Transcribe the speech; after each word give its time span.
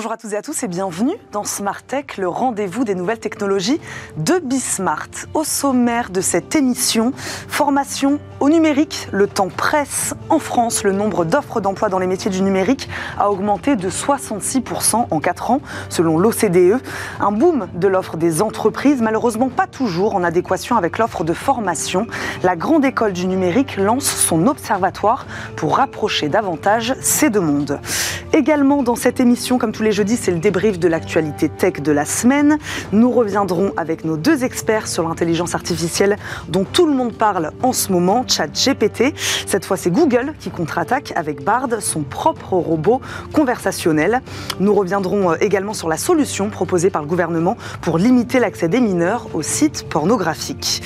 Bonjour 0.00 0.12
à 0.12 0.16
tous 0.16 0.32
et 0.32 0.36
à 0.38 0.40
tous 0.40 0.62
et 0.62 0.66
bienvenue 0.66 1.16
dans 1.30 1.44
Smart 1.44 1.82
Tech, 1.82 2.16
le 2.16 2.26
rendez-vous 2.26 2.84
des 2.84 2.94
nouvelles 2.94 3.18
technologies 3.18 3.78
de 4.16 4.38
Bismart. 4.38 5.10
Au 5.34 5.44
sommaire 5.44 6.08
de 6.08 6.22
cette 6.22 6.56
émission, 6.56 7.12
formation 7.14 8.18
au 8.40 8.48
numérique. 8.48 9.08
Le 9.12 9.26
temps 9.26 9.50
presse. 9.54 10.14
En 10.30 10.38
France, 10.38 10.84
le 10.84 10.92
nombre 10.92 11.26
d'offres 11.26 11.60
d'emploi 11.60 11.90
dans 11.90 11.98
les 11.98 12.06
métiers 12.06 12.30
du 12.30 12.40
numérique 12.40 12.88
a 13.18 13.30
augmenté 13.30 13.76
de 13.76 13.90
66% 13.90 15.08
en 15.10 15.20
4 15.20 15.50
ans, 15.50 15.60
selon 15.90 16.16
l'OCDE. 16.16 16.80
Un 17.20 17.32
boom 17.32 17.68
de 17.74 17.86
l'offre 17.86 18.16
des 18.16 18.40
entreprises, 18.40 19.02
malheureusement 19.02 19.50
pas 19.50 19.66
toujours 19.66 20.14
en 20.14 20.24
adéquation 20.24 20.78
avec 20.78 20.96
l'offre 20.96 21.24
de 21.24 21.34
formation. 21.34 22.06
La 22.42 22.56
Grande 22.56 22.86
École 22.86 23.12
du 23.12 23.26
numérique 23.26 23.76
lance 23.76 24.06
son 24.06 24.46
observatoire 24.46 25.26
pour 25.56 25.76
rapprocher 25.76 26.30
davantage 26.30 26.94
ces 27.02 27.28
deux 27.28 27.40
mondes. 27.40 27.78
Également 28.32 28.82
dans 28.82 28.96
cette 28.96 29.20
émission, 29.20 29.58
comme 29.58 29.72
tous 29.72 29.82
les 29.82 29.89
jeudis, 29.92 30.16
c'est 30.16 30.30
le 30.30 30.38
débrief 30.38 30.78
de 30.78 30.88
l'actualité 30.88 31.48
tech 31.48 31.80
de 31.80 31.92
la 31.92 32.04
semaine. 32.04 32.58
Nous 32.92 33.10
reviendrons 33.10 33.72
avec 33.76 34.04
nos 34.04 34.16
deux 34.16 34.44
experts 34.44 34.88
sur 34.88 35.08
l'intelligence 35.08 35.54
artificielle 35.54 36.16
dont 36.48 36.64
tout 36.64 36.86
le 36.86 36.92
monde 36.92 37.12
parle 37.12 37.52
en 37.62 37.72
ce 37.72 37.92
moment, 37.92 38.24
ChatGPT. 38.26 39.14
Cette 39.46 39.64
fois, 39.64 39.76
c'est 39.76 39.90
Google 39.90 40.34
qui 40.38 40.50
contre-attaque 40.50 41.12
avec 41.16 41.44
Bard, 41.44 41.68
son 41.80 42.02
propre 42.02 42.54
robot 42.54 43.00
conversationnel. 43.32 44.22
Nous 44.58 44.74
reviendrons 44.74 45.32
euh, 45.32 45.36
également 45.40 45.74
sur 45.74 45.88
la 45.88 45.96
solution 45.96 46.50
proposée 46.50 46.90
par 46.90 47.02
le 47.02 47.08
gouvernement 47.08 47.56
pour 47.80 47.98
limiter 47.98 48.40
l'accès 48.40 48.68
des 48.68 48.80
mineurs 48.80 49.28
aux 49.34 49.42
sites 49.42 49.88
pornographiques. 49.88 50.82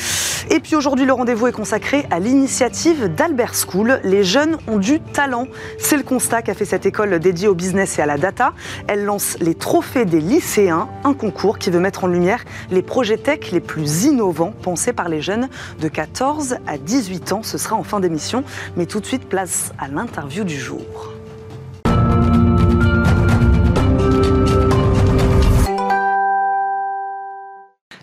Et 0.50 0.60
puis 0.60 0.76
aujourd'hui, 0.76 1.06
le 1.06 1.12
rendez-vous 1.12 1.46
est 1.46 1.52
consacré 1.52 2.06
à 2.10 2.18
l'initiative 2.18 3.08
d'Albert 3.14 3.54
School. 3.54 4.00
Les 4.04 4.24
jeunes 4.24 4.58
ont 4.68 4.76
du 4.76 5.00
talent. 5.00 5.46
C'est 5.78 5.96
le 5.96 6.02
constat 6.02 6.42
qu'a 6.42 6.54
fait 6.54 6.66
cette 6.66 6.84
école 6.84 7.18
dédiée 7.18 7.48
au 7.48 7.54
business 7.54 7.98
et 7.98 8.02
à 8.02 8.06
la 8.06 8.18
data. 8.18 8.52
Lance 8.96 9.36
les 9.40 9.54
trophées 9.54 10.04
des 10.04 10.20
lycéens, 10.20 10.88
un 11.04 11.14
concours 11.14 11.58
qui 11.58 11.70
veut 11.70 11.80
mettre 11.80 12.04
en 12.04 12.06
lumière 12.06 12.44
les 12.70 12.82
projets 12.82 13.18
tech 13.18 13.50
les 13.50 13.60
plus 13.60 14.04
innovants 14.04 14.52
pensés 14.62 14.92
par 14.92 15.08
les 15.08 15.22
jeunes 15.22 15.48
de 15.80 15.88
14 15.88 16.56
à 16.66 16.78
18 16.78 17.32
ans. 17.32 17.42
Ce 17.42 17.58
sera 17.58 17.76
en 17.76 17.82
fin 17.82 18.00
d'émission. 18.00 18.44
Mais 18.76 18.86
tout 18.86 19.00
de 19.00 19.06
suite, 19.06 19.28
place 19.28 19.72
à 19.78 19.88
l'interview 19.88 20.44
du 20.44 20.58
jour. 20.58 21.13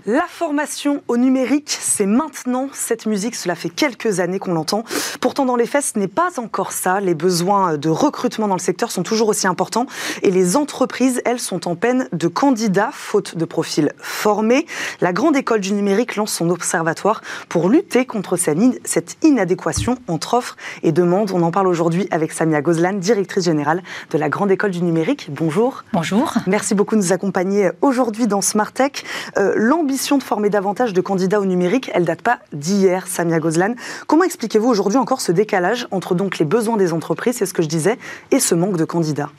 La 0.07 0.25
formation 0.27 1.03
au 1.07 1.15
numérique, 1.15 1.77
c'est 1.79 2.07
maintenant 2.07 2.69
cette 2.73 3.05
musique. 3.05 3.35
Cela 3.35 3.53
fait 3.53 3.69
quelques 3.69 4.19
années 4.19 4.39
qu'on 4.39 4.53
l'entend. 4.53 4.83
Pourtant, 5.19 5.45
dans 5.45 5.55
les 5.55 5.67
faits, 5.67 5.83
ce 5.83 5.99
n'est 5.99 6.07
pas 6.07 6.39
encore 6.39 6.71
ça. 6.71 6.99
Les 6.99 7.13
besoins 7.13 7.77
de 7.77 7.87
recrutement 7.87 8.47
dans 8.47 8.55
le 8.55 8.61
secteur 8.61 8.91
sont 8.91 9.03
toujours 9.03 9.27
aussi 9.27 9.45
importants. 9.45 9.85
Et 10.23 10.31
les 10.31 10.57
entreprises, 10.57 11.21
elles, 11.23 11.39
sont 11.39 11.67
en 11.67 11.75
peine 11.75 12.09
de 12.13 12.27
candidats, 12.27 12.89
faute 12.91 13.37
de 13.37 13.45
profils 13.45 13.91
formés. 13.99 14.65
La 15.01 15.13
Grande 15.13 15.35
École 15.35 15.59
du 15.59 15.71
numérique 15.71 16.15
lance 16.15 16.33
son 16.33 16.49
observatoire 16.49 17.21
pour 17.47 17.69
lutter 17.69 18.07
contre 18.07 18.37
cette 18.37 19.17
inadéquation 19.21 19.97
entre 20.07 20.33
offres 20.33 20.57
et 20.81 20.91
demandes. 20.91 21.29
On 21.31 21.43
en 21.43 21.51
parle 21.51 21.67
aujourd'hui 21.67 22.07
avec 22.09 22.31
Samia 22.31 22.61
Gozlan, 22.61 22.93
directrice 22.93 23.45
générale 23.45 23.83
de 24.09 24.17
la 24.17 24.29
Grande 24.29 24.49
École 24.49 24.71
du 24.71 24.81
numérique. 24.81 25.27
Bonjour. 25.29 25.83
Bonjour. 25.93 26.33
Merci 26.47 26.73
beaucoup 26.73 26.95
de 26.95 27.01
nous 27.01 27.13
accompagner 27.13 27.69
aujourd'hui 27.81 28.25
dans 28.25 28.41
Smart 28.41 28.71
Tech. 28.71 29.03
Euh, 29.37 29.53
l'ambition 29.91 30.17
de 30.17 30.23
former 30.23 30.49
davantage 30.49 30.93
de 30.93 31.01
candidats 31.01 31.41
au 31.41 31.45
numérique, 31.45 31.91
elle 31.93 32.05
date 32.05 32.21
pas 32.21 32.39
d'hier, 32.53 33.07
Samia 33.07 33.39
Gozlan. 33.39 33.73
Comment 34.07 34.23
expliquez-vous 34.23 34.69
aujourd'hui 34.69 34.97
encore 34.97 35.19
ce 35.19 35.33
décalage 35.33 35.85
entre 35.91 36.15
donc 36.15 36.39
les 36.39 36.45
besoins 36.45 36.77
des 36.77 36.93
entreprises, 36.93 37.35
c'est 37.35 37.45
ce 37.45 37.53
que 37.53 37.61
je 37.61 37.67
disais, 37.67 37.99
et 38.31 38.39
ce 38.39 38.55
manque 38.55 38.77
de 38.77 38.85
candidats? 38.85 39.31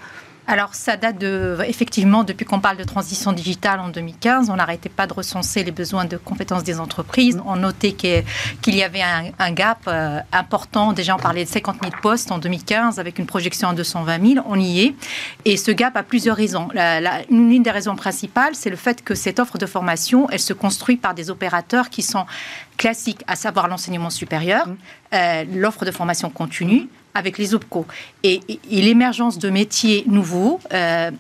Alors, 0.49 0.75
ça 0.75 0.97
date 0.97 1.19
de, 1.19 1.57
effectivement, 1.67 2.25
depuis 2.25 2.45
qu'on 2.45 2.59
parle 2.59 2.77
de 2.77 2.83
transition 2.83 3.33
digitale 3.33 3.79
en 3.79 3.89
2015, 3.89 4.51
on 4.51 4.57
n'arrêtait 4.57 4.89
pas 4.89 5.07
de 5.07 5.13
recenser 5.13 5.63
les 5.63 5.71
besoins 5.71 6.05
de 6.05 6.17
compétences 6.17 6.65
des 6.65 6.81
entreprises. 6.81 7.41
On 7.47 7.57
notait 7.57 7.93
qu'il 7.93 8.75
y 8.75 8.83
avait 8.83 9.03
un, 9.03 9.53
gap 9.53 9.79
euh, 9.87 10.19
important. 10.33 10.93
Déjà, 10.93 11.15
on 11.15 11.19
parlait 11.19 11.45
de 11.45 11.49
50 11.49 11.77
000 11.81 11.93
postes 12.03 12.33
en 12.33 12.39
2015 12.39 12.99
avec 12.99 13.21
une 13.21 13.27
projection 13.27 13.69
à 13.69 13.75
220 13.75 14.35
000. 14.35 14.47
On 14.49 14.59
y 14.59 14.81
est. 14.81 14.95
Et 15.45 15.57
ce 15.57 15.71
gap 15.71 15.97
a 15.97 16.03
plusieurs 16.03 16.37
raisons. 16.37 16.69
La, 16.75 17.23
une 17.31 17.63
des 17.63 17.71
raisons 17.71 17.95
principales, 17.95 18.57
c'est 18.57 18.71
le 18.71 18.77
fait 18.77 19.05
que 19.05 19.15
cette 19.15 19.39
offre 19.39 19.59
de 19.59 19.67
formation, 19.67 20.29
elle 20.31 20.41
se 20.41 20.53
construit 20.53 20.97
par 20.97 21.15
des 21.15 21.31
opérateurs 21.31 21.89
qui 21.89 22.03
sont 22.03 22.27
classiques, 22.77 23.23
à 23.29 23.37
savoir 23.37 23.69
l'enseignement 23.69 24.11
supérieur, 24.11 24.67
mmh. 24.67 24.77
euh, 25.15 25.45
l'offre 25.55 25.85
de 25.85 25.93
formation 25.93 26.31
continue, 26.31 26.89
avec 27.15 27.39
les 27.39 27.55
OPCO. 27.55 27.87
Et, 28.23 28.41
l'émergence 28.71 29.39
de 29.39 29.51
métiers 29.51 30.05
nouveaux 30.07 30.61
euh, 30.73 31.11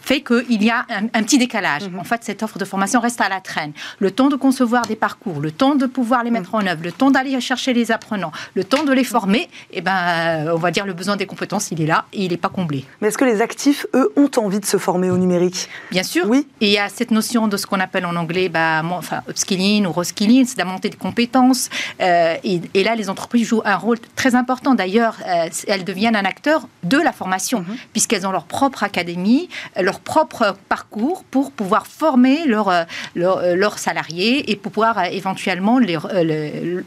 fait 0.00 0.22
qu'il 0.22 0.62
y 0.62 0.70
a 0.70 0.86
un, 0.90 1.22
petit 1.22 1.38
décalage. 1.38 1.88
Mhm. 1.88 1.98
En 1.98 2.04
fait, 2.04 2.24
cette 2.24 2.42
offre 2.42 2.58
de 2.58 2.64
formation 2.64 3.00
reste 3.00 3.20
à 3.20 3.28
la 3.28 3.40
traîne. 3.40 3.72
Le 3.98 4.10
temps 4.10 4.28
de 4.28 4.36
concevoir 4.36 4.86
des 4.86 4.96
parcours, 4.96 5.40
le 5.40 5.50
temps 5.50 5.74
de 5.74 5.86
pouvoir 5.86 6.24
les 6.24 6.30
mettre 6.30 6.54
mhm. 6.56 6.62
en 6.62 6.66
œuvre, 6.66 6.82
le 6.82 6.92
temps 6.92 7.10
d'aller 7.10 7.38
chercher 7.40 7.72
les 7.72 7.92
apprenants, 7.92 8.32
le 8.54 8.64
temps 8.64 8.84
de 8.84 8.92
les 8.92 9.04
former, 9.04 9.42
et 9.70 9.78
eh 9.78 9.80
ben, 9.80 9.92
euh, 9.92 10.52
on 10.54 10.58
va 10.58 10.70
dire 10.70 10.86
le 10.86 10.94
besoin 10.94 11.16
des 11.16 11.26
compétences, 11.26 11.70
il 11.70 11.80
est 11.80 11.86
là 11.86 12.06
et 12.12 12.24
il 12.24 12.30
n'est 12.30 12.36
pas 12.36 12.48
comblé. 12.48 12.84
Mais 13.00 13.08
est-ce 13.08 13.18
que 13.18 13.24
les 13.24 13.40
actifs, 13.40 13.86
eux, 13.94 14.12
ont 14.16 14.30
envie 14.36 14.60
de 14.60 14.66
se 14.66 14.76
former 14.76 15.10
au 15.10 15.18
numérique? 15.18 15.68
Bien 15.90 16.02
sûr. 16.02 16.26
Oui. 16.28 16.46
Et 16.60 16.66
il 16.66 16.72
y 16.72 16.78
a 16.78 16.88
cette 16.88 17.10
notion 17.10 17.48
de 17.48 17.56
ce 17.56 17.66
qu'on 17.66 17.80
appelle 17.80 18.06
en 18.06 18.16
anglais 18.16 18.48
bah, 18.48 18.82
enfin, 18.90 19.22
upskilling 19.28 19.86
ou 19.86 19.92
reskilling, 19.92 20.46
c'est 20.46 20.58
la 20.58 20.64
montée 20.64 20.88
de 20.88 20.96
compétences. 20.96 21.68
Euh, 22.00 22.36
et 22.42 22.84
là, 22.84 22.94
les 22.94 23.10
entreprises 23.10 23.48
jouent 23.48 23.62
un 23.64 23.76
rôle 23.76 23.98
très 24.16 24.34
important 24.34 24.74
d'ailleurs, 24.78 25.16
euh, 25.26 25.48
elles 25.66 25.84
deviennent 25.84 26.16
un 26.16 26.24
acteur 26.24 26.66
de 26.84 26.96
la 26.96 27.12
formation, 27.12 27.60
mhm. 27.60 27.76
puisqu'elles 27.92 28.26
ont 28.26 28.30
leur 28.30 28.44
propre 28.44 28.82
académie, 28.84 29.48
leur 29.78 30.00
propre 30.00 30.56
parcours 30.68 31.24
pour 31.30 31.52
pouvoir 31.52 31.86
former 31.86 32.46
leurs 32.46 32.72
leur, 33.14 33.38
euh, 33.38 33.54
leur 33.54 33.78
salariés 33.78 34.50
et 34.50 34.56
pour 34.56 34.72
pouvoir 34.72 34.98
euh, 34.98 35.02
éventuellement 35.10 35.80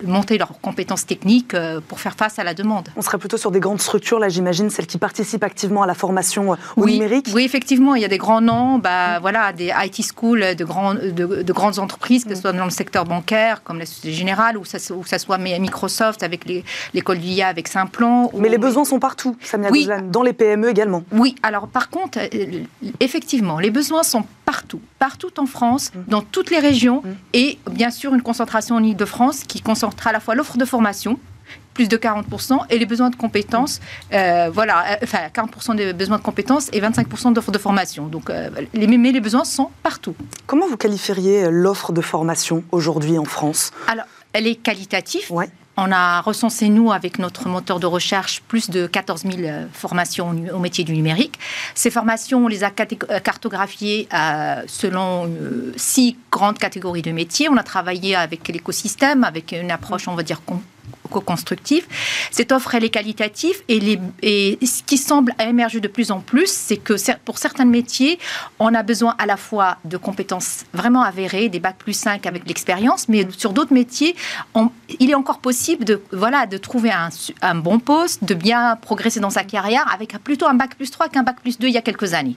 monter 0.06 0.38
leurs 0.38 0.60
compétences 0.62 1.06
techniques 1.06 1.56
pour 1.88 2.00
faire 2.00 2.16
face 2.16 2.40
à 2.40 2.44
la 2.44 2.54
demande. 2.54 2.88
On 2.96 3.02
serait 3.02 3.18
plutôt 3.18 3.38
sur 3.38 3.52
des 3.52 3.60
grandes 3.60 3.82
structures, 3.82 4.20
là 4.20 4.30
j'imagine, 4.30 4.70
celles 4.70 4.88
qui 4.88 4.98
participent 4.98 5.44
activement 5.44 5.84
à 5.84 5.88
la 5.88 5.94
formation 5.94 6.56
au 6.78 6.86
numérique 6.86 7.28
Oui, 7.34 7.44
effectivement, 7.44 7.96
il 7.96 8.02
y 8.02 8.06
a 8.06 8.08
des 8.08 8.18
grands 8.18 8.42
noms, 8.42 8.78
bah, 8.78 9.20
voilà, 9.20 9.52
des 9.52 9.74
IT 9.86 10.04
schools 10.04 10.56
de, 10.56 10.64
grands, 10.64 10.94
de, 10.94 11.54
grandes 11.54 11.80
entreprises, 11.80 12.24
que 12.24 12.32
ce 12.32 12.36
mhm. 12.36 12.42
soit 12.42 12.54
dans 12.54 12.66
le 12.66 12.72
secteur 12.72 13.04
bancaire, 13.06 13.64
comme 13.64 13.80
la 13.80 13.86
Société 13.86 14.14
Générale, 14.14 14.58
ou 14.58 14.62
ou 14.62 15.06
ça 15.06 15.20
soit 15.20 15.38
Microsoft 15.38 16.24
avec 16.24 16.46
l'école 16.94 17.20
d'IA 17.20 17.48
avec 17.48 17.68
Mais 18.38 18.50
les 18.50 18.58
besoins 18.58 18.86
sont 18.86 19.00
partout, 19.00 19.36
Samia 19.42 19.70
oui. 19.72 19.88
dans 20.10 20.24
les 20.24 20.34
PME 20.34 20.70
également. 20.70 21.04
Oui, 21.12 21.36
alors 21.44 21.68
par 21.68 21.90
contre, 21.90 22.20
euh, 22.20 22.64
effectivement, 23.00 23.60
les 23.60 23.72
besoins 23.72 24.04
sont 24.04 24.24
partout, 24.46 24.82
partout 25.00 25.40
en 25.40 25.46
France, 25.46 25.92
mmh. 25.94 26.00
dans 26.08 26.22
toutes 26.22 26.52
les 26.52 26.60
régions, 26.60 27.02
mmh. 27.04 27.10
et 27.34 27.60
bien 27.72 27.92
sûr 27.92 28.14
une 28.14 28.22
concentration 28.22 28.76
en 28.76 28.84
Ile-de-France 28.84 29.44
qui 29.48 29.62
concentre 29.62 30.08
à 30.08 30.12
la 30.12 30.20
fois 30.20 30.36
l'offre 30.36 30.58
de 30.58 30.66
formation, 30.66 31.20
plus 31.74 31.88
de 31.88 31.98
40%, 31.98 32.66
et 32.70 32.78
les 32.78 32.86
besoins 32.86 33.10
de 33.10 33.16
compétences, 33.16 33.80
mmh. 33.80 34.16
euh, 34.16 34.50
voilà, 34.54 34.94
euh, 34.94 34.96
enfin 35.04 35.20
40% 35.34 35.76
des 35.76 35.94
besoins 35.94 36.18
de 36.18 36.24
compétences 36.24 36.70
et 36.74 36.82
25% 36.82 37.34
d'offres 37.34 37.52
de 37.52 37.58
formation. 37.58 38.08
Donc, 38.08 38.32
les, 38.74 38.88
mais 38.88 39.12
les 39.12 39.22
besoins 39.22 39.46
sont 39.46 39.70
partout. 39.84 40.16
Comment 40.48 40.68
vous 40.68 40.78
qualifieriez 40.78 41.50
l'offre 41.50 41.92
de 41.92 42.02
formation 42.02 42.64
aujourd'hui 42.72 43.18
en 43.18 43.26
France? 43.26 43.72
Alors, 43.88 44.06
elle 44.34 44.48
est 44.48 44.56
qualitative. 44.56 45.32
Ouais. 45.32 45.50
On 45.78 45.92
a 45.92 46.22
recensé, 46.22 46.68
nous, 46.68 46.92
avec 46.92 47.18
notre 47.18 47.48
moteur 47.48 47.80
de 47.80 47.86
recherche, 47.86 48.42
plus 48.48 48.70
de 48.70 48.88
14 48.88 49.22
000 49.22 49.36
euh, 49.40 49.66
formations 49.72 50.36
au 50.54 50.60
métier 50.60 50.84
du 50.84 50.94
numérique. 50.94 51.40
Ces 51.76 51.90
formations, 51.90 52.46
on 52.46 52.48
les 52.48 52.64
a 52.64 52.72
euh, 52.72 53.20
cartographiées 53.20 54.08
euh, 54.14 54.64
selon 54.68 55.32
six 55.78 56.18
grandes 56.30 56.58
catégories 56.58 57.02
de 57.02 57.12
métiers. 57.12 57.48
On 57.50 57.58
a 57.58 57.64
travaillé 57.64 58.16
avec 58.16 58.48
l'écosystème, 58.50 59.24
avec 59.24 59.54
une 59.54 59.72
approche, 59.72 60.08
on 60.08 60.16
va 60.16 60.24
dire, 60.24 60.42
co-constructif. 61.12 61.88
Cette 62.32 62.52
offre, 62.52 62.74
elle 62.74 62.84
est 62.84 62.90
qualitative 62.90 63.56
et, 63.68 63.80
les, 63.80 64.00
et 64.22 64.58
ce 64.66 64.82
qui 64.84 64.98
semble 64.98 65.36
émerger 65.40 65.80
de 65.80 65.88
plus 65.88 66.12
en 66.12 66.20
plus, 66.20 66.50
c'est 66.50 66.78
que 66.78 66.94
pour 67.26 67.38
certains 67.38 67.66
métiers, 67.66 68.18
on 68.60 68.74
a 68.74 68.84
besoin 68.84 69.16
à 69.18 69.26
la 69.26 69.38
fois 69.38 69.78
de 69.86 69.98
compétences 69.98 70.66
vraiment 70.74 71.04
avérées, 71.04 71.50
des 71.50 71.60
bacs 71.60 71.78
plus 71.78 71.94
5 71.94 72.26
avec 72.26 72.48
l'expérience, 72.48 73.10
mais 73.10 73.28
sur 73.32 73.54
d'autres 73.54 73.74
métiers, 73.74 74.16
il 75.00 75.10
est 75.10 75.16
encore 75.16 75.40
possible 75.40 75.86
de, 75.86 76.02
voilà, 76.12 76.46
de 76.46 76.58
trouver 76.58 76.92
un, 76.92 77.10
un, 77.42 77.56
bon 77.56 77.80
poste, 77.80 78.24
de 78.24 78.34
bien 78.34 78.76
progresser 78.78 79.20
dans 79.20 79.30
sa 79.30 79.44
carrière 79.44 79.86
avec 79.94 80.18
plutôt 80.24 80.48
un 80.48 80.54
bac 80.54 80.76
plus 80.76 80.92
3 80.92 81.10
qu'un 81.10 81.24
bac 81.24 81.38
plus 81.42 81.60
2 81.60 81.68
il 81.68 81.74
y 81.74 81.78
a 81.78 81.82
quelques 81.82 82.14
années. 82.14 82.36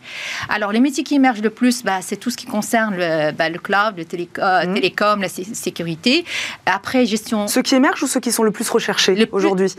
Alors, 0.49 0.73
les 0.73 0.81
métiers 0.81 1.05
qui 1.05 1.14
émergent 1.14 1.43
le 1.43 1.50
plus, 1.50 1.82
bah, 1.82 1.99
c'est 2.02 2.17
tout 2.17 2.31
ce 2.31 2.37
qui 2.37 2.46
concerne 2.46 2.94
le, 2.96 3.32
bah, 3.32 3.49
le 3.49 3.58
cloud, 3.58 3.94
le 3.96 4.05
télécom, 4.05 4.70
mmh. 4.70 4.75
télécom, 4.75 5.20
la 5.20 5.29
sécurité. 5.29 6.25
Après, 6.67 7.06
gestion... 7.06 7.49
Ceux 7.49 7.62
qui 7.62 7.75
émergent 7.75 8.02
ou 8.02 8.06
ceux 8.06 8.20
qui 8.20 8.32
sont 8.32 8.44
le 8.44 8.50
plus 8.50 8.69
recherchés 8.69 9.29
aujourd'hui 9.32 9.73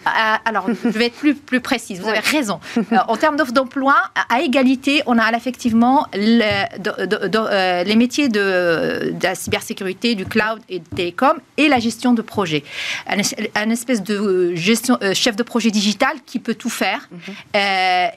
Alors, 0.45 0.67
je 0.83 0.89
vais 0.89 1.07
être 1.07 1.15
plus, 1.15 1.35
plus 1.35 1.61
précise, 1.61 2.01
vous 2.01 2.09
avez 2.09 2.19
raison. 2.19 2.59
en 3.07 3.17
termes 3.17 3.37
d'offres 3.37 3.51
d'emploi, 3.51 3.95
à 4.29 4.41
égalité, 4.41 5.01
on 5.05 5.17
a 5.17 5.31
effectivement 5.35 6.07
les 6.13 7.95
métiers 7.95 8.29
de, 8.29 9.13
la 9.21 9.35
cybersécurité, 9.35 10.15
du 10.15 10.25
cloud 10.25 10.59
et 10.69 10.79
de 10.79 10.85
télécom 10.95 11.37
et 11.57 11.67
la 11.67 11.79
gestion 11.79 12.13
de 12.13 12.21
projets. 12.21 12.63
Un, 13.07 13.69
espèce 13.69 14.03
de 14.03 14.55
gestion, 14.55 14.97
chef 15.13 15.35
de 15.35 15.43
projet 15.43 15.71
digital 15.71 16.15
qui 16.25 16.39
peut 16.39 16.55
tout 16.55 16.69
faire. 16.69 17.09
Mhm. 17.11 17.33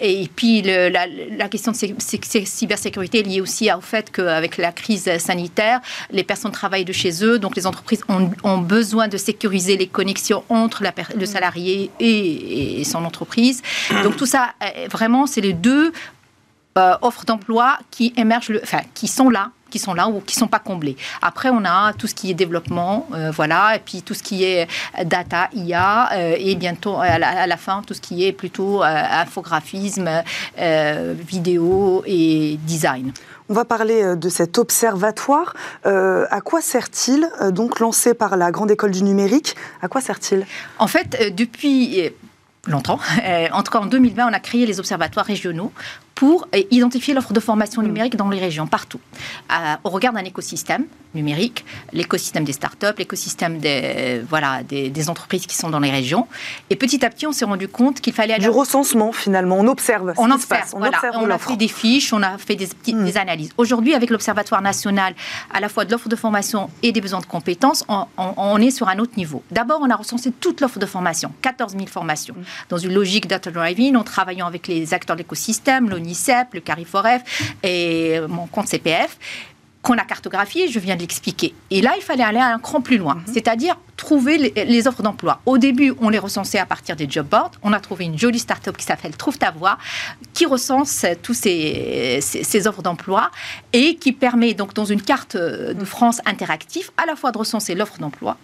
et 0.01 0.29
puis, 0.35 0.63
la, 0.63 1.49
question 1.49 1.73
de 1.73 1.77
cybersécurité 2.45 3.21
est 3.21 3.23
liée 3.23 3.41
aussi 3.41 3.71
au 3.73 3.81
fait 3.81 4.11
qu'avec 4.11 4.57
la 4.57 4.73
crise 4.73 5.11
sanitaire, 5.19 5.81
les 6.11 6.25
personnes 6.25 6.53
travaillent 6.53 6.85
de 6.85 6.93
chez 6.93 7.25
eux, 7.25 7.39
donc 7.39 7.57
les 7.57 7.67
entreprises 7.67 8.03
ont, 8.09 8.59
besoin 8.59 9.09
de 9.09 9.17
sécuriser 9.17 9.77
les 9.77 9.87
connexions 9.87 10.28
entre 10.49 10.83
le 11.15 11.27
salarié 11.27 11.91
et, 12.01 12.83
son 12.85 13.05
entreprise. 13.05 13.63
Donc 14.03 14.17
tout 14.17 14.27
ça, 14.27 14.51
euh, 14.63 14.89
vraiment, 14.91 15.27
c'est 15.27 15.41
les 15.41 15.53
deux 15.53 15.93
euh, 16.79 16.97
offres 17.03 17.25
d'emploi 17.25 17.79
qui 17.91 18.13
émergent, 18.17 18.53
enfin, 18.63 18.81
qui 18.95 19.09
sont 19.09 19.31
là 19.31 19.51
qui 19.71 19.79
sont 19.79 19.93
là 19.93 20.09
ou 20.09 20.21
qui 20.21 20.35
sont 20.35 20.49
pas 20.49 20.61
comblés. 20.61 20.97
Après, 21.21 21.51
on 21.51 21.63
a 21.67 21.93
tout 21.93 22.07
ce 22.07 22.15
qui 22.15 22.31
est 22.31 22.35
développement, 22.35 23.07
euh, 23.13 23.31
voilà, 23.31 23.77
et 23.77 23.81
puis 23.81 24.01
tout 24.01 24.15
ce 24.15 24.23
qui 24.23 24.43
est 24.43 24.67
data, 25.05 25.51
IA, 25.53 26.09
et 26.39 26.55
bientôt 26.55 26.97
à 26.97 27.19
la, 27.19 27.57
fin 27.59 27.83
tout 27.87 27.93
ce 27.93 28.01
qui 28.01 28.25
est 28.25 28.33
plutôt 28.33 28.83
infographisme, 28.83 30.09
vidéo 30.57 32.03
et 32.07 32.59
design. 32.63 33.13
On 33.51 33.55
va 33.55 33.65
parler 33.65 34.03
euh, 34.03 34.17
de 34.17 34.29
cet 34.29 34.59
observatoire. 34.59 35.55
Euh, 35.87 36.27
à 36.31 36.41
quoi 36.41 36.61
sert-il, 36.61 37.29
euh, 37.41 37.51
donc 37.51 37.81
lancé 37.81 38.13
par 38.13 38.37
la 38.37 38.51
Grande 38.51 38.71
École 38.71 38.91
du 38.91 39.03
Numérique? 39.03 39.57
À 39.81 39.89
quoi 39.89 40.01
sert-il? 40.01 40.47
En 40.79 40.87
fait, 40.87 41.35
depuis 41.35 42.13
longtemps, 42.67 43.01
en 43.53 43.63
tout 43.63 43.73
cas 43.73 43.79
en 43.79 43.87
2020, 43.87 44.29
on 44.29 44.33
a 44.33 44.41
créé 44.41 44.67
les 44.67 44.79
observatoires 44.79 45.25
régionaux 45.25 45.73
pour 46.19 46.49
identifier 46.53 47.15
l'offre 47.15 47.33
de 47.33 47.39
formation 47.39 47.81
numérique 47.81 48.17
dans 48.17 48.29
les 48.29 48.41
régions, 48.41 48.67
partout. 48.67 48.99
au 49.85 49.89
regard 49.89 50.13
d'un 50.13 50.25
écosystème 50.25 50.85
numérique, 51.15 51.65
l'écosystème 51.93 52.45
des 52.45 52.53
startups, 52.53 52.99
l'écosystème 52.99 53.59
des, 53.59 54.21
voilà, 54.29 54.63
des, 54.65 55.09
entreprises 55.09 55.47
qui 55.47 55.57
sont 55.57 55.71
dans 55.71 55.79
les 55.79 55.91
régions. 55.91 56.27
Et 56.71 56.77
petit 56.77 57.05
à 57.05 57.11
petit, 57.11 57.27
on 57.27 57.33
s'est 57.33 57.45
rendu 57.45 57.69
compte 57.69 58.01
qu'il 58.01 58.13
fallait... 58.13 58.35
Aller... 58.35 58.43
Du 58.43 58.51
recensement, 58.51 59.13
finalement. 59.13 59.57
On 59.59 59.69
observe 59.69 60.13
on 60.19 60.31
observe, 60.31 60.75
On, 60.75 60.83
observe 60.83 61.17
on 61.19 61.31
a 61.31 61.39
fait 61.39 61.57
des 61.57 61.69
fiches, 61.69 62.13
on 62.13 62.23
a 62.23 62.37
fait 62.37 62.57
des, 62.57 62.69
hmm. 62.93 63.05
des 63.05 63.17
analyses. 63.17 63.51
Aujourd'hui, 63.57 63.95
avec 63.95 64.11
l'Observatoire 64.11 64.61
national, 64.61 65.15
à 65.53 65.61
la 65.61 65.69
fois 65.69 65.85
de 65.85 65.93
l'offre 65.93 66.09
de 66.09 66.17
formation 66.17 66.69
et 66.83 66.93
des 66.93 67.01
besoins 67.01 67.21
de 67.21 67.27
compétences, 67.27 67.85
on, 67.89 68.59
est 68.59 68.71
sur 68.71 68.89
un 68.89 68.99
autre 68.99 69.13
niveau. 69.17 69.43
D'abord, 69.51 69.79
on 69.83 69.89
a 69.89 69.97
recensé 69.97 70.33
toute 70.33 70.61
l'offre 70.61 70.81
de 70.81 70.87
formation, 70.87 71.33
14 71.43 71.73
000 71.73 71.87
formations, 71.87 72.35
hmm. 72.35 72.45
dans 72.69 72.79
une 72.79 72.93
logique 72.93 73.29
data 73.29 73.51
driving, 73.51 73.97
en 73.97 74.05
travaillant 74.05 74.47
avec 74.47 74.67
les 74.67 74.93
acteurs 74.93 75.17
de 75.17 75.23
l'écosystème, 75.23 75.89
le 76.53 76.61
CARIFOREF 76.61 77.55
et 77.63 78.21
mon 78.29 78.47
compte 78.47 78.69
CPF 78.69 79.19
qu'on 79.83 79.95
a 79.95 80.05
cartographié, 80.05 80.69
je 80.69 80.79
viens 80.79 80.97
de 80.97 81.01
l'expliquer. 81.01 81.55
Et 81.71 81.81
là, 81.81 81.95
il 81.97 82.03
fallait 82.03 82.25
aller 82.25 82.41
un 82.41 82.59
cran 82.59 82.81
plus 82.81 82.99
loin, 82.99 83.15
mhm. 83.15 83.23
c'est-à-dire 83.33 83.77
trouver 83.97 84.53
les, 84.55 84.89
offres 84.89 85.03
d'emploi. 85.03 85.41
Au 85.47 85.59
début, 85.59 85.93
on 86.01 86.09
les 86.09 86.19
recensait 86.19 86.59
à 86.59 86.67
partir 86.67 86.95
des 86.95 87.09
job 87.09 87.27
boards. 87.27 87.53
On 87.63 87.73
a 87.73 87.81
trouvé 87.81 88.05
une 88.05 88.19
jolie 88.19 88.39
start-up 88.39 88.77
qui 88.77 88.85
s'appelle 88.85 89.17
Trouve 89.17 89.39
ta 89.39 89.51
voix, 89.51 89.79
qui 90.35 90.47
recense 90.47 91.05
tous 91.23 91.35
ces, 91.35 92.21
ces, 92.21 92.67
offres 92.67 92.83
d'emploi 92.83 93.31
et 93.73 93.97
qui 93.97 94.13
permet 94.13 94.55
donc 94.55 94.75
dans 94.75 94.85
une 94.85 95.03
carte 95.03 95.37
de 95.37 95.75
mhm. 95.75 95.87
France 95.87 96.21
interactive 96.27 96.91
à 96.97 97.07
la 97.07 97.17
fois 97.17 97.33
de 97.33 97.39
recenser 97.39 97.75
l'offre 97.75 97.99
d'emploi 97.99 98.37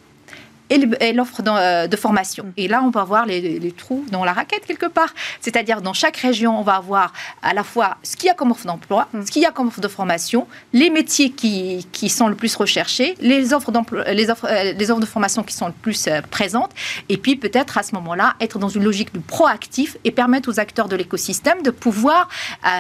et 1.01 1.13
l'offre 1.13 1.43
euh, 1.47 1.87
de 1.87 1.97
formation. 1.97 2.45
Mm. 2.45 2.53
Et 2.57 2.69
là, 2.69 2.83
on 2.83 2.91
va 2.91 3.05
voir 3.05 3.27
les, 3.27 3.73
trous 3.77 4.05
dans 4.11 4.25
la 4.25 4.33
raquette 4.33 4.67
quelque 4.67 4.87
part. 4.87 5.13
C'est-à-dire, 5.41 5.83
dans 5.83 5.93
chaque 5.93 6.17
région, 6.17 6.59
on 6.59 6.63
va 6.63 6.77
avoir 6.77 7.13
à 7.43 7.55
la 7.55 7.65
fois 7.65 7.97
ce 8.03 8.17
qu'il 8.17 8.29
y 8.29 8.31
a 8.31 8.35
comme 8.35 8.51
offre 8.51 8.67
d'emploi, 8.67 9.09
mm. 9.13 9.27
ce 9.27 9.31
qu'il 9.31 9.43
y 9.43 9.47
a 9.47 9.51
comme 9.51 9.69
offre 9.69 9.81
de 9.81 9.89
formation, 9.89 10.47
les 10.73 10.91
métiers 10.91 11.31
qui, 11.31 11.87
qui 11.93 12.09
sont 12.09 12.29
le 12.29 12.35
plus 12.35 12.55
recherchés, 12.57 13.15
les 13.21 13.53
offres, 13.53 13.73
les, 14.09 14.31
offres, 14.31 14.47
euh, 14.49 14.73
les 14.73 14.91
offres 14.91 15.01
de 15.01 15.07
formation 15.07 15.43
qui 15.43 15.55
sont 15.55 15.67
le 15.67 15.73
plus 15.73 16.07
euh, 16.07 16.21
présentes, 16.31 16.71
et 17.09 17.17
puis 17.17 17.37
peut-être 17.37 17.79
à 17.79 17.83
ce 17.83 17.95
moment-là, 17.95 18.35
être 18.41 18.59
dans 18.59 18.69
une 18.69 18.85
logique 18.85 19.13
de 19.15 19.21
proactif 19.21 19.97
et 20.05 20.11
permettre 20.11 20.49
aux 20.49 20.61
acteurs 20.61 20.89
de 20.89 20.97
l'écosystème 20.97 21.63
de 21.63 21.71
pouvoir 21.71 22.29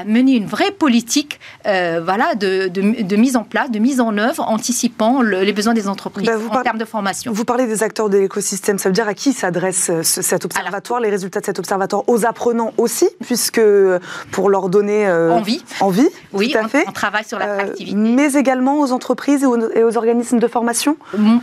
mener 0.06 0.32
une 0.32 0.46
vraie 0.46 0.70
politique 0.70 1.38
voilà, 1.64 2.34
de, 2.34 2.68
de, 2.68 3.16
mise 3.16 3.36
en 3.36 3.44
place, 3.44 3.70
de 3.70 3.78
mise 3.78 4.00
en 4.00 4.16
œuvre, 4.18 4.42
anticipant 4.48 5.22
les 5.22 5.52
besoins 5.52 5.74
des 5.74 5.88
entreprises 5.88 6.26
ben, 6.26 6.40
en 6.50 6.62
termes 6.62 6.78
de 6.78 6.84
formation. 6.84 7.32
Vous 7.32 7.44
parlez 7.44 7.66
des 7.66 7.82
acteurs 7.84 8.08
de 8.08 8.18
l'écosystème, 8.18 8.78
ça 8.78 8.88
veut 8.88 8.92
dire 8.92 9.06
à 9.06 9.14
qui 9.14 9.32
s'adresse 9.32 9.90
euh, 9.90 10.02
cet 10.02 10.44
observatoire, 10.44 11.00
les 11.00 11.10
résultats 11.10 11.40
de 11.40 11.46
cet 11.46 11.58
observatoire 11.58 12.02
Aux 12.08 12.26
apprenants 12.26 12.72
aussi, 12.78 13.08
puisque 13.24 13.58
euh, 13.58 14.00
pour 14.32 14.50
leur 14.50 14.68
donner 14.68 15.06
euh, 15.06 15.30
envie. 15.30 15.62
envie. 15.80 16.08
Oui, 16.32 16.50
tout 16.50 16.58
à 16.58 16.68
fait. 16.68 16.84
On, 16.88 16.92
travaille 16.92 17.24
sur 17.24 17.38
l'attractivité. 17.38 17.96
mais 17.96 18.32
également 18.32 18.80
aux 18.80 18.90
entreprises 18.90 19.44
et 19.44 19.82
aux, 19.84 19.96
organismes 19.96 20.38
de 20.38 20.48
formation 20.48 20.96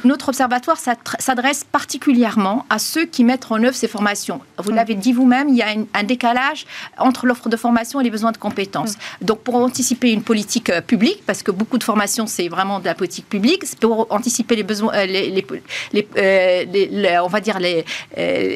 Notre 0.03 0.29
observatoire 0.29 0.77
s'adresse 1.19 1.63
particulièrement 1.63 2.65
à 2.69 2.79
ceux 2.79 3.05
qui 3.05 3.23
mettent 3.23 3.49
en 3.49 3.63
œuvre 3.63 3.75
ces 3.75 3.87
formations. 3.87 4.41
Vous 4.57 4.71
l'avez 4.71 4.95
dit 4.95 5.13
vous-même, 5.13 5.47
il 5.47 5.55
y 5.55 5.61
a 5.61 5.67
un 5.93 6.03
décalage 6.03 6.65
entre 6.97 7.25
l'offre 7.25 7.47
de 7.47 7.55
formation 7.55 8.01
et 8.01 8.03
les 8.03 8.09
besoins 8.09 8.31
de 8.31 8.37
compétences. 8.37 8.95
Mm. 9.21 9.25
Donc 9.25 9.39
pour 9.39 9.55
anticiper 9.55 10.11
une 10.11 10.23
politique 10.23 10.71
publique, 10.81 11.23
parce 11.25 11.43
que 11.43 11.51
beaucoup 11.51 11.77
de 11.77 11.83
formations, 11.83 12.27
c'est 12.27 12.49
vraiment 12.49 12.79
de 12.79 12.85
la 12.85 12.95
politique 12.95 13.29
publique, 13.29 13.63
pour 13.79 14.07
anticiper 14.09 14.55
les 14.55 14.63
besoins, 14.63 15.05
les, 15.05 15.29
les, 15.29 16.07
euh, 16.21 17.19
on 17.23 17.27
va 17.27 17.41
dire 17.41 17.59
les, 17.59 17.85
euh, 18.17 18.55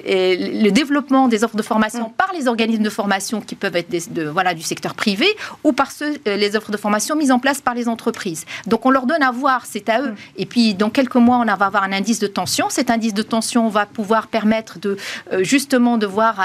le 0.64 0.70
développement 0.70 1.28
des 1.28 1.44
offres 1.44 1.56
de 1.56 1.62
formation 1.62 2.10
mm. 2.10 2.14
par 2.14 2.32
les 2.34 2.48
organismes 2.48 2.84
de 2.84 2.90
formation 2.90 3.42
qui 3.42 3.56
peuvent 3.56 3.76
être 3.76 3.92
de, 4.14 4.24
voilà, 4.24 4.54
du 4.54 4.62
secteur 4.62 4.94
privé 4.94 5.28
ou 5.64 5.74
par 5.74 5.92
ceux, 5.92 6.18
euh, 6.28 6.36
les 6.36 6.56
offres 6.56 6.72
de 6.72 6.78
formation 6.78 7.16
mises 7.16 7.32
en 7.32 7.40
place 7.40 7.62
par 7.62 7.74
les 7.74 7.88
entreprises. 7.88 8.46
Donc 8.68 8.86
on 8.86 8.90
leur 8.90 9.06
donne 9.06 9.24
à 9.24 9.32
voir, 9.32 9.66
c'est 9.66 9.90
à 9.90 10.02
eux. 10.02 10.12
Mm. 10.12 10.16
Et 10.38 10.46
puis 10.46 10.74
dans 10.74 10.90
quelques 10.90 11.16
mois, 11.16 11.38
on 11.38 11.46
va 11.46 11.66
avoir 11.66 11.84
un 11.84 11.92
indice 11.92 12.20
de 12.20 12.28
tension. 12.28 12.70
Cet 12.70 12.90
indice 12.90 13.14
de 13.14 13.24
tension 13.24 13.68
va 13.70 13.86
pouvoir 13.86 14.28
permettre 14.28 14.80
de 14.80 14.98
justement 15.40 15.98
de 15.98 16.06
voir 16.06 16.40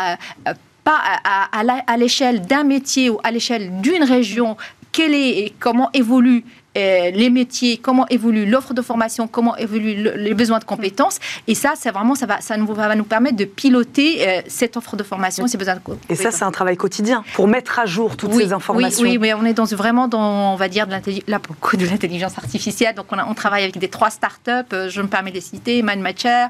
pas 0.85 1.01
à 1.25 1.97
l'échelle 1.97 2.43
d'un 2.43 2.65
métier 2.65 3.11
ou 3.11 3.19
à 3.23 3.31
l'échelle 3.31 3.81
d'une 3.81 4.05
région 4.05 4.57
quelle 4.93 5.15
est 5.15 5.39
et 5.39 5.55
comment 5.59 5.91
évolue 5.93 6.45
euh, 6.77 7.11
les 7.11 7.31
métiers, 7.31 7.79
comment 7.79 8.07
évolue 8.09 8.47
l'offre 8.47 8.75
de 8.75 8.83
formation, 8.83 9.27
comment 9.27 9.57
évoluent 9.57 10.09
les 10.15 10.35
besoins 10.35 10.61
de 10.61 10.65
compétences. 10.65 11.19
Et 11.49 11.57
ça, 11.57 11.73
c'est 11.77 11.91
vraiment, 11.91 12.15
ça 12.15 12.27
va, 12.27 12.41
ça 12.41 12.57
nous, 12.57 12.67
va 12.73 12.95
nous 12.95 13.05
permettre 13.05 13.37
de 13.37 13.45
piloter 13.45 14.29
euh, 14.29 14.43
cette 14.47 14.77
offre 14.77 14.95
de 14.95 15.03
formation, 15.03 15.49
ces 15.49 15.59
besoins 15.59 15.75
de 15.75 15.81
compétences. 15.81 16.11
Et 16.11 16.23
ça, 16.23 16.31
c'est 16.31 16.45
un 16.45 16.53
travail 16.53 16.77
quotidien 16.77 17.25
pour 17.35 17.49
mettre 17.49 17.81
à 17.81 17.87
jour 17.87 18.17
toutes 18.17 18.35
ces 18.35 18.53
informations. 18.53 19.03
Oui, 19.03 19.19
oui, 19.19 19.33
on 19.35 19.45
est 19.45 19.53
dans, 19.53 19.65
vraiment 19.65 20.07
dans, 20.07 20.53
on 20.53 20.57
va 20.57 20.69
dire, 20.69 20.87
de 20.87 20.95
là, 21.27 21.41
beaucoup 21.41 21.77
de 21.77 21.85
l'intelligence 21.85 22.39
artificielle. 22.39 22.95
Donc, 22.95 23.07
on, 23.11 23.19
on, 23.19 23.35
travaille 23.35 23.65
avec 23.65 23.79
des 23.79 23.89
trois 23.89 24.11
startups, 24.11 24.51
euh, 24.73 24.89
je 24.89 25.03
me 25.03 25.09
permets 25.09 25.31
de 25.31 25.37
les 25.37 25.41
citer, 25.41 25.83
MindMatcher, 25.83 26.47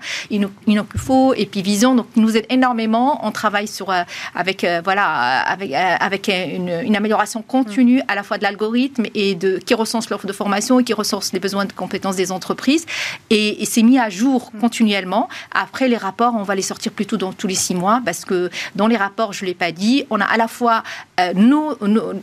Inokufo 0.66 1.32
et 1.32 1.46
puis 1.46 1.62
Vision. 1.62 1.94
Donc, 1.94 2.09
ils 2.16 2.23
nous 2.23 2.37
aident 2.37 2.47
énormément. 2.50 3.26
On 3.26 3.30
travaille 3.30 3.68
sur, 3.68 3.90
avec, 4.35 4.66
voilà, 4.85 5.40
avec, 5.40 5.73
avec 5.73 6.28
une, 6.28 6.94
amélioration 6.94 7.40
continue 7.40 8.02
à 8.09 8.14
la 8.14 8.23
fois 8.23 8.37
de 8.37 8.42
l'algorithme 8.42 9.04
et 9.14 9.35
de, 9.35 9.59
qui 9.59 9.73
recense 9.73 10.10
l'offre 10.11 10.26
de 10.26 10.33
formation 10.33 10.81
et 10.81 10.85
qui 10.85 10.93
ressource 10.93 11.33
les 11.33 11.40
besoins 11.40 11.64
de 11.64 11.73
compétences 11.73 12.17
des 12.17 12.33
entreprises. 12.33 12.87
Et, 13.31 13.64
c'est 13.64 13.83
mis 13.83 13.99
à 13.99 14.11
jour 14.11 14.50
mm. 14.52 14.61
continuellement. 14.61 15.29
Après, 15.52 15.88
les 15.88 15.97
rapports, 15.97 16.35
on 16.37 16.43
va 16.43 16.55
les 16.55 16.62
sortir 16.62 16.93
plutôt 16.93 17.17
dans 17.17 17.33
tous 17.33 17.47
les 17.47 17.55
six 17.55 17.75
mois 17.75 18.02
parce 18.05 18.25
que 18.25 18.50
dans 18.75 18.87
les 18.87 18.97
rapports, 18.97 19.33
je 19.33 19.45
ne 19.45 19.50
l'ai 19.50 19.55
pas 19.55 19.73
dit, 19.73 20.05
on 20.11 20.21
a 20.21 20.25
à 20.25 20.37
la 20.37 20.49
fois 20.49 20.83
euh, 21.21 21.33
nos, 21.35 21.76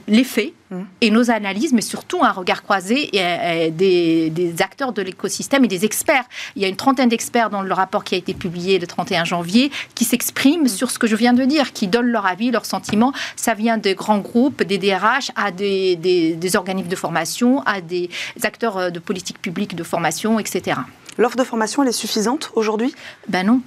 les 0.08 0.24
faits, 0.24 0.54
mm. 0.72 0.82
et 1.02 1.12
nos 1.12 1.32
analyses, 1.32 1.74
mais 1.74 1.82
surtout 1.82 2.24
un 2.24 2.32
regard 2.32 2.64
croisé 2.64 3.10
et, 3.16 3.72
des, 3.72 4.30
des, 4.30 4.62
acteurs 4.62 4.94
de 4.94 5.02
l'écosystème 5.02 5.66
et 5.66 5.68
des 5.68 5.86
experts. 5.86 6.26
Il 6.56 6.62
y 6.62 6.66
a 6.66 6.68
une 6.68 6.76
trentaine 6.76 7.10
d'experts 7.10 7.50
dans 7.50 7.62
le 7.62 7.74
rapport 7.74 8.04
qui 8.04 8.16
a 8.16 8.18
été 8.18 8.34
publié 8.34 8.80
le 8.80 8.88
31 8.88 9.26
janvier 9.26 9.72
qui 9.96 10.06
s'expriment 10.06 10.64
mm. 10.64 10.68
sur 10.68 10.92
ce 10.92 11.00
que 11.00 11.08
je 11.08 11.16
viens 11.16 11.34
de 11.34 11.46
dire, 11.46 11.74
qui 11.74 11.88
donnent 11.88 12.08
leur 12.08 12.26
avis, 12.26 12.52
leurs 12.52 12.66
sentiments. 12.66 13.14
Ça 13.36 13.54
vient 13.54 13.78
des 13.78 13.96
grands 13.96 14.20
groupes, 14.20 14.64
des 14.64 14.78
DRH, 14.78 15.32
à 15.36 15.52
des, 15.52 15.96
des, 15.96 16.36
des 16.36 16.56
organismes 16.56 16.90
de 16.90 16.96
formation, 16.96 17.62
à 17.66 17.82
des 17.82 18.10
acteurs 18.44 18.78
euh, 18.78 18.90
de 18.90 19.00
politique 19.00 19.42
publique, 19.42 19.76
de 19.76 19.84
formation, 19.84 20.40
etc. 20.40 20.78
L'offre 21.18 21.36
de 21.36 21.44
formation, 21.44 21.84
elle 21.84 21.90
est 21.90 21.94
suffisante 21.94 22.52
aujourd'hui? 22.54 22.94
Ben 23.28 23.46
non. 23.46 23.62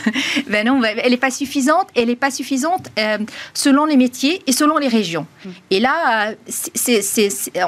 ben 0.48 0.66
non, 0.66 0.82
elle 0.82 1.10
n'est 1.10 1.16
pas 1.16 1.30
suffisante. 1.30 1.88
Elle 1.94 2.06
n'est 2.08 2.16
pas 2.16 2.30
suffisante 2.30 2.88
euh, 2.98 3.18
selon 3.54 3.84
les 3.84 3.96
métiers 3.96 4.42
et 4.46 4.52
selon 4.52 4.78
les 4.78 4.88
régions. 4.88 5.26
Mm. 5.44 5.48
Et 5.70 5.80
là, 5.80 6.30
euh, 6.30 6.34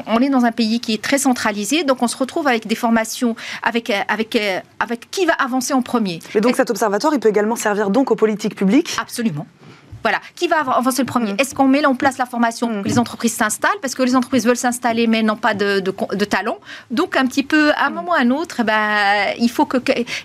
on 0.07 0.21
est 0.21 0.31
dans 0.31 0.45
un 0.45 0.53
pays 0.53 0.81
qui 0.81 0.95
est 0.95 1.03
très 1.03 1.19
centralisé, 1.19 1.85
donc 1.85 2.03
on 2.03 2.09
se 2.09 2.17
retrouve 2.17 2.49
avec 2.49 2.67
des 2.67 2.75
formations, 2.75 3.37
avec, 3.63 3.93
avec, 4.09 4.39
avec 4.81 5.11
qui 5.11 5.27
va 5.27 5.35
avancer 5.35 5.73
en 5.73 5.83
premier. 5.83 6.21
Et 6.35 6.41
donc 6.41 6.57
cet 6.57 6.71
observatoire, 6.71 7.15
il 7.15 7.21
peut 7.21 7.29
également 7.29 7.57
servir 7.57 7.91
donc 7.91 8.11
aux 8.11 8.17
politiques 8.17 8.55
publiques? 8.55 8.97
Absolument. 9.01 9.47
Voilà. 10.03 10.21
Qui 10.35 10.49
va 10.49 10.59
avancer 10.59 11.03
le 11.03 11.07
premier 11.07 11.35
Est-ce 11.39 11.55
qu'on 11.55 11.67
met 11.67 11.85
en 11.85 11.95
place 11.95 12.19
la 12.19 12.27
formation 12.27 12.69
pour 12.69 12.83
que 12.83 12.89
les 12.89 12.99
entreprises 12.99 13.35
s'installent? 13.35 13.81
Parce 13.81 13.95
que 13.95 14.03
les 14.03 14.17
entreprises 14.17 14.47
veulent 14.47 14.57
s'installer, 14.57 15.07
mais 15.07 15.23
n'ont 15.23 15.37
pas 15.37 15.55
de, 15.55 15.81
de, 15.81 16.25
talent. 16.25 16.59
Donc, 16.91 17.17
un 17.17 17.27
petit 17.27 17.43
peu, 17.43 17.73
à 17.73 17.87
un 17.87 17.91
moment 17.91 18.11
ou 18.11 18.15
à 18.15 18.21
un 18.21 18.31
autre, 18.31 18.61
eh 18.61 18.65
ben, 18.65 19.35
il 19.39 19.51
faut 19.51 19.67
que, 19.67 19.79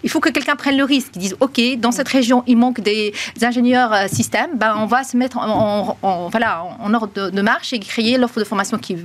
il 0.03 0.09
faut 0.09 0.19
que 0.19 0.29
quelqu'un 0.29 0.55
prenne 0.55 0.77
le 0.77 0.83
risque. 0.83 1.11
Ils 1.15 1.19
disent 1.19 1.37
OK, 1.39 1.59
dans 1.77 1.91
cette 1.91 2.07
région, 2.07 2.43
il 2.47 2.57
manque 2.57 2.81
des 2.81 3.13
ingénieurs 3.41 3.93
euh, 3.93 4.07
système. 4.07 4.57
Ben, 4.57 4.75
on 4.77 4.85
va 4.85 5.03
se 5.03 5.17
mettre 5.17 5.37
en, 5.37 5.97
voilà, 6.29 6.63
en 6.79 6.93
ordre 6.93 7.29
de 7.29 7.41
marche 7.41 7.73
et 7.73 7.79
créer 7.79 8.17
l'offre 8.17 8.39
de 8.39 8.45
formation 8.45 8.77
qui, 8.77 8.97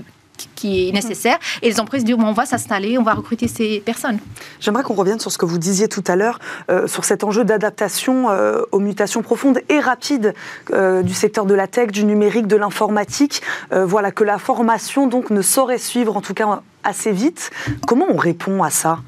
qui 0.55 0.89
est 0.89 0.93
nécessaire. 0.93 1.39
Et 1.63 1.69
les 1.69 1.81
entreprises 1.81 2.05
disent 2.05 2.17
on 2.19 2.33
va 2.33 2.47
s'installer, 2.47 2.99
on 2.99 3.03
va 3.03 3.15
recruter 3.15 3.49
ces 3.49 3.81
personnes. 3.81 4.19
J'aimerais 4.61 4.83
qu'on 4.83 4.95
revienne 4.95 5.21
sur 5.21 5.33
ce 5.33 5.39
que 5.39 5.47
vous 5.47 5.59
disiez 5.59 5.89
tout 5.89 6.05
à 6.07 6.17
l'heure, 6.17 6.39
euh, 6.71 6.87
sur 6.87 7.05
cet 7.05 7.25
enjeu 7.25 7.45
d'adaptation 7.45 8.31
euh, 8.31 8.63
aux 8.73 8.81
mutations 8.81 9.23
profondes 9.23 9.61
et 9.69 9.81
rapides 9.81 10.35
euh, 10.73 11.03
du 11.03 11.15
secteur 11.15 11.47
de 11.47 11.55
la 11.55 11.67
tech, 11.67 11.91
du 11.91 12.05
numérique, 12.05 12.47
de 12.47 12.57
l'informatique. 12.57 13.43
voilà, 13.71 14.11
que 14.11 14.25
la 14.25 14.39
formation 14.39 15.07
donc 15.07 15.31
ne 15.31 15.43
saurait 15.43 15.79
suivre, 15.79 16.17
en 16.17 16.21
tout 16.21 16.35
cas 16.35 16.63
assez 16.85 17.13
vite. 17.13 17.51
Comment 17.87 18.07
on 18.09 18.17
répond 18.17 18.63
à 18.63 18.71
ça? 18.71 19.01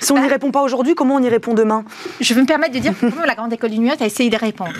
Si 0.00 0.12
on 0.12 0.16
n'y 0.16 0.22
bah 0.22 0.28
répond 0.28 0.50
pas 0.50 0.62
aujourd'hui, 0.62 0.94
comment 0.94 1.14
on 1.14 1.22
y 1.22 1.28
répond 1.28 1.54
demain? 1.54 1.84
Je 2.20 2.34
veux 2.34 2.42
me 2.42 2.46
permettre 2.46 2.74
de 2.74 2.78
dire 2.78 2.92
comment 2.98 3.24
la 3.24 3.34
Grande 3.34 3.52
École 3.52 3.70
du 3.70 3.78
numérique 3.78 4.02
a 4.02 4.06
essayé 4.06 4.28
de 4.28 4.36
répondre 4.36 4.72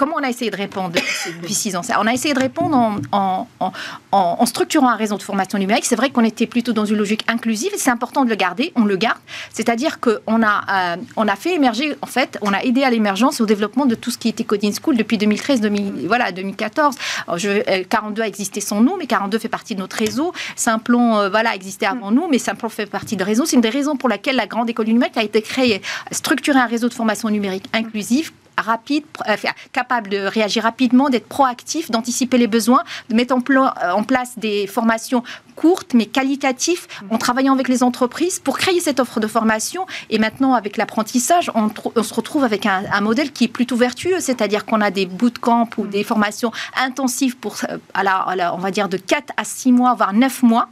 comment 0.00 0.16
on 0.18 0.22
a 0.22 0.30
essayé 0.30 0.50
de 0.50 0.56
répondre 0.56 0.94
depuis 1.42 1.52
six 1.52 1.76
ans 1.76 1.82
On 1.98 2.06
a 2.06 2.14
essayé 2.14 2.32
de 2.32 2.40
répondre 2.40 2.98
en, 3.12 4.46
structurant 4.46 4.88
un 4.88 4.96
réseau 4.96 5.18
de 5.18 5.22
formation 5.22 5.58
numérique. 5.58 5.84
C'est 5.84 5.94
vrai 5.94 6.08
qu'on 6.08 6.24
était 6.24 6.46
plutôt 6.46 6.72
dans 6.72 6.86
une 6.86 6.96
logique 6.96 7.22
inclusive 7.28 7.72
et 7.74 7.76
c'est 7.78 7.90
important 7.90 8.24
de 8.24 8.30
le 8.30 8.34
garder, 8.34 8.72
on 8.76 8.86
le 8.86 8.96
garde. 8.96 9.18
C'est-à-dire 9.52 10.00
qu'on 10.00 10.42
a, 10.42 10.94
euh, 10.96 10.96
on 11.16 11.28
a 11.28 11.36
fait 11.36 11.54
émerger, 11.54 11.96
en 12.00 12.06
fait, 12.06 12.38
on 12.40 12.54
a 12.54 12.60
aidé 12.60 12.82
à 12.82 12.88
l'émergence 12.88 13.40
et 13.40 13.42
au 13.42 13.46
développement 13.46 13.84
de 13.84 13.94
tout 13.94 14.10
ce 14.10 14.16
qui 14.16 14.30
était 14.30 14.42
Coding 14.42 14.74
School 14.82 14.96
depuis 14.96 15.18
2013, 15.18 15.60
2000, 15.60 16.06
voilà, 16.06 16.32
2014. 16.32 16.94
je, 17.36 17.82
42 17.82 18.22
euh, 18.22 18.24
a 18.24 18.26
existé 18.26 18.62
sans 18.62 18.80
nous, 18.80 18.96
mais 18.96 19.06
42 19.06 19.38
fait 19.38 19.48
partie 19.48 19.74
de 19.74 19.80
notre 19.80 19.96
réseau. 19.96 20.32
Simplon 20.56 21.18
euh, 21.18 21.28
voilà, 21.28 21.54
existait 21.54 21.84
avant 21.84 22.10
nous, 22.10 22.26
mais 22.30 22.38
Simplon 22.38 22.70
fait 22.70 22.86
partie 22.86 23.16
de 23.16 23.24
réseau. 23.24 23.44
C'est 23.44 23.56
une 23.56 23.62
des 23.62 23.68
raisons 23.68 23.96
pour 23.96 24.08
laquelle 24.08 24.36
la 24.36 24.46
Grande 24.46 24.70
École 24.70 24.86
du 24.86 24.94
numérique 24.94 25.18
a 25.18 25.22
été 25.22 25.42
créée, 25.42 25.82
structurer 26.10 26.58
un 26.58 26.66
réseau 26.66 26.88
de 26.88 26.94
formation 26.94 27.28
numérique 27.28 27.66
inclusif 27.74 28.32
rapide, 28.60 29.04
euh, 29.28 29.36
capable 29.72 30.10
de 30.10 30.18
réagir 30.18 30.62
rapidement, 30.62 31.08
d'être 31.08 31.28
proactif, 31.28 31.90
d'anticiper 31.90 32.38
les 32.38 32.46
besoins, 32.46 32.82
de 33.08 33.14
mettre 33.14 33.34
en, 33.34 33.40
euh, 33.50 33.90
en, 33.92 34.02
place 34.02 34.38
des 34.38 34.66
formations 34.66 35.22
courtes 35.56 35.92
mais 35.94 36.06
qualitatives 36.06 36.86
en 37.10 37.18
travaillant 37.18 37.52
avec 37.52 37.68
les 37.68 37.82
entreprises 37.82 38.38
pour 38.38 38.58
créer 38.58 38.80
cette 38.80 39.00
offre 39.00 39.20
de 39.20 39.26
formation. 39.26 39.86
Et 40.08 40.18
maintenant, 40.18 40.54
avec 40.54 40.76
l'apprentissage, 40.76 41.50
on, 41.54 41.68
se 42.02 42.14
retrouve 42.14 42.44
avec 42.44 42.66
un, 42.66 43.00
modèle 43.00 43.32
qui 43.32 43.44
est 43.44 43.48
plutôt 43.48 43.76
vertueux, 43.76 44.20
c'est-à-dire 44.20 44.64
qu'on 44.64 44.80
a 44.80 44.90
des 44.90 45.06
bootcamps 45.06 45.68
ou 45.76 45.86
des 45.86 46.04
formations 46.04 46.52
intensives 46.76 47.36
pour, 47.36 47.56
euh, 47.68 47.78
on 47.96 48.58
va 48.58 48.70
dire, 48.70 48.88
de 48.88 48.96
4 48.96 49.32
à 49.36 49.44
6 49.44 49.72
mois, 49.72 49.94
voire 49.94 50.12
9 50.12 50.42
mois 50.42 50.68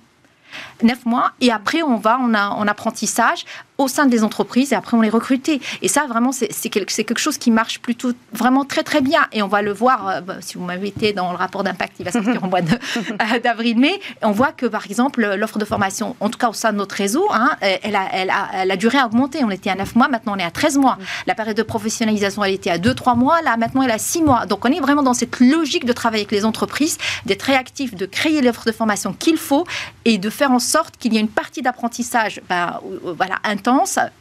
9 0.83 1.05
mois, 1.05 1.33
et 1.43 1.51
après 1.51 1.83
on 1.83 1.97
va 1.97 2.19
en 2.19 2.67
apprentissage 2.67 3.45
au 3.79 3.87
sein 3.87 4.07
des 4.07 4.25
entreprises 4.25 4.73
et 4.73 4.77
après 4.77 4.97
on 4.97 5.01
les 5.01 5.09
recrute. 5.09 5.49
Et 5.83 5.89
ça, 5.89 6.07
vraiment, 6.07 6.33
c'est 6.33 6.69
quelque 6.69 7.19
chose 7.19 7.39
qui 7.39 7.53
marche 7.53 7.79
plutôt 7.79 8.13
vraiment 8.33 8.65
très 8.65 8.83
très 8.83 9.01
bien. 9.01 9.21
Et 9.33 9.41
on 9.41 9.47
va 9.47 9.63
le 9.63 9.73
voir, 9.73 10.09
euh, 10.09 10.21
bah, 10.21 10.37
si 10.41 10.59
vous 10.59 10.69
été 10.83 11.13
dans 11.13 11.31
le 11.31 11.37
rapport 11.37 11.65
d'impact 11.65 11.97
qui 11.97 12.05
va 12.05 12.13
sortir 12.13 12.43
en 12.43 12.49
mois 12.49 12.61
euh, 12.97 13.39
d'avril-mai, 13.43 14.01
on 14.23 14.33
voit 14.33 14.53
que 14.53 14.67
par 14.67 14.85
exemple, 14.87 15.25
l'offre 15.37 15.59
de 15.59 15.65
formation, 15.65 16.17
en 16.21 16.29
tout 16.29 16.39
cas 16.39 16.49
au 16.49 16.53
sein 16.53 16.73
de 16.73 16.79
notre 16.79 16.97
réseau, 16.97 17.27
hein, 17.33 17.51
elle, 17.61 17.97
a, 17.97 18.09
elle, 18.13 18.31
a, 18.31 18.49
elle, 18.55 18.71
a, 18.71 18.77
duré 18.77 18.99
à 18.99 19.07
augmenter. 19.07 19.45
On 19.45 19.51
était 19.51 19.71
à 19.71 19.77
9 19.77 19.95
mois, 19.95 20.09
maintenant 20.09 20.35
on 20.35 20.39
est 20.39 20.45
à 20.45 20.51
13 20.51 20.79
mois. 20.79 20.99
La 21.27 21.35
période 21.35 21.57
de 21.57 21.63
professionnalisation, 21.63 22.43
elle 22.43 22.55
était 22.55 22.71
à 22.71 22.79
2-3 22.79 23.17
mois, 23.17 23.41
là 23.43 23.57
maintenant 23.57 23.83
elle 23.83 23.91
est 23.91 23.95
à 23.95 23.99
6 23.99 24.23
mois. 24.23 24.47
Donc 24.47 24.65
on 24.65 24.73
est 24.73 24.81
vraiment 24.81 25.05
dans 25.05 25.15
cette 25.15 25.39
logique 25.39 25.85
de 25.85 25.93
travailler 25.93 26.23
avec 26.23 26.33
les 26.33 26.45
entreprises, 26.45 26.99
d'être 27.27 27.43
réactif, 27.43 27.95
de 27.95 28.07
créer 28.07 28.43
l'offre 28.43 28.65
de 28.65 28.73
formation 28.73 29.13
qu'il 29.13 29.37
faut 29.37 29.67
et 30.05 30.19
de 30.19 30.31
faire 30.31 30.51
en 30.51 30.59
sorte 30.59 30.97
qu'il 30.97 31.15
y 31.15 31.17
ait 31.17 31.21
une 31.21 31.29
partie 31.29 31.63
d'apprentissage 31.63 32.41
bah, 32.49 32.81
voilà, 33.03 33.37
intense 33.45 33.68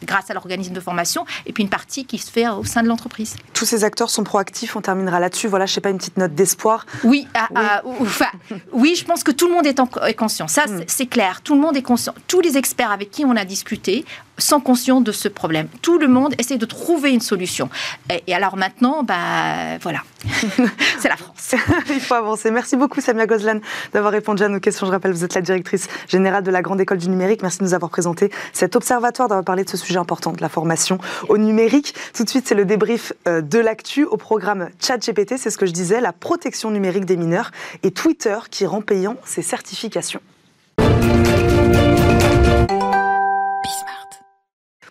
grâce 0.04 0.30
à 0.30 0.34
l'organisme 0.34 0.74
de 0.74 0.80
formation 0.80 1.26
et 1.46 1.54
puis 1.54 1.64
une 1.64 1.70
partie 1.70 2.06
qui 2.06 2.18
se 2.18 2.32
fait 2.32 2.48
au 2.48 2.64
sein 2.64 2.84
de 2.84 2.88
l'entreprise. 2.88 3.36
Tous 3.54 3.66
ces 3.66 3.84
acteurs 3.84 4.10
sont 4.10 4.24
proactifs, 4.24 4.76
on 4.76 4.82
terminera 4.82 5.20
là-dessus. 5.20 5.48
Voilà, 5.48 5.66
je 5.66 5.74
sais 5.74 5.82
pas, 5.82 5.90
une 5.90 5.98
petite 5.98 6.18
note 6.18 6.36
d'espoir. 6.36 6.86
Oui, 7.04 7.28
ah, 7.34 7.48
ah, 7.56 7.82
enfin, 8.02 8.30
oui, 8.72 8.96
je 8.96 9.06
pense 9.06 9.24
que 9.24 9.32
tout 9.32 9.48
le 9.48 9.54
monde 9.54 9.66
est, 9.66 9.80
est 10.08 10.14
conscient. 10.14 10.48
Ça, 10.48 10.66
hmm. 10.66 10.84
c'est 10.88 11.08
clair. 11.08 11.42
Tout 11.42 11.56
le 11.56 11.62
monde 11.62 11.78
est 11.78 11.82
conscient. 11.82 12.14
Tous 12.28 12.42
les 12.42 12.58
experts 12.58 12.92
avec 12.92 13.12
qui 13.12 13.26
on 13.26 13.36
a 13.36 13.46
discuté 13.46 14.06
sont 14.38 14.60
conscients 14.60 15.02
de 15.02 15.12
ce 15.12 15.28
problème. 15.28 15.68
Tout 15.82 15.98
le 15.98 16.08
monde 16.08 16.34
essaie 16.38 16.58
de 16.58 16.66
trouver 16.66 17.12
une 17.12 17.22
solution. 17.22 17.70
Et, 18.10 18.34
alors 18.34 18.58
maintenant, 18.58 19.04
bah, 19.04 19.78
voilà, 19.82 20.00
c'est 21.00 21.10
la 21.10 21.18
France. 21.18 21.56
Il 21.90 22.00
faut 22.00 22.16
avancer. 22.16 22.52
Merci 22.52 22.76
beaucoup, 22.76 23.02
Samia 23.02 23.26
Gozlan, 23.26 23.60
d'avoir 23.94 24.12
répondu 24.12 24.44
à 24.44 24.50
nos 24.50 24.60
questions. 24.60 24.86
Je 24.86 24.92
rappelle, 24.92 25.12
vous 25.12 25.24
êtes 25.24 25.34
la 25.34 25.42
directrice 25.42 25.88
générale 26.08 26.44
de 26.44 26.52
la 26.52 26.62
Grande 26.62 26.82
École 26.82 26.98
du 26.98 27.10
Numérique. 27.10 27.42
Merci 27.42 27.60
de 27.60 27.64
nous 27.64 27.74
avoir 27.74 27.90
présenté 27.90 28.32
cet 28.54 28.76
observatoire, 28.76 29.28
d'avoir 29.28 29.46
parlé 29.46 29.64
de 29.64 29.70
ce 29.70 29.78
sujet 29.78 30.00
important 30.00 30.32
de 30.32 30.42
la 30.42 30.50
formation 30.50 30.98
au 31.30 31.38
numérique. 31.38 31.94
Tout 32.14 32.24
de 32.24 32.30
suite, 32.30 32.48
c'est 32.48 32.56
le 32.56 32.66
débrief 32.66 33.14
euh, 33.28 33.42
de 33.42 33.60
l'actu 33.60 34.04
au 34.06 34.18
programme 34.18 34.70
ChatGPT. 34.80 35.38
C'est 35.38 35.50
ce 35.50 35.58
que 35.58 35.66
je 35.66 35.74
disais, 35.74 36.02
la 36.02 36.14
protection 36.14 36.72
numérique 36.72 37.06
des 37.06 37.18
mineurs 37.18 37.52
et 37.84 37.92
Twitter 37.92 38.38
qui 38.52 38.66
rend 38.66 38.82
payant 38.82 39.16
ses 39.26 39.42
certifications. 39.42 40.22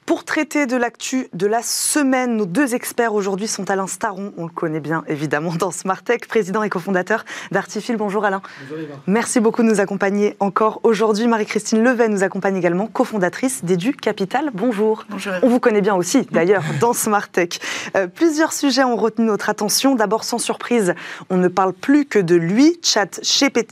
Pour 0.06 0.24
traiter 0.24 0.66
de 0.66 0.76
l'actu 0.76 1.26
de 1.32 1.48
la 1.48 1.62
semaine, 1.62 2.36
nos 2.36 2.46
deux 2.46 2.76
experts 2.76 3.12
aujourd'hui 3.12 3.48
sont 3.48 3.68
Alain 3.72 3.88
Staron, 3.88 4.32
on 4.36 4.44
le 4.44 4.52
connaît 4.52 4.78
bien 4.78 5.02
évidemment 5.08 5.52
dans 5.52 5.72
Smartech, 5.72 6.28
président 6.28 6.62
et 6.62 6.68
cofondateur 6.68 7.24
d'Artifil. 7.50 7.96
Bonjour 7.96 8.24
Alain. 8.24 8.40
Bonjour 8.70 8.86
Merci 9.08 9.40
beaucoup 9.40 9.64
de 9.64 9.66
nous 9.66 9.80
accompagner 9.80 10.36
encore 10.38 10.78
aujourd'hui. 10.84 11.26
Marie-Christine 11.26 11.82
Levet 11.82 12.08
nous 12.08 12.22
accompagne 12.22 12.56
également, 12.56 12.86
cofondatrice 12.86 13.64
d'Edu 13.64 13.94
Capital. 13.94 14.52
Bonjour. 14.54 15.06
Bonjour. 15.10 15.32
On 15.42 15.48
vous 15.48 15.58
connaît 15.58 15.80
bien 15.80 15.96
aussi 15.96 16.22
d'ailleurs 16.30 16.62
dans 16.80 16.92
Smartech. 16.92 17.58
Euh, 17.96 18.06
plusieurs 18.06 18.52
sujets 18.52 18.84
ont 18.84 18.96
retenu 18.96 19.26
notre 19.26 19.50
attention. 19.50 19.96
D'abord, 19.96 20.22
sans 20.22 20.38
surprise, 20.38 20.94
on 21.30 21.36
ne 21.36 21.48
parle 21.48 21.72
plus 21.72 22.06
que 22.06 22.20
de 22.20 22.36
lui, 22.36 22.78
Chat 22.80 23.20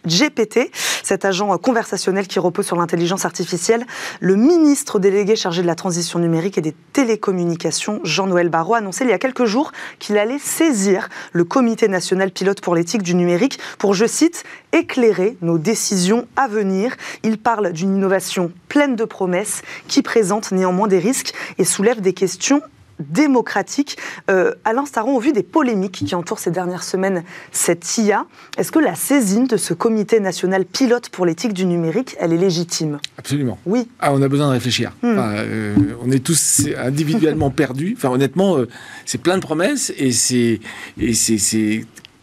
GPT, 0.04 0.72
cet 1.04 1.24
agent 1.24 1.56
conversationnel 1.58 2.26
qui 2.26 2.40
repose 2.40 2.66
sur 2.66 2.76
l'intelligence 2.76 3.24
artificielle. 3.24 3.86
Le 4.18 4.34
ministre 4.34 4.98
délégué 4.98 5.36
chargé 5.36 5.62
de 5.62 5.68
la 5.68 5.76
transition 5.76 6.23
numérique 6.24 6.58
et 6.58 6.60
des 6.60 6.74
télécommunications, 6.92 8.00
Jean-Noël 8.02 8.48
Barrot, 8.48 8.74
a 8.74 8.78
annoncé 8.78 9.04
il 9.04 9.10
y 9.10 9.12
a 9.12 9.18
quelques 9.18 9.44
jours 9.44 9.70
qu'il 9.98 10.18
allait 10.18 10.38
saisir 10.38 11.08
le 11.32 11.44
Comité 11.44 11.86
national 11.88 12.30
pilote 12.32 12.60
pour 12.60 12.74
l'éthique 12.74 13.02
du 13.02 13.14
numérique 13.14 13.58
pour, 13.78 13.94
je 13.94 14.06
cite, 14.06 14.44
éclairer 14.72 15.36
nos 15.42 15.58
décisions 15.58 16.26
à 16.36 16.48
venir. 16.48 16.96
Il 17.22 17.38
parle 17.38 17.72
d'une 17.72 17.94
innovation 17.94 18.50
pleine 18.68 18.96
de 18.96 19.04
promesses 19.04 19.62
qui 19.86 20.02
présente 20.02 20.50
néanmoins 20.50 20.88
des 20.88 20.98
risques 20.98 21.32
et 21.58 21.64
soulève 21.64 22.00
des 22.00 22.12
questions 22.12 22.60
démocratique. 22.98 23.96
Euh, 24.30 24.52
Alain 24.64 24.86
Staron, 24.86 25.16
au 25.16 25.20
vu 25.20 25.32
des 25.32 25.42
polémiques 25.42 26.04
qui 26.06 26.14
entourent 26.14 26.38
ces 26.38 26.50
dernières 26.50 26.82
semaines 26.82 27.24
cette 27.52 27.98
IA, 27.98 28.26
est-ce 28.56 28.72
que 28.72 28.78
la 28.78 28.94
saisine 28.94 29.46
de 29.46 29.56
ce 29.56 29.74
comité 29.74 30.20
national 30.20 30.64
pilote 30.64 31.08
pour 31.08 31.26
l'éthique 31.26 31.52
du 31.52 31.66
numérique, 31.66 32.16
elle 32.18 32.32
est 32.32 32.38
légitime? 32.38 32.98
Absolument. 33.18 33.58
Oui. 33.66 33.88
Ah, 34.00 34.12
on 34.12 34.22
a 34.22 34.28
besoin 34.28 34.48
de 34.48 34.52
réfléchir. 34.52 34.92
Hmm. 35.02 35.16
Euh, 35.18 35.74
on 36.02 36.10
est 36.10 36.24
tous 36.24 36.66
individuellement 36.78 37.50
perdus. 37.50 37.94
Enfin, 37.96 38.10
honnêtement, 38.10 38.58
euh, 38.58 38.68
c'est 39.06 39.20
plein 39.20 39.36
de 39.36 39.42
promesses 39.42 39.92
et 39.96 40.12
c'est 40.12 40.60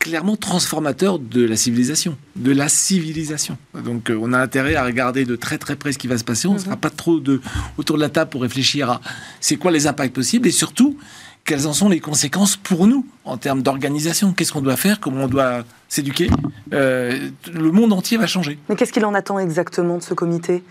clairement 0.01 0.35
transformateur 0.35 1.19
de 1.19 1.45
la 1.45 1.55
civilisation, 1.55 2.17
de 2.35 2.51
la 2.51 2.69
civilisation. 2.69 3.55
Donc 3.85 4.09
euh, 4.09 4.17
on 4.19 4.33
a 4.33 4.39
intérêt 4.39 4.73
à 4.73 4.83
regarder 4.83 5.25
de 5.25 5.35
très 5.35 5.59
très 5.59 5.75
près 5.75 5.91
ce 5.91 5.99
qui 5.99 6.07
va 6.07 6.17
se 6.17 6.23
passer. 6.23 6.47
On 6.47 6.55
ne 6.55 6.59
sera 6.59 6.71
mhm. 6.71 6.81
pas 6.81 6.89
trop 6.89 7.19
de, 7.19 7.39
autour 7.77 7.97
de 7.97 8.01
la 8.01 8.09
table 8.09 8.31
pour 8.31 8.41
réfléchir 8.41 8.89
à 8.89 9.01
c'est 9.39 9.57
quoi 9.57 9.69
les 9.69 9.85
impacts 9.85 10.15
possibles 10.15 10.47
et 10.47 10.51
surtout 10.51 10.97
quelles 11.45 11.67
en 11.67 11.73
sont 11.73 11.87
les 11.87 11.99
conséquences 11.99 12.55
pour 12.55 12.87
nous 12.87 13.05
en 13.25 13.37
termes 13.37 13.61
d'organisation. 13.61 14.33
Qu'est-ce 14.33 14.51
qu'on 14.51 14.61
doit 14.61 14.75
faire? 14.75 14.99
Comment 14.99 15.25
on 15.25 15.27
doit 15.27 15.63
s'éduquer? 15.87 16.31
Euh, 16.73 17.29
Le 17.53 17.71
monde 17.71 17.93
entier 17.93 18.17
va 18.17 18.25
changer. 18.25 18.57
Mais 18.69 18.75
qu'est-ce 18.75 18.93
qu'il 18.93 19.05
en 19.05 19.13
attend 19.13 19.37
exactement 19.37 19.97
de 19.97 20.03
ce 20.03 20.15
comité? 20.15 20.63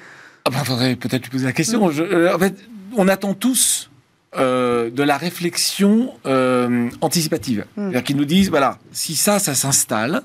Ah 0.44 0.50
ben, 0.50 0.64
faudrait 0.64 0.96
peut-être 0.96 1.22
lui 1.22 1.30
poser 1.30 1.46
la 1.46 1.52
question. 1.52 1.88
Euh, 1.88 2.34
en 2.34 2.38
fait, 2.38 2.56
on 2.96 3.06
attend 3.06 3.34
tous 3.34 3.89
euh, 4.36 4.90
de 4.90 5.02
la 5.02 5.16
réflexion 5.16 6.12
euh, 6.24 6.88
anticipative. 7.00 7.64
Hmm. 7.76 7.82
C'est-à-dire 7.82 8.04
qu'ils 8.04 8.16
nous 8.16 8.24
disent, 8.24 8.48
voilà, 8.48 8.78
si 8.92 9.16
ça, 9.16 9.40
ça 9.40 9.54
s'installe, 9.54 10.22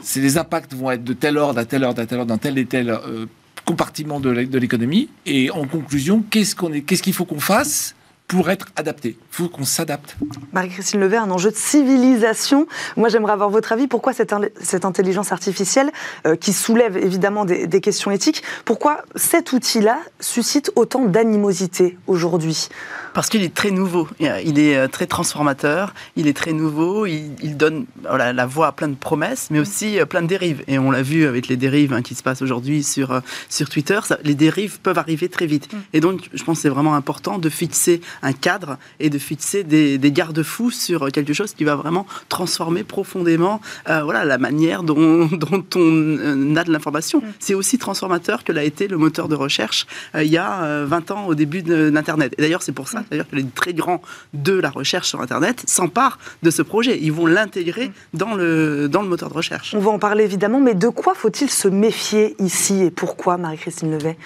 c'est 0.00 0.20
les 0.20 0.38
impacts 0.38 0.72
vont 0.74 0.90
être 0.90 1.04
de 1.04 1.12
tel 1.12 1.36
ordre 1.36 1.58
à 1.58 1.66
tel 1.66 1.84
ordre 1.84 2.00
à 2.00 2.06
tel 2.06 2.18
ordre 2.18 2.30
dans 2.30 2.38
tel 2.38 2.56
et 2.56 2.64
tel 2.64 2.88
euh, 2.88 3.26
compartiment 3.66 4.20
de 4.20 4.30
l'économie. 4.30 5.10
Et 5.26 5.50
en 5.50 5.66
conclusion, 5.66 6.24
qu'est-ce 6.30 6.54
qu'on 6.54 6.72
est, 6.72 6.80
qu'est-ce 6.80 7.02
qu'il 7.02 7.12
faut 7.12 7.26
qu'on 7.26 7.40
fasse 7.40 7.94
pour 8.28 8.50
être 8.50 8.66
adapté. 8.76 9.16
Il 9.18 9.36
faut 9.36 9.48
qu'on 9.48 9.64
s'adapte. 9.64 10.16
Marie-Christine 10.52 11.00
Levet, 11.00 11.16
un 11.16 11.30
enjeu 11.30 11.50
de 11.50 11.56
civilisation. 11.56 12.66
Moi, 12.96 13.08
j'aimerais 13.08 13.32
avoir 13.32 13.50
votre 13.50 13.72
avis. 13.72 13.86
Pourquoi 13.86 14.12
cette, 14.12 14.34
cette 14.60 14.84
intelligence 14.84 15.30
artificielle, 15.30 15.92
euh, 16.26 16.34
qui 16.34 16.52
soulève 16.52 16.96
évidemment 16.96 17.44
des, 17.44 17.66
des 17.66 17.80
questions 17.80 18.10
éthiques, 18.10 18.42
pourquoi 18.64 19.02
cet 19.14 19.52
outil-là 19.52 19.98
suscite 20.18 20.72
autant 20.74 21.04
d'animosité 21.04 21.96
aujourd'hui? 22.06 22.68
Parce 23.14 23.28
qu'il 23.28 23.42
est 23.42 23.54
très 23.54 23.70
nouveau, 23.70 24.08
il 24.20 24.58
est 24.58 24.76
euh, 24.76 24.88
très 24.88 25.06
transformateur, 25.06 25.94
il 26.16 26.26
est 26.26 26.36
très 26.36 26.52
nouveau, 26.52 27.06
il, 27.06 27.56
donne 27.56 27.86
voilà, 28.02 28.32
la 28.32 28.44
voix 28.44 28.66
à 28.66 28.72
plein 28.72 28.88
de 28.88 28.94
promesses, 28.94 29.48
mais 29.50 29.60
aussi 29.60 29.98
euh, 29.98 30.04
plein 30.04 30.22
de 30.22 30.26
dérives. 30.26 30.62
Et 30.66 30.78
on 30.78 30.90
l'a 30.90 31.02
vu 31.02 31.26
avec 31.26 31.48
les 31.48 31.56
dérives 31.56 31.92
hein, 31.92 32.02
qui 32.02 32.14
se 32.14 32.22
passent 32.22 32.42
aujourd'hui 32.42 32.82
sur, 32.82 33.22
sur 33.48 33.68
Twitter, 33.68 34.00
ça, 34.04 34.18
les 34.24 34.34
dérives 34.34 34.80
peuvent 34.80 34.98
arriver 34.98 35.28
très 35.28 35.46
vite. 35.46 35.72
Mm. 35.72 35.76
Et 35.94 36.00
donc, 36.00 36.28
je 36.34 36.44
pense 36.44 36.58
que 36.58 36.62
c'est 36.62 36.68
vraiment 36.68 36.94
important 36.94 37.38
de 37.38 37.48
fixer 37.48 38.00
un 38.22 38.32
cadre 38.32 38.78
et 39.00 39.10
de 39.10 39.18
fixer 39.18 39.64
des, 39.64 39.98
des 39.98 40.12
garde-fous 40.12 40.70
sur 40.70 41.10
quelque 41.10 41.32
chose 41.32 41.52
qui 41.54 41.64
va 41.64 41.76
vraiment 41.76 42.06
transformer 42.28 42.84
profondément 42.84 43.60
voilà, 43.86 44.24
la 44.24 44.38
manière 44.38 44.82
dont, 44.82 45.26
dont 45.32 45.64
on 45.74 46.56
a 46.56 46.64
de 46.64 46.72
l'information. 46.72 47.20
Mm. 47.20 47.32
C'est 47.38 47.54
aussi 47.54 47.78
transformateur 47.78 48.44
que 48.44 48.52
l'a 48.52 48.64
été 48.64 48.88
le 48.88 48.96
moteur 48.96 49.28
de 49.28 49.34
recherche 49.34 49.86
il 50.14 50.26
y 50.26 50.38
a 50.38 50.84
20 50.84 51.10
ans 51.10 51.26
au 51.26 51.34
début 51.34 51.62
de 51.62 51.90
l'Internet. 51.92 52.34
Et 52.38 52.42
d'ailleurs, 52.42 52.62
c'est 52.62 52.72
pour 52.72 52.88
ça 52.88 53.04
d'ailleurs 53.10 53.28
que 53.28 53.36
les 53.36 53.44
très 53.44 53.74
grands 53.74 54.02
de 54.34 54.52
la 54.52 54.70
recherche 54.70 55.08
sur 55.08 55.20
Internet 55.20 55.62
s'emparent 55.66 56.18
de 56.42 56.50
ce 56.50 56.62
projet. 56.62 56.98
Ils 57.00 57.12
vont 57.12 57.26
l'intégrer 57.26 57.90
dans 58.14 58.34
le, 58.34 58.88
dans 58.88 59.02
le 59.02 59.08
moteur 59.08 59.28
de 59.28 59.34
recherche. 59.34 59.74
On 59.74 59.80
va 59.80 59.90
en 59.90 59.98
parler 59.98 60.24
évidemment, 60.24 60.60
mais 60.60 60.74
de 60.74 60.88
quoi 60.88 61.14
faut-il 61.14 61.50
se 61.50 61.68
méfier 61.68 62.36
ici 62.38 62.82
et 62.82 62.90
pourquoi, 62.90 63.36
Marie-Christine 63.36 63.90
Levet? 63.90 64.16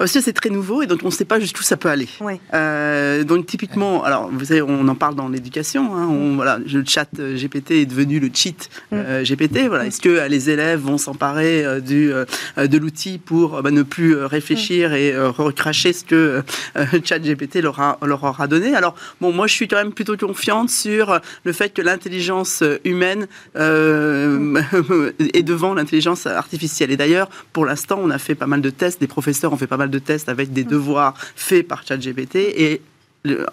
Aussi, 0.00 0.22
c'est 0.22 0.32
très 0.32 0.50
nouveau 0.50 0.82
et 0.82 0.86
donc 0.86 1.00
on 1.02 1.06
ne 1.06 1.12
sait 1.12 1.24
pas 1.24 1.38
jusqu'où 1.38 1.62
ça 1.62 1.76
peut 1.76 1.88
aller. 1.88 2.08
Euh, 2.54 3.22
donc 3.24 3.46
typiquement, 3.46 4.02
alors 4.02 4.30
vous 4.32 4.46
savez, 4.46 4.62
on 4.62 4.88
en 4.88 4.94
parle 4.94 5.14
dans 5.14 5.28
l'éducation. 5.28 5.94
Hein, 5.94 6.06
mm. 6.06 6.36
voilà, 6.36 6.58
le 6.58 6.84
chat 6.86 7.08
euh, 7.18 7.36
GPT 7.36 7.72
est 7.72 7.86
devenu 7.86 8.18
le 8.18 8.30
cheat 8.32 8.70
mm. 8.90 8.94
euh, 8.94 9.24
GPT. 9.24 9.66
Voilà, 9.68 9.86
est-ce 9.86 10.00
que 10.00 10.26
les 10.28 10.50
élèves 10.50 10.80
vont 10.80 10.98
s'emparer 10.98 11.80
du 11.80 12.10
de 12.56 12.78
l'outil 12.78 13.18
pour 13.18 13.62
bah, 13.62 13.70
ne 13.70 13.82
plus 13.82 14.16
réfléchir 14.16 14.90
mm. 14.90 14.94
et 14.94 15.16
recracher 15.16 15.92
ce 15.92 16.04
que 16.04 16.42
chat 17.04 17.18
GPT 17.18 17.56
leur, 17.56 17.78
a, 17.80 17.98
leur 18.04 18.24
aura 18.24 18.46
donné? 18.46 18.74
Alors 18.74 18.94
bon, 19.20 19.32
moi 19.32 19.46
je 19.46 19.54
suis 19.54 19.68
quand 19.68 19.76
même 19.76 19.92
plutôt 19.92 20.16
confiante 20.16 20.70
sur 20.70 21.20
le 21.44 21.52
fait 21.52 21.70
que 21.70 21.82
l'intelligence 21.82 22.64
humaine 22.84 23.26
est 23.54 25.42
devant 25.42 25.74
l'intelligence 25.74 26.26
artificielle. 26.26 26.90
Et 26.90 26.96
d'ailleurs, 26.96 27.28
pour 27.52 27.66
l'instant, 27.66 28.00
on 28.02 28.10
a 28.10 28.18
fait 28.18 28.34
pas 28.34 28.46
mal 28.46 28.62
de 28.62 28.70
tests, 28.70 29.00
des 29.00 29.06
professeurs 29.06 29.52
ont 29.52 29.56
fait 29.56 29.66
pas 29.66 29.76
mal 29.76 29.89
de 29.90 29.98
tests 29.98 30.28
avec 30.28 30.52
des 30.52 30.64
devoirs 30.64 31.14
faits 31.36 31.66
par 31.66 31.86
ChatGPT 31.86 32.36
et 32.36 32.80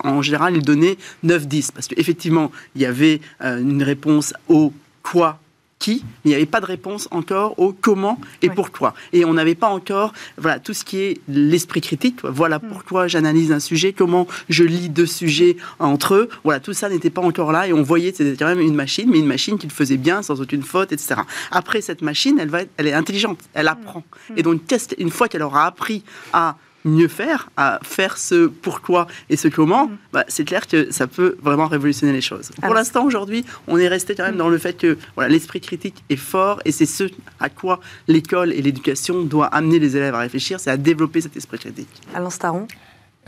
en 0.03 0.21
général, 0.21 0.55
il 0.55 0.63
donnait 0.63 0.97
9-10 1.25 1.71
parce 1.73 1.87
qu'effectivement, 1.87 2.51
il 2.75 2.81
y 2.81 2.85
avait 2.85 3.19
euh, 3.43 3.59
une 3.59 3.83
réponse 3.83 4.33
au 4.47 4.71
quoi 5.03 5.39
qui, 5.87 6.03
il 6.25 6.29
n'y 6.29 6.35
avait 6.35 6.45
pas 6.45 6.59
de 6.59 6.65
réponse 6.65 7.07
encore 7.11 7.57
au 7.59 7.71
comment 7.71 8.19
et 8.41 8.49
pourquoi. 8.49 8.93
Et 9.13 9.23
on 9.23 9.35
n'avait 9.35 9.55
pas 9.55 9.69
encore 9.69 10.11
voilà, 10.37 10.59
tout 10.59 10.73
ce 10.73 10.83
qui 10.83 10.97
est 10.97 11.21
l'esprit 11.29 11.79
critique. 11.79 12.19
Voilà 12.23 12.59
mm. 12.59 12.67
pourquoi 12.67 13.07
j'analyse 13.07 13.53
un 13.53 13.61
sujet, 13.61 13.93
comment 13.93 14.27
je 14.49 14.65
lis 14.65 14.89
deux 14.89 15.05
sujets 15.05 15.55
entre 15.79 16.15
eux. 16.15 16.29
Voilà, 16.43 16.59
tout 16.59 16.73
ça 16.73 16.89
n'était 16.89 17.09
pas 17.09 17.21
encore 17.21 17.53
là 17.53 17.67
et 17.69 17.73
on 17.73 17.83
voyait 17.83 18.11
que 18.11 18.17
c'était 18.17 18.35
quand 18.35 18.53
même 18.53 18.59
une 18.59 18.75
machine, 18.75 19.09
mais 19.09 19.19
une 19.19 19.27
machine 19.27 19.57
qui 19.57 19.65
le 19.65 19.71
faisait 19.71 19.95
bien, 19.95 20.21
sans 20.21 20.41
aucune 20.41 20.63
faute, 20.63 20.91
etc. 20.91 21.21
Après, 21.51 21.79
cette 21.79 22.01
machine, 22.01 22.37
elle, 22.37 22.49
va 22.49 22.63
elle 22.75 22.87
est 22.87 22.93
intelligente, 22.93 23.39
elle 23.53 23.67
mm. 23.67 23.69
apprend. 23.69 24.03
Et 24.35 24.43
donc, 24.43 24.59
une 24.97 25.09
fois 25.09 25.29
qu'elle 25.29 25.43
aura 25.43 25.65
appris 25.65 26.03
à 26.33 26.57
mieux 26.87 27.07
faire, 27.07 27.49
à 27.57 27.79
faire 27.83 28.17
ce 28.17 28.47
pourquoi 28.47 29.07
et 29.29 29.37
ce 29.37 29.47
comment, 29.47 29.87
mm. 29.87 29.97
bah, 30.13 30.25
c'est 30.27 30.45
clair 30.45 30.67
que 30.67 30.91
ça 30.91 31.07
peut 31.07 31.37
vraiment 31.41 31.67
révolutionner 31.67 32.13
les 32.13 32.21
choses. 32.21 32.51
Pour 32.61 32.73
l'instant, 32.73 33.05
aujourd'hui, 33.05 33.45
on 33.67 33.77
est 33.77 33.87
resté 33.87 34.15
quand 34.15 34.23
même 34.23 34.35
mm. 34.35 34.39
dans 34.39 34.49
le 34.49 34.57
fait 34.57 34.73
que 34.73 34.97
voilà, 35.15 35.29
l'esprit 35.29 35.61
critique 35.61 36.03
est 36.09 36.15
fort 36.15 36.61
et 36.65 36.71
c'est 36.71 36.85
ce 36.85 37.05
à 37.39 37.49
quoi 37.49 37.79
l'école 38.07 38.53
et 38.53 38.61
l'éducation 38.61 39.23
doivent 39.23 39.49
amener 39.51 39.79
les 39.79 39.95
élèves 39.97 40.15
à 40.15 40.19
réfléchir, 40.19 40.59
c'est 40.59 40.71
à 40.71 40.77
développer 40.77 41.21
cet 41.21 41.35
esprit 41.37 41.59
critique. 41.59 41.89
Alain 42.13 42.29
Staron 42.29 42.67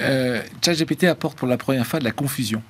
euh, 0.01 0.41
ChatGPT 0.63 1.05
apporte 1.05 1.37
pour 1.37 1.47
la 1.47 1.57
première 1.57 1.85
fois 1.85 1.99
de 1.99 2.05
la 2.05 2.11
confusion. 2.11 2.61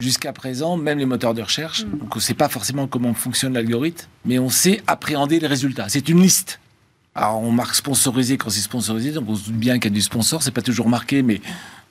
Jusqu'à 0.00 0.32
présent, 0.32 0.76
même 0.76 0.98
les 0.98 1.06
moteurs 1.06 1.34
de 1.34 1.42
recherche, 1.42 1.84
mm. 1.84 1.98
donc 1.98 2.14
on 2.14 2.18
ne 2.18 2.22
sait 2.22 2.34
pas 2.34 2.48
forcément 2.48 2.86
comment 2.86 3.14
fonctionne 3.14 3.54
l'algorithme, 3.54 4.06
mais 4.24 4.38
on 4.38 4.50
sait 4.50 4.82
appréhender 4.86 5.40
les 5.40 5.46
résultats. 5.46 5.88
C'est 5.88 6.08
une 6.08 6.20
liste. 6.20 6.60
Alors, 7.14 7.40
on 7.40 7.52
marque 7.52 7.76
sponsorisé 7.76 8.36
quand 8.36 8.50
c'est 8.50 8.60
sponsorisé, 8.60 9.12
donc 9.12 9.24
on 9.28 9.36
se 9.36 9.44
doute 9.44 9.54
bien 9.54 9.78
qu'il 9.78 9.90
y 9.90 9.94
a 9.94 9.96
du 9.96 10.02
sponsor, 10.02 10.42
c'est 10.42 10.50
pas 10.50 10.62
toujours 10.62 10.88
marqué, 10.88 11.22
mais 11.22 11.40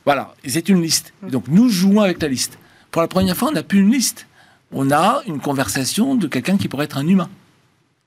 voilà, 0.06 0.34
c'est 0.46 0.68
une 0.68 0.82
liste. 0.82 1.14
donc, 1.24 1.48
nous 1.48 1.70
jouons 1.70 2.02
avec 2.02 2.22
la 2.22 2.28
liste. 2.28 2.58
Pour 2.92 3.02
la 3.02 3.08
première 3.08 3.38
fois, 3.38 3.50
on 3.50 3.54
n'a 3.54 3.64
plus 3.64 3.80
une 3.80 3.92
liste. 3.92 4.28
On 4.72 4.92
a 4.92 5.22
une 5.28 5.40
conversation 5.40 6.16
de 6.16 6.28
quelqu'un 6.28 6.58
qui 6.58 6.68
pourrait 6.68 6.86
être 6.86 6.98
un 6.98 7.08
humain. 7.08 7.30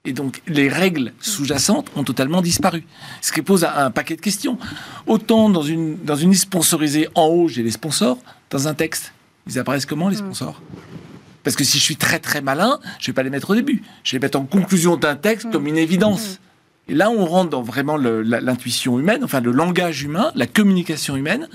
Et 0.04 0.12
donc, 0.12 0.42
les 0.46 0.68
règles 0.68 1.12
sous-jacentes 1.20 1.90
ont 1.96 2.04
totalement 2.04 2.42
disparu. 2.42 2.84
Ce 3.20 3.32
qui 3.32 3.42
pose 3.42 3.64
un, 3.64 3.90
paquet 3.90 4.14
de 4.14 4.20
questions. 4.20 4.58
Autant 5.06 5.48
dans 5.48 5.62
une, 5.62 5.96
dans 6.04 6.14
une 6.16 6.30
liste 6.30 6.44
sponsorisée, 6.44 7.08
en 7.14 7.26
haut, 7.26 7.48
j'ai 7.48 7.62
les 7.62 7.72
sponsors. 7.72 8.18
Dans 8.50 8.68
un 8.68 8.74
texte, 8.74 9.12
ils 9.48 9.58
apparaissent 9.58 9.86
comment, 9.86 10.08
les 10.08 10.16
sponsors? 10.16 10.60
Parce 11.42 11.56
que 11.56 11.64
si 11.64 11.78
je 11.78 11.82
suis 11.82 11.96
très 11.96 12.18
très 12.18 12.40
malin, 12.40 12.78
je 13.00 13.06
vais 13.06 13.12
pas 13.12 13.22
les 13.22 13.30
mettre 13.30 13.50
au 13.50 13.54
début. 13.54 13.82
Je 14.04 14.12
vais 14.12 14.18
les 14.18 14.22
mettre 14.22 14.38
en 14.38 14.44
conclusion 14.44 14.96
d'un 14.96 15.16
texte 15.16 15.50
comme 15.50 15.66
une 15.66 15.78
évidence. 15.78 16.40
Et 16.88 16.94
là, 16.94 17.10
on 17.10 17.24
rentre 17.24 17.50
dans 17.50 17.62
vraiment 17.62 17.96
l'intuition 17.96 18.98
humaine, 18.98 19.24
enfin 19.24 19.40
le 19.40 19.50
langage 19.50 20.02
humain, 20.02 20.30
la 20.36 20.46
communication 20.46 21.16
humaine, 21.16 21.48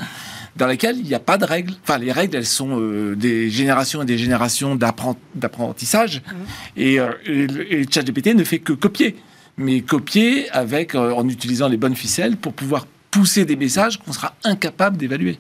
dans 0.58 0.67
laquelle 0.67 0.98
il 0.98 1.06
n'y 1.06 1.13
a 1.13 1.20
pas 1.20 1.38
de 1.38 1.46
règles. 1.46 1.74
Enfin, 1.84 1.98
les 1.98 2.12
règles, 2.12 2.36
elles 2.36 2.46
sont 2.46 2.78
euh, 2.78 3.15
des 3.15 3.50
générations 3.50 4.02
et 4.02 4.06
des 4.06 4.17
générations 4.17 4.76
d'apprentissage. 4.76 6.17
Mmh. 6.17 6.36
Et, 6.78 7.00
euh, 7.00 7.12
et, 7.26 7.86
ChatGPT 7.89 8.36
ne 8.36 8.44
fait 8.44 8.60
que 8.60 8.74
copier, 8.74 9.15
mais 9.58 9.82
copier 9.82 10.50
avec 10.52 10.96
euh, 10.96 11.13
en 11.13 11.28
utilisant 11.30 11.70
les 11.70 11.78
bonnes 11.78 11.96
ficelles 11.96 12.36
pour 12.36 12.52
pouvoir 12.52 12.86
pousser 13.10 13.46
des 13.46 13.56
messages 13.56 14.00
qu'on 14.00 14.12
sera 14.12 14.36
incapable 14.44 14.98
d'évaluer. 14.98 15.39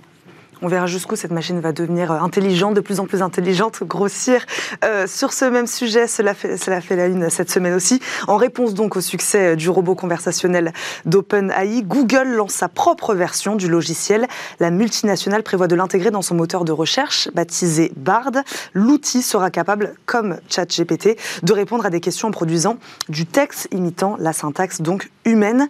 On 0.63 0.67
verra 0.67 0.85
jusqu'où 0.85 1.15
cette 1.15 1.31
machine 1.31 1.59
va 1.59 1.71
devenir 1.71 2.11
euh, 2.11 2.19
intelligente, 2.19 2.75
de 2.75 2.81
plus 2.81 2.99
en 2.99 3.07
plus 3.07 3.23
intelligente, 3.23 3.81
grossir. 3.83 4.45
Euh, 4.85 5.07
sur 5.07 5.33
ce 5.33 5.45
même 5.45 5.65
sujet, 5.65 6.05
cela 6.05 6.35
fait, 6.35 6.95
la 6.95 7.07
une 7.07 7.31
cette 7.31 7.49
semaine 7.49 7.73
aussi. 7.73 7.99
En 8.27 8.37
réponse 8.37 8.75
donc 8.75 8.95
au 8.95 9.01
succès 9.01 9.53
euh, 9.53 9.55
du 9.55 9.71
robot 9.71 9.95
conversationnel 9.95 10.71
d'OpenAI, 11.05 11.81
Google 11.81 12.27
lance 12.27 12.53
sa 12.53 12.69
propre 12.69 13.15
version 13.15 13.55
du 13.55 13.67
logiciel. 13.67 14.27
La 14.59 14.69
multinationale 14.69 15.41
prévoit 15.41 15.67
de 15.67 15.75
l'intégrer 15.75 16.11
dans 16.11 16.21
son 16.21 16.35
moteur 16.35 16.63
de 16.63 16.71
recherche 16.71 17.29
baptisé 17.33 17.91
Bard. 17.95 18.31
L'outil 18.75 19.23
sera 19.23 19.49
capable, 19.49 19.95
comme 20.05 20.37
ChatGPT, 20.47 21.17
de 21.41 21.53
répondre 21.53 21.87
à 21.87 21.89
des 21.89 22.01
questions 22.01 22.27
en 22.27 22.31
produisant 22.31 22.77
du 23.09 23.25
texte 23.25 23.67
imitant 23.71 24.15
la 24.19 24.31
syntaxe 24.31 24.81
donc 24.81 25.09
humaine. 25.25 25.67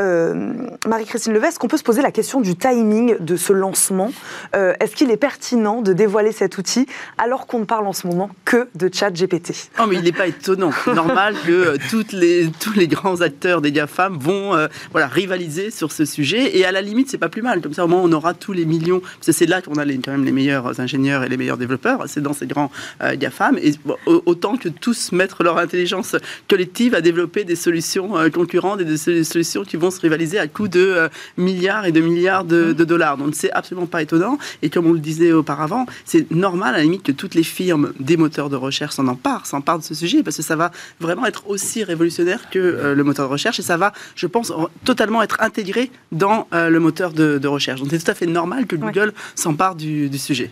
Marie-Christine 0.00 1.32
Levet, 1.32 1.48
est-ce 1.48 1.58
qu'on 1.58 1.68
peut 1.68 1.76
se 1.76 1.82
poser 1.82 2.02
la 2.02 2.10
question 2.10 2.40
du 2.40 2.56
timing 2.56 3.16
de 3.20 3.36
ce 3.36 3.52
lancement 3.52 4.10
euh, 4.54 4.72
est-ce 4.80 4.94
qu'il 4.94 5.10
est 5.10 5.16
pertinent 5.16 5.82
de 5.82 5.92
dévoiler 5.92 6.32
cet 6.32 6.58
outil 6.58 6.86
alors 7.18 7.46
qu'on 7.46 7.60
ne 7.60 7.64
parle 7.64 7.86
en 7.86 7.92
ce 7.92 8.06
moment 8.06 8.30
que 8.44 8.68
de 8.74 8.90
chat 8.92 9.10
GPT 9.10 9.52
Non, 9.78 9.86
mais 9.86 9.96
il 9.96 10.02
n'est 10.02 10.12
pas 10.12 10.26
étonnant. 10.26 10.70
C'est 10.84 10.94
normal 10.94 11.34
que 11.46 11.52
euh, 11.52 11.76
toutes 11.90 12.12
les, 12.12 12.50
tous 12.60 12.72
les 12.72 12.88
grands 12.88 13.20
acteurs 13.20 13.60
des 13.60 13.72
GAFAM 13.72 14.18
vont 14.18 14.54
euh, 14.54 14.68
voilà, 14.92 15.06
rivaliser 15.06 15.70
sur 15.70 15.92
ce 15.92 16.04
sujet. 16.04 16.56
Et 16.56 16.64
à 16.64 16.72
la 16.72 16.82
limite, 16.82 17.10
c'est 17.10 17.18
pas 17.18 17.28
plus 17.28 17.42
mal. 17.42 17.60
Comme 17.60 17.74
ça, 17.74 17.84
au 17.84 17.88
moins, 17.88 18.00
on 18.02 18.12
aura 18.12 18.34
tous 18.34 18.52
les 18.52 18.64
millions. 18.64 19.00
Parce 19.00 19.26
que 19.26 19.32
c'est 19.32 19.46
là 19.46 19.62
qu'on 19.62 19.74
a 19.74 19.84
les, 19.84 19.98
quand 19.98 20.12
même 20.12 20.24
les 20.24 20.32
meilleurs 20.32 20.80
ingénieurs 20.80 21.24
et 21.24 21.28
les 21.28 21.36
meilleurs 21.36 21.58
développeurs. 21.58 22.04
C'est 22.06 22.22
dans 22.22 22.32
ces 22.32 22.46
grands 22.46 22.70
GAFAM. 23.00 23.58
Et 23.58 23.74
autant 24.06 24.56
que 24.56 24.68
tous 24.68 25.12
mettre 25.12 25.42
leur 25.42 25.58
intelligence 25.58 26.16
collective 26.48 26.94
à 26.94 27.00
développer 27.00 27.44
des 27.44 27.56
solutions 27.56 28.14
concurrentes 28.32 28.80
et 28.80 28.84
des 28.84 29.24
solutions 29.24 29.64
qui 29.64 29.76
vont 29.76 29.83
se 29.90 30.00
rivaliser 30.00 30.38
à 30.38 30.46
coût 30.46 30.68
de 30.68 31.08
milliards 31.36 31.86
et 31.86 31.92
de 31.92 32.00
milliards 32.00 32.44
de, 32.44 32.72
de 32.72 32.84
dollars. 32.84 33.16
Donc, 33.16 33.34
c'est 33.34 33.52
absolument 33.52 33.86
pas 33.86 34.02
étonnant. 34.02 34.38
Et 34.62 34.70
comme 34.70 34.86
on 34.86 34.92
le 34.92 34.98
disait 34.98 35.32
auparavant, 35.32 35.86
c'est 36.04 36.30
normal 36.30 36.74
à 36.74 36.78
la 36.78 36.84
limite 36.84 37.02
que 37.02 37.12
toutes 37.12 37.34
les 37.34 37.42
firmes 37.42 37.92
des 38.00 38.16
moteurs 38.16 38.50
de 38.50 38.56
recherche 38.56 38.94
s'en 38.94 39.06
emparent, 39.08 39.46
s'emparent 39.46 39.78
de 39.78 39.84
ce 39.84 39.94
sujet, 39.94 40.22
parce 40.22 40.36
que 40.36 40.42
ça 40.42 40.56
va 40.56 40.70
vraiment 41.00 41.26
être 41.26 41.48
aussi 41.48 41.84
révolutionnaire 41.84 42.50
que 42.50 42.58
euh, 42.58 42.94
le 42.94 43.04
moteur 43.04 43.26
de 43.26 43.32
recherche 43.32 43.58
et 43.58 43.62
ça 43.62 43.76
va, 43.76 43.92
je 44.14 44.26
pense, 44.26 44.52
totalement 44.84 45.22
être 45.22 45.40
intégré 45.40 45.90
dans 46.12 46.48
euh, 46.52 46.70
le 46.70 46.80
moteur 46.80 47.12
de, 47.12 47.46
recherche. 47.46 47.80
Donc 47.80 47.90
c'est 47.90 48.02
tout 48.02 48.10
à 48.10 48.14
fait 48.14 48.26
normal 48.26 48.66
que 48.66 48.76
Google 48.76 49.12
s'empare 49.34 49.74
du, 49.74 50.10
sujet. 50.18 50.50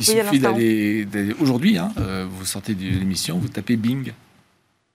Il 0.00 0.06
suffit 0.06 0.38
d'aller. 0.38 1.06
Aujourd'hui, 1.40 1.78
hein, 1.78 1.92
euh, 1.98 2.26
vous 2.28 2.44
sortez 2.44 2.74
de 2.74 2.82
l'émission, 2.82 3.38
vous 3.38 3.48
tapez 3.48 3.76
Bing 3.76 4.12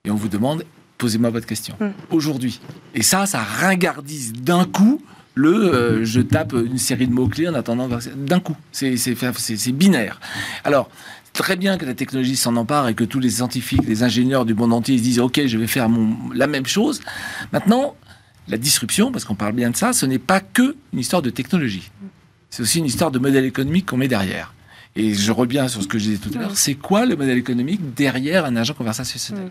et 0.04 0.10
on 0.10 0.14
vous 0.14 0.28
demande 0.28 0.64
posez-moi 0.98 1.30
votre 1.30 1.46
question. 1.46 1.74
Hmm. 1.80 1.90
Aujourd'hui. 2.10 2.60
Et 2.94 3.02
ça, 3.02 3.26
ça 3.26 3.40
ringardise 3.40 4.32
d'un 4.32 4.64
coup 4.64 5.00
le 5.34 5.54
euh, 5.54 6.04
je 6.04 6.20
tape 6.20 6.52
une 6.52 6.78
série 6.78 7.06
de 7.06 7.12
mots-clés 7.12 7.48
en 7.48 7.54
attendant 7.54 7.88
d'un 8.16 8.40
coup. 8.40 8.56
C'est 8.72 9.72
binaire. 9.72 10.20
Alors, 10.64 10.90
très 11.32 11.56
bien 11.56 11.78
que 11.78 11.86
la 11.86 11.94
technologie 11.94 12.34
s'en 12.34 12.56
empare 12.56 12.88
et 12.88 12.94
que 12.94 13.04
tous 13.04 13.20
les 13.20 13.30
scientifiques, 13.30 13.86
les 13.86 14.02
ingénieurs 14.02 14.44
du 14.44 14.54
monde 14.54 14.72
entier 14.72 14.98
se 14.98 15.02
disent 15.02 15.20
OK, 15.20 15.40
je 15.46 15.56
vais 15.56 15.68
faire 15.68 15.88
mon, 15.88 16.32
la 16.32 16.48
même 16.48 16.66
chose. 16.66 17.00
Maintenant, 17.52 17.94
la 18.48 18.58
disruption, 18.58 19.12
parce 19.12 19.24
qu'on 19.24 19.36
parle 19.36 19.52
bien 19.52 19.70
de 19.70 19.76
ça, 19.76 19.92
ce 19.92 20.06
n'est 20.06 20.18
pas 20.18 20.40
que 20.40 20.74
une 20.92 20.98
histoire 20.98 21.22
de 21.22 21.30
technologie. 21.30 21.90
c'est 22.50 22.62
aussi 22.62 22.78
une 22.78 22.86
histoire 22.86 23.10
de 23.10 23.18
modèle 23.18 23.44
économique 23.44 23.86
qu'on 23.86 23.96
met 23.96 24.08
derrière. 24.08 24.54
Et 24.96 25.14
je 25.14 25.30
reviens 25.30 25.68
sur 25.68 25.82
ce 25.82 25.86
que 25.86 25.98
je 25.98 26.04
disais 26.04 26.16
tout 26.16 26.30
à 26.34 26.40
l'heure, 26.40 26.56
c'est 26.56 26.74
quoi 26.74 27.06
le 27.06 27.14
modèle 27.14 27.38
économique 27.38 27.94
derrière 27.94 28.44
un 28.44 28.56
agent 28.56 28.74
conversationnel? 28.74 29.44
Mm. 29.44 29.50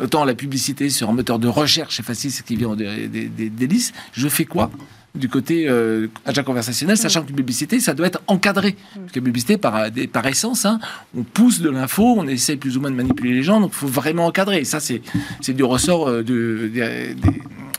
Autant 0.00 0.24
la 0.24 0.34
publicité 0.34 0.90
sur 0.90 1.10
un 1.10 1.12
moteur 1.12 1.38
de 1.38 1.48
recherche, 1.48 1.96
c'est 1.96 2.04
facile, 2.04 2.30
c'est 2.30 2.44
qui 2.44 2.56
vient 2.56 2.76
des, 2.76 3.08
des, 3.08 3.28
des, 3.28 3.66
listes. 3.66 3.94
Je 4.12 4.28
fais 4.28 4.44
quoi 4.44 4.70
du 5.14 5.28
côté 5.28 5.68
euh, 5.68 6.08
agent 6.26 6.44
conversationnel, 6.44 6.96
sachant 6.96 7.22
que 7.22 7.30
la 7.30 7.36
publicité, 7.36 7.80
ça 7.80 7.94
doit 7.94 8.06
être 8.06 8.22
encadré. 8.26 8.76
Mm. 8.94 9.00
Parce 9.00 9.12
que 9.12 9.18
la 9.18 9.24
publicité, 9.24 9.56
par, 9.56 9.86
par 10.12 10.26
essence, 10.26 10.64
hein, 10.64 10.78
on 11.16 11.22
pousse 11.22 11.60
de 11.60 11.70
l'info, 11.70 12.14
on 12.16 12.28
essaie 12.28 12.56
plus 12.56 12.76
ou 12.76 12.80
moins 12.80 12.90
de 12.90 12.96
manipuler 12.96 13.32
les 13.32 13.42
gens, 13.42 13.60
donc 13.60 13.72
il 13.72 13.78
faut 13.78 13.88
vraiment 13.88 14.26
encadrer. 14.26 14.58
Et 14.58 14.64
ça, 14.64 14.78
c'est 14.80 15.02
du 15.52 15.64
ressort 15.64 16.08
euh, 16.08 16.22
de, 16.22 16.70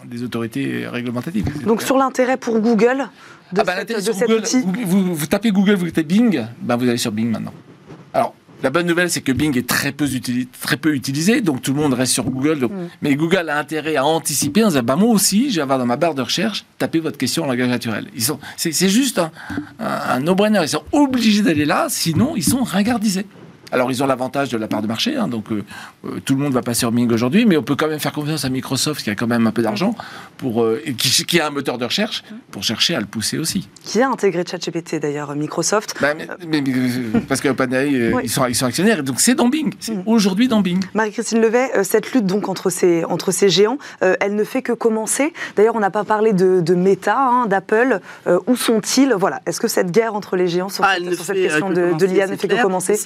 des 0.06 0.24
autorités 0.24 0.88
réglementatives. 0.88 1.46
Donc 1.66 1.82
sur 1.82 1.98
l'intérêt 1.98 2.38
pour 2.38 2.60
Google 2.60 3.08
de, 3.54 3.62
ah 3.62 3.64
bah, 3.64 3.74
cet 3.88 4.30
outil 4.30 4.64
vous, 4.86 5.26
tapez 5.26 5.52
Google, 5.52 5.74
vous 5.74 5.90
tapez 5.90 6.04
Bing, 6.04 6.46
bah, 6.62 6.76
vous 6.76 6.88
allez 6.88 6.98
sur 6.98 7.12
Bing 7.12 7.30
maintenant. 7.30 7.54
La 8.62 8.70
bonne 8.70 8.88
nouvelle, 8.88 9.10
c'est 9.10 9.22
que 9.22 9.32
Bing 9.32 9.58
est 9.58 9.68
très 9.68 9.92
peu, 9.92 10.08
très 10.62 10.78
peu 10.78 10.94
utilisé, 10.94 11.42
donc 11.42 11.62
tout 11.62 11.74
le 11.74 11.80
monde 11.80 11.94
reste 11.94 12.14
sur 12.14 12.26
Google. 12.26 12.66
Mm. 12.66 12.90
Mais 13.02 13.16
Google 13.16 13.50
a 13.50 13.58
intérêt 13.58 13.96
à 13.96 14.06
anticiper 14.06 14.64
en 14.64 14.68
disant 14.68 14.84
bah, 14.84 14.96
Moi 14.96 15.10
aussi, 15.10 15.50
je 15.50 15.58
vais 15.58 15.62
avoir 15.62 15.80
dans 15.80 15.86
ma 15.86 15.96
barre 15.96 16.16
de 16.16 16.22
recherche, 16.22 16.66
taper 16.78 17.00
votre 17.00 17.18
question 17.18 17.44
en 17.44 17.48
langage 17.48 17.70
naturel. 17.70 18.08
C'est 18.58 18.90
juste 18.90 19.20
un, 19.20 19.32
un 19.80 20.20
no-brainer. 20.20 20.60
Ils 20.64 20.70
sont 20.70 20.84
obligés 20.92 21.42
d'aller 21.42 21.66
là, 21.66 21.88
sinon 21.90 22.34
ils 22.36 22.44
sont 22.44 22.64
ringardisés. 22.64 23.26
Alors, 23.72 23.92
ils 23.92 24.02
ont 24.04 24.08
l'avantage 24.08 24.50
de 24.50 24.58
la 24.58 24.68
part 24.68 24.82
de 24.82 24.88
marché, 24.88 25.16
hein, 25.16 25.28
donc 25.28 25.52
euh, 25.52 25.64
euh, 26.06 26.20
tout 26.26 26.36
le 26.36 26.42
monde 26.42 26.54
va 26.54 26.62
pas 26.62 26.74
sur 26.74 26.92
Bing 26.92 27.12
aujourd'hui, 27.12 27.46
mais 27.46 27.56
on 27.56 27.64
peut 27.64 27.76
quand 27.76 27.88
même 27.88 28.00
faire 28.00 28.12
confiance 28.12 28.46
à 28.46 28.50
Microsoft, 28.50 29.04
qui 29.04 29.10
a 29.10 29.16
quand 29.16 29.28
même 29.28 29.46
un 29.46 29.52
peu 29.52 29.62
d'argent, 29.62 29.96
pour 30.38 30.64
euh, 30.64 30.82
qui, 30.98 31.40
a 31.40 31.48
un 31.48 31.50
moteur 31.52 31.78
de 31.78 31.86
recherche, 31.86 32.24
pour 32.52 32.64
chercher 32.64 32.96
à 32.96 33.00
le 33.00 33.06
pousser 33.06 33.38
aussi. 33.38 33.68
Qui 33.84 34.02
a 34.02 34.10
intégré 34.10 34.44
ChatGPT 34.50 34.96
d'ailleurs, 34.96 35.36
Microsoft 35.36 35.96
bah, 36.02 36.14
Parce 37.28 37.42
que 37.42 37.50
OpenAI, 37.50 38.14
ils, 38.24 38.30
sont, 38.30 38.46
ils 38.48 38.56
sont 38.56 38.66
actionnaires, 38.66 39.04
donc 39.04 39.20
c'est 39.20 39.36
dans 39.36 39.50
Bing, 39.50 39.74
c'est 39.80 39.94
mm. 39.94 40.04
aujourd'hui 40.08 40.48
dans 40.48 40.62
Bing. 40.62 40.84
Marie-Christine 40.96 41.42
Levet, 41.42 41.84
cette 41.84 42.12
lutte 42.14 42.26
donc 42.26 42.50
entre 42.50 42.70
ces, 42.70 43.04
entre 43.06 43.32
ces 43.32 43.50
géants, 43.50 43.78
elle 44.02 44.36
ne 44.36 44.44
fait 44.44 44.62
que 44.62 44.74
commencer. 44.74 45.34
D'ailleurs, 45.56 45.76
on 45.76 45.80
n'a 45.80 45.92
pas 45.92 46.04
parlé 46.04 46.34
de, 46.34 46.62
de 46.62 46.74
Meta, 46.74 47.18
hein, 47.18 47.46
d'Apple. 47.46 48.00
où 48.48 48.56
sont-ils? 48.56 49.14
Voilà, 49.14 49.42
est-ce 49.46 49.60
que 49.60 49.68
cette 49.68 49.92
guerre 49.92 50.16
entre 50.16 50.36
les 50.36 50.48
géants 50.48 50.70
sur, 50.70 50.84
ah, 50.84 50.96
cette, 51.12 51.36
question 51.36 51.70
de, 51.70 51.94
de 51.98 52.06
l'IA 52.06 52.28
ne 52.28 52.36
fait 52.36 52.48
que 52.48 52.62
commencer? 52.62 53.00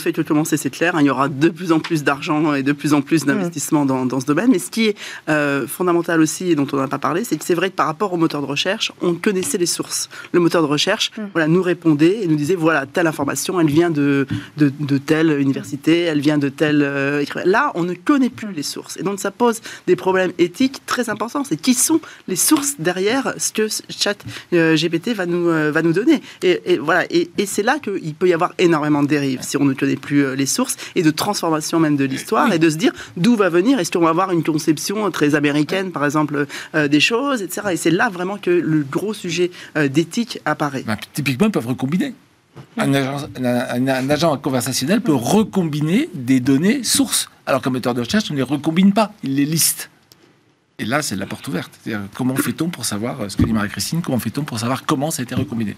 Fait 0.00 0.12
que 0.12 0.22
commencer, 0.22 0.56
c'est 0.56 0.70
clair. 0.70 0.96
Hein. 0.96 1.00
il 1.00 1.06
y 1.06 1.10
aura 1.10 1.28
de 1.28 1.48
plus 1.48 1.72
en 1.72 1.80
plus 1.80 2.04
d'argent 2.04 2.54
et 2.54 2.62
de 2.62 2.72
plus 2.72 2.94
en 2.94 3.02
plus 3.02 3.24
d'investissements 3.24 3.84
dans, 3.84 4.06
dans, 4.06 4.20
ce 4.20 4.26
domaine. 4.26 4.50
Mais 4.50 4.58
ce 4.58 4.70
qui 4.70 4.86
est 4.86 4.96
euh, 5.28 5.66
fondamental 5.66 6.20
aussi 6.20 6.50
et 6.50 6.54
dont 6.54 6.66
on 6.72 6.76
n'a 6.76 6.88
pas 6.88 6.98
parlé, 6.98 7.24
c'est 7.24 7.36
que 7.36 7.44
c'est 7.44 7.54
vrai 7.54 7.70
que 7.70 7.76
par 7.76 7.86
rapport 7.86 8.12
au 8.12 8.16
moteur 8.16 8.40
de 8.40 8.46
recherche, 8.46 8.92
on 9.00 9.14
connaissait 9.14 9.58
les 9.58 9.66
sources. 9.66 10.08
Le 10.32 10.40
moteur 10.40 10.62
de 10.62 10.66
recherche 10.66 11.10
mm. 11.16 11.22
voilà, 11.32 11.48
nous 11.48 11.62
répondait 11.62 12.22
et 12.22 12.26
nous 12.26 12.36
disait 12.36 12.54
voilà, 12.54 12.86
telle 12.86 13.06
information, 13.06 13.60
elle 13.60 13.68
vient 13.68 13.90
de, 13.90 14.26
de, 14.56 14.72
de 14.78 14.98
telle 14.98 15.38
université, 15.40 16.00
elle 16.00 16.20
vient 16.20 16.38
de 16.38 16.48
telle. 16.48 16.82
Euh, 16.82 17.24
là, 17.44 17.72
on 17.74 17.82
ne 17.82 17.94
connaît 17.94 18.30
plus 18.30 18.52
les 18.52 18.62
sources. 18.62 18.96
Et 18.96 19.02
donc, 19.02 19.20
ça 19.20 19.30
pose 19.30 19.60
des 19.86 19.96
problèmes 19.96 20.32
éthiques 20.38 20.82
très 20.86 21.10
importants. 21.10 21.44
C'est 21.44 21.56
qui 21.56 21.74
sont 21.74 22.00
les 22.28 22.36
sources 22.36 22.74
derrière 22.78 23.34
ce 23.38 23.52
que 23.52 23.68
chat 23.88 24.16
euh, 24.52 24.76
GPT 24.76 25.14
va 25.14 25.26
nous, 25.26 25.46
va 25.46 25.82
nous 25.82 25.92
donner. 25.92 26.22
Et, 26.42 26.60
et 26.64 26.78
voilà. 26.78 27.04
Et, 27.10 27.30
et 27.38 27.46
c'est 27.46 27.62
là 27.62 27.78
qu'il 27.78 28.14
peut 28.14 28.28
y 28.28 28.32
avoir 28.32 28.52
énormément 28.58 29.02
de 29.02 29.08
dérives 29.08 29.42
si 29.42 29.56
on 29.56 29.64
ne 29.64 29.74
connaît 29.74 29.89
plus 29.96 30.24
euh, 30.24 30.34
les 30.34 30.46
sources, 30.46 30.76
et 30.94 31.02
de 31.02 31.10
transformation 31.10 31.80
même 31.80 31.96
de 31.96 32.04
l'histoire, 32.04 32.52
et 32.52 32.58
de 32.58 32.70
se 32.70 32.76
dire 32.76 32.92
d'où 33.16 33.36
va 33.36 33.48
venir, 33.48 33.78
est-ce 33.78 33.90
qu'on 33.90 34.00
va 34.00 34.10
avoir 34.10 34.30
une 34.30 34.42
conception 34.42 35.10
très 35.10 35.34
américaine, 35.34 35.92
par 35.92 36.04
exemple, 36.04 36.46
euh, 36.74 36.88
des 36.88 37.00
choses, 37.00 37.42
etc. 37.42 37.68
Et 37.72 37.76
c'est 37.76 37.90
là 37.90 38.08
vraiment 38.08 38.36
que 38.36 38.50
le 38.50 38.82
gros 38.82 39.14
sujet 39.14 39.50
euh, 39.76 39.88
d'éthique 39.88 40.40
apparaît. 40.44 40.84
Bah, 40.86 40.96
typiquement, 41.12 41.46
ils 41.46 41.52
peuvent 41.52 41.66
recombiner. 41.66 42.14
Un 42.76 42.92
agent, 44.10 44.36
conversationnel 44.38 45.00
peut 45.00 45.14
recombiner 45.14 46.08
des 46.14 46.40
données 46.40 46.82
sources, 46.82 47.30
alors 47.46 47.62
qu'un 47.62 47.70
moteur 47.70 47.94
de 47.94 48.00
recherche, 48.00 48.24
on 48.30 48.34
ne 48.34 48.38
les 48.38 48.44
recombine 48.44 48.92
pas, 48.92 49.12
il 49.22 49.36
les 49.36 49.44
liste. 49.44 49.90
Et 50.78 50.84
là, 50.84 51.02
c'est 51.02 51.16
la 51.16 51.26
porte 51.26 51.46
ouverte. 51.46 51.78
Comment 52.14 52.34
fait-on 52.36 52.68
pour 52.68 52.84
savoir, 52.84 53.30
ce 53.30 53.36
que 53.36 53.42
dit 53.42 53.52
Marie-Christine, 53.52 54.02
comment 54.02 54.18
fait-on 54.18 54.44
pour 54.44 54.58
savoir 54.58 54.84
comment 54.86 55.10
ça 55.10 55.20
a 55.20 55.24
été 55.24 55.34
recombiné? 55.34 55.76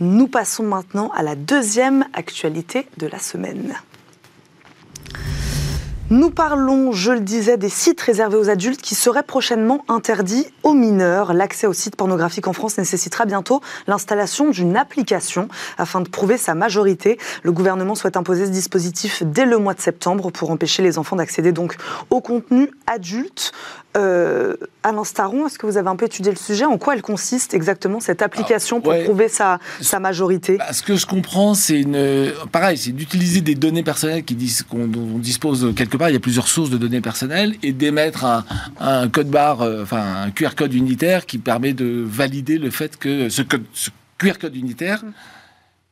Nous 0.00 0.26
passons 0.26 0.64
maintenant 0.64 1.10
à 1.12 1.22
la 1.22 1.34
deuxième 1.34 2.06
actualité 2.12 2.86
de 2.96 3.06
la 3.06 3.18
semaine. 3.18 3.74
Nous 6.10 6.28
parlons, 6.28 6.92
je 6.92 7.12
le 7.12 7.20
disais, 7.20 7.56
des 7.56 7.70
sites 7.70 8.02
réservés 8.02 8.36
aux 8.36 8.50
adultes 8.50 8.82
qui 8.82 8.94
seraient 8.94 9.22
prochainement 9.22 9.86
interdits 9.88 10.46
aux 10.62 10.74
mineurs. 10.74 11.32
L'accès 11.32 11.66
aux 11.66 11.72
sites 11.72 11.96
pornographiques 11.96 12.46
en 12.46 12.52
France 12.52 12.76
nécessitera 12.76 13.24
bientôt 13.24 13.62
l'installation 13.86 14.50
d'une 14.50 14.76
application 14.76 15.48
afin 15.78 16.02
de 16.02 16.08
prouver 16.10 16.36
sa 16.36 16.54
majorité. 16.54 17.18
Le 17.42 17.52
gouvernement 17.52 17.94
souhaite 17.94 18.18
imposer 18.18 18.44
ce 18.44 18.50
dispositif 18.50 19.22
dès 19.24 19.46
le 19.46 19.56
mois 19.56 19.72
de 19.72 19.80
septembre 19.80 20.30
pour 20.30 20.50
empêcher 20.50 20.82
les 20.82 20.98
enfants 20.98 21.16
d'accéder 21.16 21.52
donc 21.52 21.76
au 22.10 22.20
contenu 22.20 22.70
adulte. 22.86 23.52
Euh, 23.96 24.56
Alain 24.82 25.04
Staron, 25.04 25.46
est-ce 25.46 25.56
que 25.56 25.66
vous 25.66 25.76
avez 25.76 25.88
un 25.88 25.94
peu 25.94 26.06
étudié 26.06 26.32
le 26.32 26.36
sujet? 26.36 26.64
En 26.64 26.78
quoi 26.78 26.94
elle 26.94 27.02
consiste 27.02 27.54
exactement 27.54 28.00
cette 28.00 28.22
application 28.22 28.80
pour 28.80 28.92
prouver 29.04 29.28
sa, 29.28 29.60
sa 29.80 30.00
majorité? 30.00 30.58
Bah, 30.58 30.72
Ce 30.72 30.82
que 30.82 30.96
je 30.96 31.06
comprends, 31.06 31.54
c'est 31.54 31.80
une, 31.80 32.32
pareil, 32.50 32.76
c'est 32.76 32.90
d'utiliser 32.90 33.40
des 33.40 33.54
données 33.54 33.84
personnelles 33.84 34.24
qui 34.24 34.34
disent 34.34 34.64
qu'on 34.64 34.88
dispose 35.18 35.72
quelque 35.94 35.98
part. 35.98 36.10
Il 36.10 36.14
y 36.14 36.16
a 36.16 36.20
plusieurs 36.20 36.48
sources 36.48 36.70
de 36.70 36.76
données 36.76 37.00
personnelles 37.00 37.54
et 37.62 37.72
d'émettre 37.72 38.44
un, 38.80 39.08
code 39.08 39.28
barre, 39.28 39.62
euh, 39.62 39.82
enfin 39.82 40.24
un 40.24 40.30
QR 40.30 40.54
code 40.56 40.74
unitaire 40.74 41.26
qui 41.26 41.38
permet 41.38 41.72
de 41.72 42.04
valider 42.06 42.58
le 42.58 42.70
fait 42.70 42.96
que 42.96 43.28
ce, 43.28 43.42
QR 44.18 44.38
code 44.40 44.56
unitaire 44.56 45.02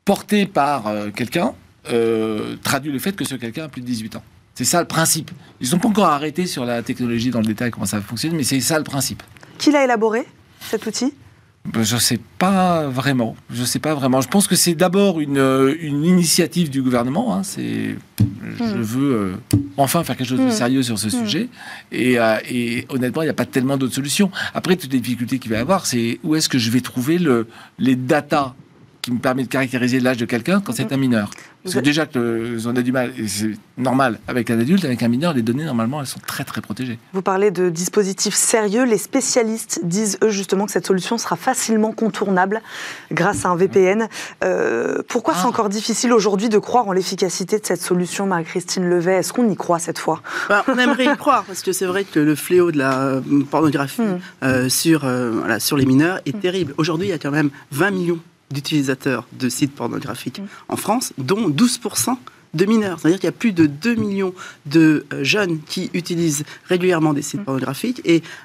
porté 0.05 0.47
par 0.47 0.89
euh, 0.89 1.11
quelqu'un 1.11 1.55
euh, 1.91 2.57
traduit 2.63 2.93
le 2.93 2.99
fait 2.99 3.15
que 3.15 3.25
ce 3.25 3.37
quelqu'un 3.37 3.65
a 3.65 3.69
plus 3.69 3.81
de 3.81 3.87
18 3.87 4.17
ans. 4.17 4.23
C'est 4.55 4.65
ça 4.65 4.81
le 4.81 4.89
principe. 4.89 5.31
Ils 5.61 5.65
ne 5.65 5.69
sont 5.71 5.79
pas 5.79 5.89
encore 5.89 6.07
arrêtés 6.07 6.47
sur 6.47 6.65
la 6.65 6.83
technologie 6.83 7.31
dans 7.31 7.41
le 7.41 7.47
détail, 7.47 7.71
comment 7.71 7.87
ça 7.87 8.01
fonctionne, 8.01 8.35
mais 8.35 8.43
c'est 8.43 8.61
ça 8.61 8.79
le 8.79 8.85
principe. 8.85 9.23
Qui 9.59 9.71
l'a 9.71 9.85
élaboré, 9.85 10.27
cet 10.61 10.87
outil? 10.87 11.15
Je 11.81 11.95
ne 11.95 12.01
sais 12.01 12.19
pas 12.39 12.89
vraiment. 12.89 13.37
Je 13.51 13.65
sais 13.65 13.79
pas 13.79 13.95
vraiment. 13.95 14.21
Je 14.21 14.29
pense 14.29 14.49
que 14.49 14.57
c'est 14.57 14.75
d'abord 14.75 15.21
une, 15.21 15.39
euh, 15.39 15.75
une, 15.81 16.05
initiative 16.05 16.71
du 16.71 16.83
gouvernement. 16.83 17.35
Hein. 17.35 17.43
C'est, 17.45 17.97
je 18.59 18.65
hmm. 18.65 18.83
veux 18.83 19.15
euh, 19.15 19.59
enfin 19.77 20.03
faire 20.03 20.17
quelque 20.17 20.29
chose 20.29 20.41
de 20.41 20.47
hmm. 20.47 20.51
sérieux 20.51 20.83
sur 20.83 20.99
ce 20.99 21.07
hmm. 21.07 21.25
sujet. 21.25 21.49
Et, 21.93 22.19
euh, 22.19 22.37
et 22.51 22.85
honnêtement, 22.89 23.23
il 23.23 23.27
n'y 23.27 23.31
a 23.31 23.35
pas 23.35 23.47
tellement 23.47 23.77
d'autres 23.77 23.95
solutions. 23.95 24.31
Après, 24.55 24.77
toutes 24.77 24.93
les 24.93 25.01
difficultés 25.01 25.39
qu'il 25.39 25.53
va 25.53 25.59
y 25.59 25.61
avoir, 25.61 25.87
c'est 25.87 26.19
où 26.25 26.35
est-ce 26.35 26.49
que 26.49 26.59
je 26.59 26.71
vais 26.71 26.81
trouver 26.81 27.19
le, 27.19 27.47
les 27.79 27.95
datas 27.95 28.55
qui 29.03 29.11
me 29.11 29.19
permet 29.19 29.43
de 29.43 29.49
caractériser 29.49 29.99
l'âge 29.99 30.17
de 30.17 30.25
quelqu'un 30.25 30.61
quand 30.61 30.73
c'est 30.73 30.93
un 30.93 30.97
mineur. 30.97 31.31
Parce 31.65 31.75
que 31.77 31.81
déjà 31.81 32.07
que 32.07 32.57
on 32.67 32.77
a 32.77 32.83
du 32.83 32.93
mal, 32.93 33.13
et 33.17 33.29
c'est 33.29 33.53
normal 33.77 34.19
avec 34.27 34.51
un 34.51 34.59
adulte, 34.59 34.85
avec 34.85 35.03
un 35.03 35.09
mineur, 35.09 35.33
les 35.33 35.43
données 35.43 35.65
normalement 35.65 36.01
elles 36.01 36.07
sont 36.07 36.21
très 36.25 36.45
très 36.45 36.61
protégées. 36.61 36.99
Vous 37.13 37.23
parlez 37.23 37.51
de 37.51 37.69
dispositifs 37.69 38.35
sérieux. 38.35 38.85
Les 38.85 38.99
spécialistes 38.99 39.81
disent 39.85 40.19
eux 40.23 40.31
justement 40.31 40.67
que 40.67 40.73
cette 40.73 40.87
solution 40.87 41.19
sera 41.19 41.37
facilement 41.37 41.93
contournable 41.93 42.63
grâce 43.13 43.45
à 43.45 43.51
un 43.51 43.57
VPN. 43.57 44.09
Euh, 44.45 45.03
pourquoi 45.09 45.35
c'est 45.35 45.45
ah. 45.45 45.49
encore 45.49 45.69
difficile 45.69 46.13
aujourd'hui 46.13 46.49
de 46.49 46.59
croire 46.59 46.89
en 46.89 46.93
l'efficacité 46.93 47.59
de 47.59 47.67
cette 47.67 47.83
solution, 47.83 48.27
Marie-Christine 48.27 48.89
Levet? 48.89 49.17
Est-ce 49.17 49.33
qu'on 49.33 49.49
y 49.49 49.57
croit 49.57 49.79
cette 49.79 49.99
fois? 49.99 50.23
Bah, 50.49 50.65
On 50.69 50.79
aimerait 50.79 51.07
y 51.07 51.17
croire 51.17 51.45
parce 51.45 51.63
que 51.63 51.73
c'est 51.73 51.87
vrai 51.87 52.05
que 52.05 52.19
le 52.19 52.35
fléau 52.35 52.73
de 52.73 52.79
la 52.79 53.03
euh, 53.03 53.21
pornographie 53.51 54.03
hmm. 54.03 54.19
euh, 54.45 54.69
sur, 54.69 55.01
voilà, 55.01 55.61
sur 55.61 55.77
les 55.77 55.87
mineurs 55.87 56.21
est 56.27 56.41
terrible. 56.41 56.75
Aujourd'hui, 56.77 57.09
il 57.09 57.11
y 57.11 57.15
a 57.15 57.19
quand 57.19 57.31
même 57.31 57.51
20 57.73 57.91
millions 57.91 58.19
d'utilisateurs 58.53 59.27
de 59.33 59.49
sites 59.49 59.75
pornographiques 59.75 60.41
mm. 60.41 60.47
en 60.69 60.77
France, 60.77 61.13
dont 61.19 61.49
12% 61.49 62.17
de 62.55 62.65
mineurs. 62.67 63.01
C'est-à-dire 63.01 63.19
qu'il 63.19 63.27
y 63.27 63.29
a 63.29 63.33
plus 63.33 63.53
de 63.53 63.67
2 63.67 63.95
millions 63.95 64.35
de 64.67 65.07
euh, 65.13 65.25
jeunes 65.25 65.61
qui 65.67 65.91
utilisent 65.95 66.45
régulièrement 66.67 67.15
des 67.15 67.23
sites 67.23 67.41
mm. 67.41 67.45
pornographiques 67.45 68.03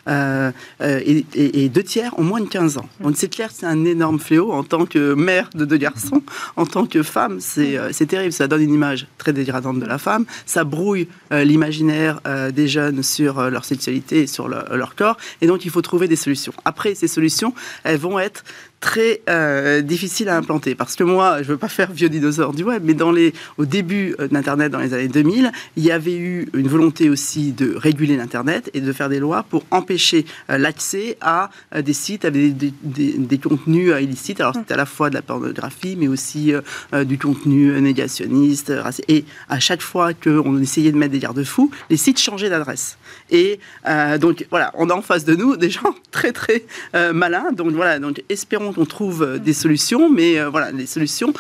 euh, 0.08 0.52
euh, 0.82 1.02
et, 1.06 1.26
et, 1.34 1.70
deux 1.70 1.84
tiers 1.84 2.18
ont 2.18 2.24
moins 2.24 2.40
de 2.40 2.48
15 2.48 2.78
ans. 2.78 2.90
Mm. 3.00 3.04
Donc 3.04 3.16
c'est 3.18 3.28
clair, 3.28 3.50
c'est 3.52 3.66
un 3.66 3.84
énorme 3.86 4.20
fléau 4.20 4.52
en 4.52 4.64
tant 4.64 4.86
que 4.86 5.14
mère 5.14 5.50
de 5.54 5.66
deux 5.66 5.78
garçons, 5.78 6.24
en 6.56 6.66
tant 6.66 6.86
que 6.86 7.04
femme, 7.04 7.40
c'est 7.40 8.06
terrible. 8.08 8.32
Ça 8.32 8.48
donne 8.48 8.62
une 8.62 8.74
image 8.74 9.08
très 9.18 9.34
dégradante 9.34 9.80
de 9.80 9.86
la 9.86 9.98
femme, 9.98 10.26
ça 10.46 10.64
brouille 10.64 11.08
l'imaginaire 11.32 12.22
des 12.54 12.68
jeunes 12.68 13.04
sur 13.04 13.50
leur 13.50 13.66
sexualité 13.66 14.22
et 14.22 14.28
sur 14.28 14.48
leur 14.48 14.96
corps, 14.96 15.18
et 15.42 15.48
donc 15.48 15.66
il 15.66 15.72
faut 15.72 15.82
trouver 15.82 16.08
des 16.08 16.16
solutions. 16.16 16.54
Après, 16.66 16.96
ces 16.96 17.08
solutions, 17.08 17.54
elles 17.84 18.00
vont 18.00 18.20
être 18.20 18.44
très 18.80 19.22
euh, 19.30 19.82
difficile 19.82 20.30
à 20.30 20.38
implanter. 20.38 20.76
Parce 20.76 20.96
que 20.96 21.04
moi, 21.04 21.38
je 21.38 21.48
ne 21.48 21.54
veux 21.54 21.58
pas 21.58 21.68
faire 21.68 21.92
vieux 21.92 22.10
dinosaure 22.10 22.54
du 22.54 22.64
web, 22.64 22.84
mais 22.86 22.94
dans 22.94 23.12
les, 23.12 23.34
au 23.58 23.66
début 23.66 24.16
euh, 24.20 24.28
d'Internet, 24.28 24.72
dans 24.72 24.80
les 24.80 24.94
années 24.94 25.08
2000, 25.08 25.52
il 25.78 25.84
y 25.84 25.92
avait 25.92 26.16
eu 26.16 26.50
une 26.54 26.68
volonté 26.68 27.10
aussi 27.10 27.52
de 27.52 27.76
réguler 27.76 28.18
l'Internet 28.18 28.70
et 28.74 28.82
de 28.82 28.94
faire 28.94 29.10
des 29.10 29.20
lois 29.20 29.44
pour 29.44 29.64
empêcher 29.72 30.26
euh, 30.50 30.58
l'accès 30.58 31.18
à 31.22 31.50
des 31.84 31.94
sites 31.94 32.26
avec 32.26 32.58
des, 32.58 32.74
des, 32.84 33.38
contenus 33.38 33.94
illicites. 34.00 34.40
Alors, 34.42 34.54
c'était 34.54 34.74
à 34.74 34.78
la 34.78 34.86
fois 34.86 35.10
de 35.10 35.16
la 35.16 35.22
pornographie, 35.22 35.96
mais 35.98 36.08
aussi 36.08 36.54
du 37.06 37.18
contenu 37.18 37.80
négationniste. 37.82 38.74
Et 39.08 39.26
à 39.50 39.60
chaque 39.60 39.82
fois 39.82 40.14
qu'on 40.14 40.60
essayait 40.60 40.92
de 40.92 40.98
mettre 40.98 41.12
des 41.12 41.20
garde-fous, 41.20 41.72
les 41.90 41.98
sites 41.98 42.20
changeaient 42.20 42.50
d'adresse. 42.50 42.98
Et 43.30 43.60
donc, 44.20 44.46
voilà, 44.50 44.72
on 44.76 44.90
a 44.90 44.94
en 44.94 45.02
face 45.02 45.26
de 45.26 45.36
nous 45.36 45.56
des 45.58 45.70
gens 45.70 45.96
très, 46.12 46.32
très 46.32 46.66
malins. 47.14 47.52
Donc, 47.52 47.72
voilà, 47.72 48.00
donc 48.00 48.24
espérons 48.30 48.67
qu'on 48.74 48.86
trouve 48.86 49.24
euh, 49.24 49.38
des 49.38 49.54
solutions, 49.54 50.10
mais 50.10 50.40
euh, 50.40 50.50
voilà, 50.50 50.72
les 50.72 50.86
solutions, 50.86 51.34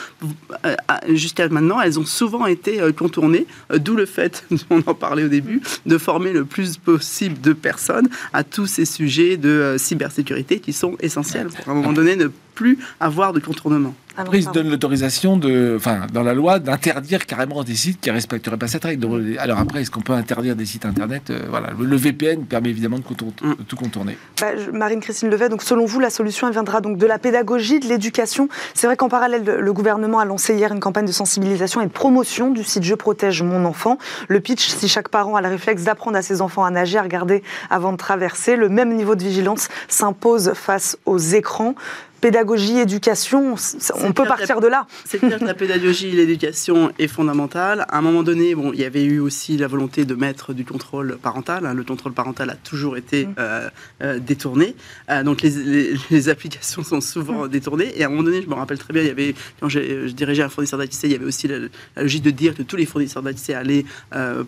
euh, 0.65 0.75
jusqu'à 1.09 1.47
maintenant, 1.49 1.81
elles 1.81 1.99
ont 1.99 2.05
souvent 2.05 2.45
été 2.45 2.79
contournées, 2.97 3.45
d'où 3.75 3.95
le 3.95 4.05
fait, 4.05 4.45
on 4.69 4.81
en 4.85 4.93
parlait 4.93 5.23
au 5.23 5.27
début, 5.27 5.61
de 5.85 5.97
former 5.97 6.31
le 6.31 6.45
plus 6.45 6.77
possible 6.77 7.39
de 7.41 7.53
personnes 7.53 8.09
à 8.33 8.43
tous 8.43 8.67
ces 8.67 8.85
sujets 8.85 9.37
de 9.37 9.75
cybersécurité 9.77 10.59
qui 10.59 10.73
sont 10.73 10.95
essentiels. 10.99 11.47
Pour 11.47 11.69
à 11.69 11.71
un 11.71 11.75
moment 11.75 11.93
donné 11.93 12.15
ne 12.15 12.29
plus 12.57 12.79
avoir 12.99 13.33
de 13.33 13.39
contournement. 13.39 13.93
Après, 14.19 14.39
il 14.39 14.49
donne 14.49 14.71
l'autorisation 14.71 15.37
de, 15.37 15.75
enfin, 15.77 16.07
dans 16.11 16.23
la 16.23 16.33
loi, 16.33 16.57
d'interdire 16.57 17.27
carrément 17.27 17.63
des 17.63 17.75
sites 17.75 18.01
qui 18.01 18.09
respecteraient 18.09 18.57
pas 18.57 18.67
cette 18.67 18.83
règle. 18.83 19.37
Alors 19.37 19.59
après, 19.59 19.81
est-ce 19.81 19.91
qu'on 19.91 20.01
peut 20.01 20.13
interdire 20.13 20.55
des 20.55 20.65
sites 20.65 20.85
internet 20.85 21.31
Voilà, 21.51 21.67
le, 21.79 21.95
VPN 21.95 22.45
permet 22.45 22.71
évidemment 22.71 22.97
de, 22.97 23.03
mm. 23.03 23.55
tout 23.67 23.75
contourner. 23.75 24.17
Bah, 24.41 24.47
Marine-Christine 24.73 25.29
Levet, 25.29 25.49
donc 25.49 25.61
selon 25.61 25.85
vous, 25.85 25.99
la 25.99 26.09
solution 26.09 26.47
elle 26.47 26.53
viendra 26.53 26.81
donc 26.81 26.97
de 26.97 27.05
la 27.05 27.19
pédagogie, 27.19 27.79
de 27.79 27.87
l'éducation? 27.87 28.49
C'est 28.73 28.87
vrai 28.87 28.97
qu'en 28.97 29.07
parallèle, 29.07 29.43
le 29.43 29.73
gouvernement 29.73 30.17
a 30.17 30.25
lancé 30.25 30.55
hier 30.55 30.73
une 30.73 30.79
campagne 30.79 31.05
de 31.05 31.11
sensibilisation 31.11 31.81
et 31.81 31.85
de 31.85 31.91
promotion 31.91 32.49
du 32.49 32.63
site 32.63 32.83
Je 32.83 32.95
protège 32.95 33.43
mon 33.43 33.65
enfant. 33.65 33.99
Le 34.29 34.39
pitch, 34.39 34.67
si 34.67 34.87
chaque 34.87 35.09
parent 35.09 35.35
a 35.35 35.41
le 35.41 35.49
réflexe 35.49 35.83
d'apprendre 35.83 36.17
à 36.17 36.23
ses 36.23 36.41
enfants 36.41 36.65
à 36.65 36.71
nager, 36.71 36.97
à 36.97 37.03
regarder 37.03 37.43
avant 37.69 37.91
de 37.91 37.97
traverser, 37.97 38.55
le 38.55 38.67
même 38.67 38.95
niveau 38.95 39.13
de 39.13 39.23
vigilance 39.23 39.67
s'impose 39.87 40.53
face 40.55 40.97
aux 41.05 41.19
écrans 41.19 41.75
pédagogie, 42.21 42.79
éducation, 42.79 43.55
on 44.01 44.11
peut 44.11 44.25
partir 44.25 44.59
de 44.59 44.67
là. 44.67 44.87
C'est 45.05 45.19
clair 45.19 45.39
que 45.39 45.45
la 45.45 45.53
pédagogie 45.53 46.07
et 46.07 46.11
l'éducation 46.11 46.91
est 46.99 47.07
fondamentale. 47.07 47.85
À 47.89 47.97
un 47.97 48.01
moment 48.01 48.23
donné, 48.23 48.55
bon, 48.55 48.73
il 48.73 48.79
y 48.79 48.85
avait 48.85 49.03
eu 49.03 49.19
aussi 49.19 49.57
la 49.57 49.67
volonté 49.67 50.05
de 50.05 50.15
mettre 50.15 50.53
du 50.53 50.65
contrôle 50.65 51.17
parental. 51.17 51.65
Hein. 51.65 51.73
Le 51.73 51.83
contrôle 51.83 52.13
parental 52.13 52.49
a 52.49 52.55
toujours 52.55 52.97
été 52.97 53.25
mm. 53.25 53.35
euh, 53.39 53.69
euh, 54.01 54.19
détourné. 54.19 54.75
Euh, 55.09 55.23
donc 55.23 55.41
les, 55.41 56.29
applications 56.29 56.83
sont 56.83 57.01
souvent 57.01 57.45
mm. 57.45 57.49
détournées. 57.49 57.91
Et 57.95 58.03
à 58.03 58.07
un 58.07 58.09
moment 58.09 58.23
donné, 58.23 58.41
je 58.41 58.49
me 58.49 58.55
rappelle 58.55 58.79
très 58.79 58.93
bien, 58.93 59.03
il 59.03 59.07
y 59.07 59.11
avait, 59.11 59.35
quand 59.59 59.69
je 59.69 60.07
dirigeais 60.09 60.43
un 60.43 60.49
fournisseur 60.49 60.79
d'ATC, 60.79 61.03
il 61.03 61.11
y 61.11 61.15
avait 61.15 61.25
aussi 61.25 61.47
la, 61.47 61.57
logique 61.95 62.23
de 62.23 62.31
dire 62.31 62.55
que 62.55 62.63
tous 62.63 62.75
les 62.75 62.85
fournisseurs 62.85 63.23
d'ATC 63.23 63.51
allaient 63.51 63.85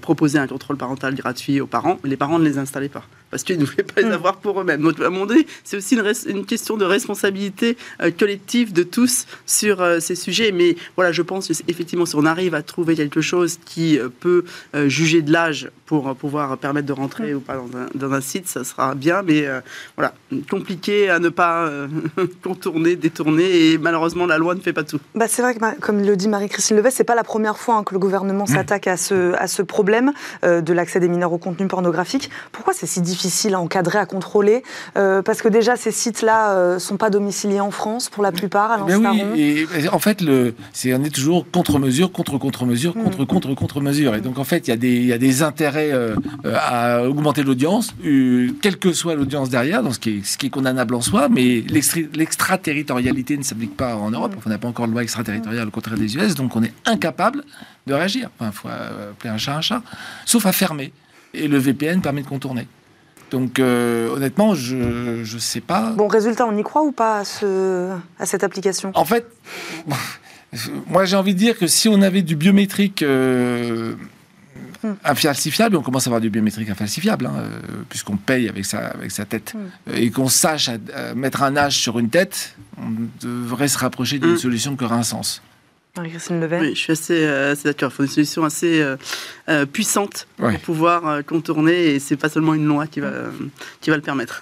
proposer 0.01 0.39
un 0.39 0.47
contrôle 0.47 0.77
parental 0.77 1.15
gratuit 1.15 1.61
aux 1.61 1.67
parents. 1.67 1.99
Mais 2.03 2.09
les 2.09 2.17
parents 2.17 2.39
ne 2.39 2.45
les 2.45 2.57
installaient 2.57 2.89
pas 2.89 3.03
parce 3.31 3.43
qu'ils 3.43 3.59
ne 3.59 3.65
voulaient 3.65 3.83
pas 3.83 4.01
les 4.01 4.09
mm. 4.09 4.13
avoir 4.13 4.37
pour 4.37 4.59
eux-mêmes. 4.59 4.81
Donc 4.81 4.99
à 4.99 5.07
un 5.07 5.09
moment 5.09 5.25
donné, 5.25 5.45
c'est 5.63 5.77
aussi 5.77 5.95
une, 5.95 6.03
une 6.27 6.45
question 6.45 6.77
de 6.77 6.85
responsabilité 6.85 7.77
euh, 8.01 8.11
collective 8.11 8.73
de 8.73 8.83
tous 8.83 9.25
sur 9.45 9.81
euh, 9.81 9.99
ces 9.99 10.15
sujets. 10.15 10.51
Mais 10.51 10.75
voilà, 10.95 11.11
je 11.11 11.21
pense 11.21 11.51
effectivement, 11.67 12.05
si 12.05 12.15
on 12.15 12.25
arrive 12.25 12.55
à 12.55 12.61
trouver 12.61 12.95
quelque 12.95 13.21
chose 13.21 13.57
qui 13.65 13.97
euh, 13.97 14.09
peut 14.09 14.43
juger 14.87 15.21
de 15.21 15.31
l'âge 15.31 15.69
pour 15.85 16.15
pouvoir 16.15 16.57
permettre 16.57 16.87
de 16.87 16.93
rentrer 16.93 17.33
ou 17.33 17.39
pas 17.39 17.61
dans 17.95 18.13
un, 18.13 18.21
site, 18.21 18.47
ça 18.47 18.63
sera 18.63 18.95
bien. 18.95 19.21
Mais 19.23 19.45
voilà, 19.95 20.13
compliqué 20.49 21.09
à 21.09 21.19
ne 21.19 21.29
pas 21.29 21.69
contourner, 22.43 22.95
détourner. 22.95 23.71
Et 23.71 23.77
malheureusement, 23.77 24.25
la 24.25 24.37
loi 24.37 24.55
ne 24.55 24.59
fait 24.59 24.73
pas 24.73 24.83
tout. 24.83 24.99
Bah, 25.15 25.27
c'est 25.27 25.41
vrai 25.41 25.55
que, 25.55 25.79
comme 25.79 26.03
le 26.03 26.15
dit 26.15 26.27
Marie-Christine 26.27 26.77
Levet, 26.77 26.91
c'est 26.91 27.03
pas 27.03 27.15
la 27.15 27.23
première 27.23 27.57
fois 27.57 27.75
hein, 27.75 27.83
que 27.83 27.93
le 27.93 27.99
gouvernement 27.99 28.43
mmh. 28.43 28.53
s'attaque 28.53 28.87
à 28.87 28.97
ce, 28.97 29.33
à 29.33 29.47
ce 29.47 29.61
problème 29.61 30.13
de 30.43 30.73
l'accès 30.73 30.99
des 30.99 31.09
mineurs 31.09 31.33
au 31.33 31.37
contenu 31.37 31.67
pornographique. 31.67 32.29
Pourquoi 32.51 32.73
c'est 32.73 32.85
si 32.85 33.01
difficile 33.01 33.18
à 33.53 33.59
encadrer, 33.59 33.99
à 33.99 34.05
contrôler 34.05 34.63
Parce 34.93 35.41
que 35.41 35.47
déjà, 35.47 35.75
ces 35.75 35.91
sites-là 35.91 36.73
ne 36.73 36.79
sont 36.79 36.97
pas 36.97 37.09
domiciliés 37.09 37.59
en 37.59 37.71
France 37.71 38.09
pour 38.09 38.23
la 38.23 38.31
plupart, 38.31 38.71
à 38.71 38.77
l'instar 38.77 39.13
oui, 39.13 39.65
et, 39.75 39.89
en 39.89 39.99
fait, 39.99 40.21
le, 40.21 40.53
c'est, 40.73 40.93
on 40.93 41.03
est 41.03 41.13
toujours 41.13 41.49
contre-mesure, 41.49 42.11
contre-contre-mesure, 42.11 42.95
mm. 42.95 43.03
contre-contre-contre-mesure. 43.03 44.15
Et 44.15 44.21
donc, 44.21 44.37
en 44.39 44.43
fait, 44.43 44.67
il 44.67 44.71
y, 44.71 44.73
a 44.73 44.77
des, 44.77 44.95
il 44.95 45.05
y 45.05 45.13
a 45.13 45.17
des 45.17 45.43
intérêts 45.43 45.91
euh, 45.91 46.15
à 46.55 47.03
augmenter 47.03 47.43
l'audience, 47.43 47.93
euh, 48.05 48.49
quelle 48.61 48.77
que 48.77 48.93
soit 48.93 49.15
l'audience 49.15 49.49
derrière, 49.49 49.83
donc 49.83 49.95
ce, 49.95 49.99
qui 49.99 50.17
est, 50.17 50.25
ce 50.25 50.37
qui 50.37 50.47
est 50.47 50.49
condamnable 50.49 50.95
en 50.95 51.01
soi, 51.01 51.29
mais 51.29 51.63
l'extraterritorialité 52.13 53.37
ne 53.37 53.43
s'applique 53.43 53.75
pas 53.75 53.95
en 53.95 54.11
Europe. 54.11 54.35
Mm. 54.35 54.39
On 54.45 54.49
n'a 54.49 54.57
pas 54.57 54.67
encore 54.67 54.87
de 54.87 54.91
loi 54.93 55.03
extraterritoriale 55.03 55.67
au 55.67 55.71
contraire 55.71 55.97
des 55.97 56.15
US, 56.17 56.35
donc 56.35 56.55
on 56.55 56.63
est 56.63 56.73
incapable 56.85 57.43
de 57.87 57.93
réagir. 57.93 58.29
Enfin, 58.39 58.51
il 58.51 58.57
faut 58.57 58.67
appeler 58.67 59.29
un 59.29 59.37
chat 59.37 59.57
un 59.57 59.61
chat, 59.61 59.81
sauf 60.25 60.45
à 60.45 60.51
fermer. 60.51 60.93
Et 61.33 61.47
le 61.47 61.57
VPN 61.57 62.01
permet 62.01 62.21
de 62.21 62.27
contourner. 62.27 62.67
Donc 63.29 63.59
euh, 63.59 64.09
honnêtement, 64.09 64.55
je 64.55 64.75
ne 65.21 65.39
sais 65.39 65.61
pas. 65.61 65.91
Bon, 65.91 66.07
résultat, 66.07 66.45
on 66.45 66.57
y 66.57 66.63
croit 66.63 66.83
ou 66.83 66.91
pas 66.91 67.19
à, 67.19 67.25
ce, 67.25 67.91
à 68.19 68.25
cette 68.25 68.43
application? 68.43 68.91
En 68.95 69.05
fait, 69.05 69.25
moi 70.87 71.05
j'ai 71.05 71.15
envie 71.15 71.33
de 71.33 71.39
dire 71.39 71.57
que 71.57 71.67
si 71.67 71.87
on 71.87 72.01
avait 72.01 72.21
du 72.21 72.35
biométrique 72.35 73.03
euh, 73.03 73.95
hmm. 74.83 74.93
infalsifiable, 75.03 75.75
on 75.75 75.81
commence 75.81 76.07
à 76.07 76.09
avoir 76.09 76.21
du 76.21 76.29
biométrique 76.29 76.69
infalsifiable, 76.69 77.27
hein, 77.27 77.35
euh, 77.37 77.59
puisqu'on 77.89 78.17
paye 78.17 78.49
avec 78.49 78.65
sa, 78.65 78.87
avec 78.87 79.11
sa 79.11 79.25
tête, 79.25 79.53
hmm. 79.53 79.93
et 79.95 80.09
qu'on 80.11 80.29
sache 80.29 80.69
mettre 81.15 81.43
un 81.43 81.55
âge 81.55 81.77
sur 81.77 81.99
une 81.99 82.09
tête, 82.09 82.55
on 82.77 82.91
devrait 83.21 83.67
se 83.67 83.77
rapprocher 83.77 84.19
d'une 84.19 84.33
hmm. 84.33 84.37
solution 84.37 84.75
qui 84.75 84.83
aura 84.83 84.95
un 84.95 85.03
sens. 85.03 85.41
Marie-Christine 85.99 86.39
Levet 86.39 86.59
Oui, 86.61 86.75
je 86.75 86.79
suis 86.79 86.93
assez, 86.93 87.25
euh, 87.25 87.55
d'accord. 87.63 87.91
Il 87.91 87.95
faut 87.95 88.03
une 88.03 88.09
solution 88.09 88.45
assez 88.45 88.81
euh, 88.81 88.95
euh, 89.49 89.65
puissante 89.65 90.27
pour 90.37 90.59
pouvoir 90.59 91.25
contourner 91.25 91.93
et 91.93 91.99
c'est 91.99 92.15
pas 92.15 92.29
seulement 92.29 92.53
une 92.53 92.65
loi 92.65 92.87
qui 92.87 93.01
va, 93.01 93.11
qui 93.81 93.89
va 93.89 93.97
le 93.97 94.01
permettre. 94.01 94.41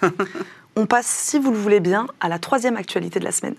On 0.76 0.86
passe, 0.86 1.08
si 1.08 1.40
vous 1.40 1.52
le 1.52 1.58
voulez 1.58 1.80
bien, 1.80 2.06
à 2.20 2.30
la 2.30 2.38
troisième 2.38 2.78
actualité 2.78 3.20
de 3.20 3.26
la 3.26 3.32
semaine. 3.32 3.56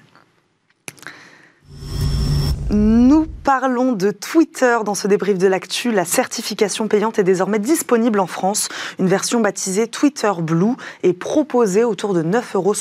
Nous 2.70 3.26
parlons 3.44 3.92
de 3.92 4.10
Twitter 4.10 4.76
dans 4.84 4.94
ce 4.94 5.08
débrief 5.08 5.38
de 5.38 5.46
l'actu. 5.46 5.90
La 5.90 6.04
certification 6.04 6.86
payante 6.86 7.18
est 7.18 7.24
désormais 7.24 7.58
disponible 7.58 8.20
en 8.20 8.26
France. 8.26 8.68
Une 8.98 9.06
version 9.06 9.40
baptisée 9.40 9.86
Twitter 9.86 10.30
Blue 10.42 10.74
est 11.02 11.14
proposée 11.14 11.82
autour 11.84 12.12
de 12.12 12.22
9,60 12.22 12.54
euros 12.56 12.74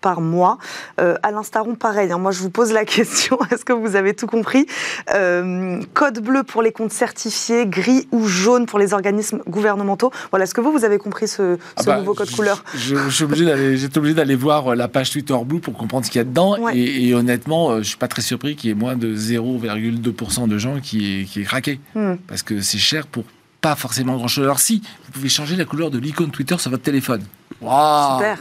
par 0.00 0.20
mois. 0.20 0.58
Euh, 1.00 1.14
à 1.22 1.30
l'instaron, 1.30 1.76
pareil. 1.76 2.10
Hein. 2.10 2.18
moi, 2.18 2.32
je 2.32 2.40
vous 2.40 2.50
pose 2.50 2.72
la 2.72 2.84
question 2.90 3.38
est-ce 3.52 3.64
que 3.64 3.72
vous 3.72 3.94
avez 3.94 4.14
tout 4.14 4.26
compris? 4.26 4.66
Euh, 5.14 5.80
Code 5.94 6.18
bleu 6.18 6.42
pour 6.42 6.62
les 6.62 6.72
comptes 6.72 6.92
certifiés, 6.92 7.66
gris 7.66 8.08
ou 8.10 8.26
jaune 8.26 8.66
pour 8.66 8.80
les 8.80 8.94
organismes 8.94 9.42
gouvernementaux. 9.46 10.10
Voilà, 10.30 10.42
est-ce 10.42 10.54
que 10.54 10.60
vous, 10.60 10.72
vous 10.72 10.84
avez 10.84 10.98
compris 10.98 11.28
ce, 11.28 11.56
ah 11.76 11.82
bah, 11.84 11.98
nouveau 11.98 12.14
code 12.14 12.30
couleur? 12.32 12.64
J'étais 12.74 13.98
obligé 13.98 14.14
d'aller 14.14 14.34
voir 14.34 14.74
la 14.74 14.88
page 14.88 15.10
Twitter 15.10 15.36
Blue 15.44 15.60
pour 15.60 15.74
comprendre 15.74 16.04
ce 16.04 16.10
qu'il 16.10 16.18
y 16.18 16.22
a 16.22 16.24
dedans. 16.24 16.56
Et, 16.74 17.08
et, 17.08 17.14
honnêtement, 17.14 17.70
euh, 17.70 17.78
je 17.78 17.88
suis 17.90 17.96
pas 17.96 18.08
très 18.08 18.22
surpris 18.22 18.56
qu'il 18.56 18.70
y 18.70 18.72
ait 18.72 18.76
moins 18.76 18.96
de 18.96 19.19
0,2% 19.20 20.48
de 20.48 20.58
gens 20.58 20.80
qui 20.80 21.20
est, 21.20 21.24
qui 21.24 21.40
est 21.40 21.44
craqué. 21.44 21.80
Hmm. 21.94 22.14
Parce 22.26 22.42
que 22.42 22.60
c'est 22.60 22.78
cher 22.78 23.06
pour 23.06 23.24
pas 23.60 23.76
forcément 23.76 24.16
grand-chose. 24.16 24.44
Alors 24.44 24.60
si, 24.60 24.82
vous 25.06 25.12
pouvez 25.12 25.28
changer 25.28 25.56
la 25.56 25.64
couleur 25.64 25.90
de 25.90 25.98
l'icône 25.98 26.30
Twitter 26.30 26.56
sur 26.58 26.70
votre 26.70 26.82
téléphone. 26.82 27.22
Super 27.52 28.38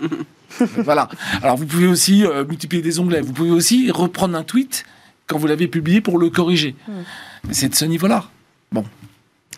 Voilà. 0.83 1.09
Alors 1.43 1.57
vous 1.57 1.65
pouvez 1.65 1.87
aussi 1.87 2.25
euh, 2.25 2.45
multiplier 2.45 2.81
des 2.81 2.99
onglets. 2.99 3.21
Vous 3.21 3.33
pouvez 3.33 3.51
aussi 3.51 3.91
reprendre 3.91 4.37
un 4.37 4.43
tweet 4.43 4.85
quand 5.27 5.37
vous 5.37 5.47
l'avez 5.47 5.67
publié 5.67 6.01
pour 6.01 6.17
le 6.17 6.29
corriger. 6.29 6.75
Hmm. 6.87 7.01
C'est 7.51 7.69
de 7.69 7.75
ce 7.75 7.85
niveau-là. 7.85 8.25
Bon. 8.71 8.85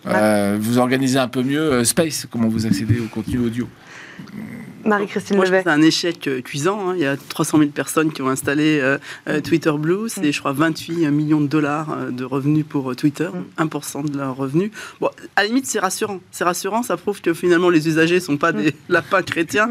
Euh, 0.07 0.57
vous 0.59 0.79
organisez 0.79 1.19
un 1.19 1.27
peu 1.27 1.43
mieux 1.43 1.61
euh, 1.61 1.83
Space, 1.83 2.27
comment 2.29 2.47
vous 2.47 2.65
accédez 2.65 2.99
au 2.99 3.05
contenu 3.05 3.37
audio. 3.37 3.69
Marie-Christine 4.85 5.37
Moi, 5.37 5.45
c'est 5.45 5.67
un 5.67 5.81
échec 5.81 6.27
euh, 6.27 6.41
cuisant. 6.41 6.89
Hein. 6.89 6.93
Il 6.95 7.01
y 7.01 7.05
a 7.05 7.17
300 7.17 7.59
000 7.59 7.69
personnes 7.71 8.11
qui 8.11 8.21
ont 8.21 8.29
installé 8.29 8.79
euh, 8.81 8.97
euh, 9.27 9.41
Twitter 9.41 9.71
Blue. 9.77 10.07
C'est, 10.07 10.21
mm. 10.21 10.33
je 10.33 10.39
crois, 10.39 10.53
28 10.53 11.07
millions 11.11 11.41
de 11.41 11.47
dollars 11.47 12.11
de 12.11 12.23
revenus 12.23 12.65
pour 12.67 12.95
Twitter, 12.95 13.29
1% 13.57 14.03
mm. 14.03 14.09
de 14.09 14.17
leurs 14.17 14.35
revenus. 14.35 14.71
Bon, 14.99 15.09
à 15.35 15.41
la 15.41 15.47
limite, 15.47 15.65
c'est 15.65 15.79
rassurant. 15.79 16.19
C'est 16.31 16.43
rassurant, 16.43 16.83
ça 16.83 16.97
prouve 16.97 17.21
que 17.21 17.33
finalement, 17.33 17.69
les 17.69 17.87
usagers 17.87 18.15
ne 18.15 18.19
sont 18.19 18.37
pas 18.37 18.51
des 18.51 18.71
mm. 18.71 18.75
lapins 18.89 19.21
chrétiens 19.21 19.69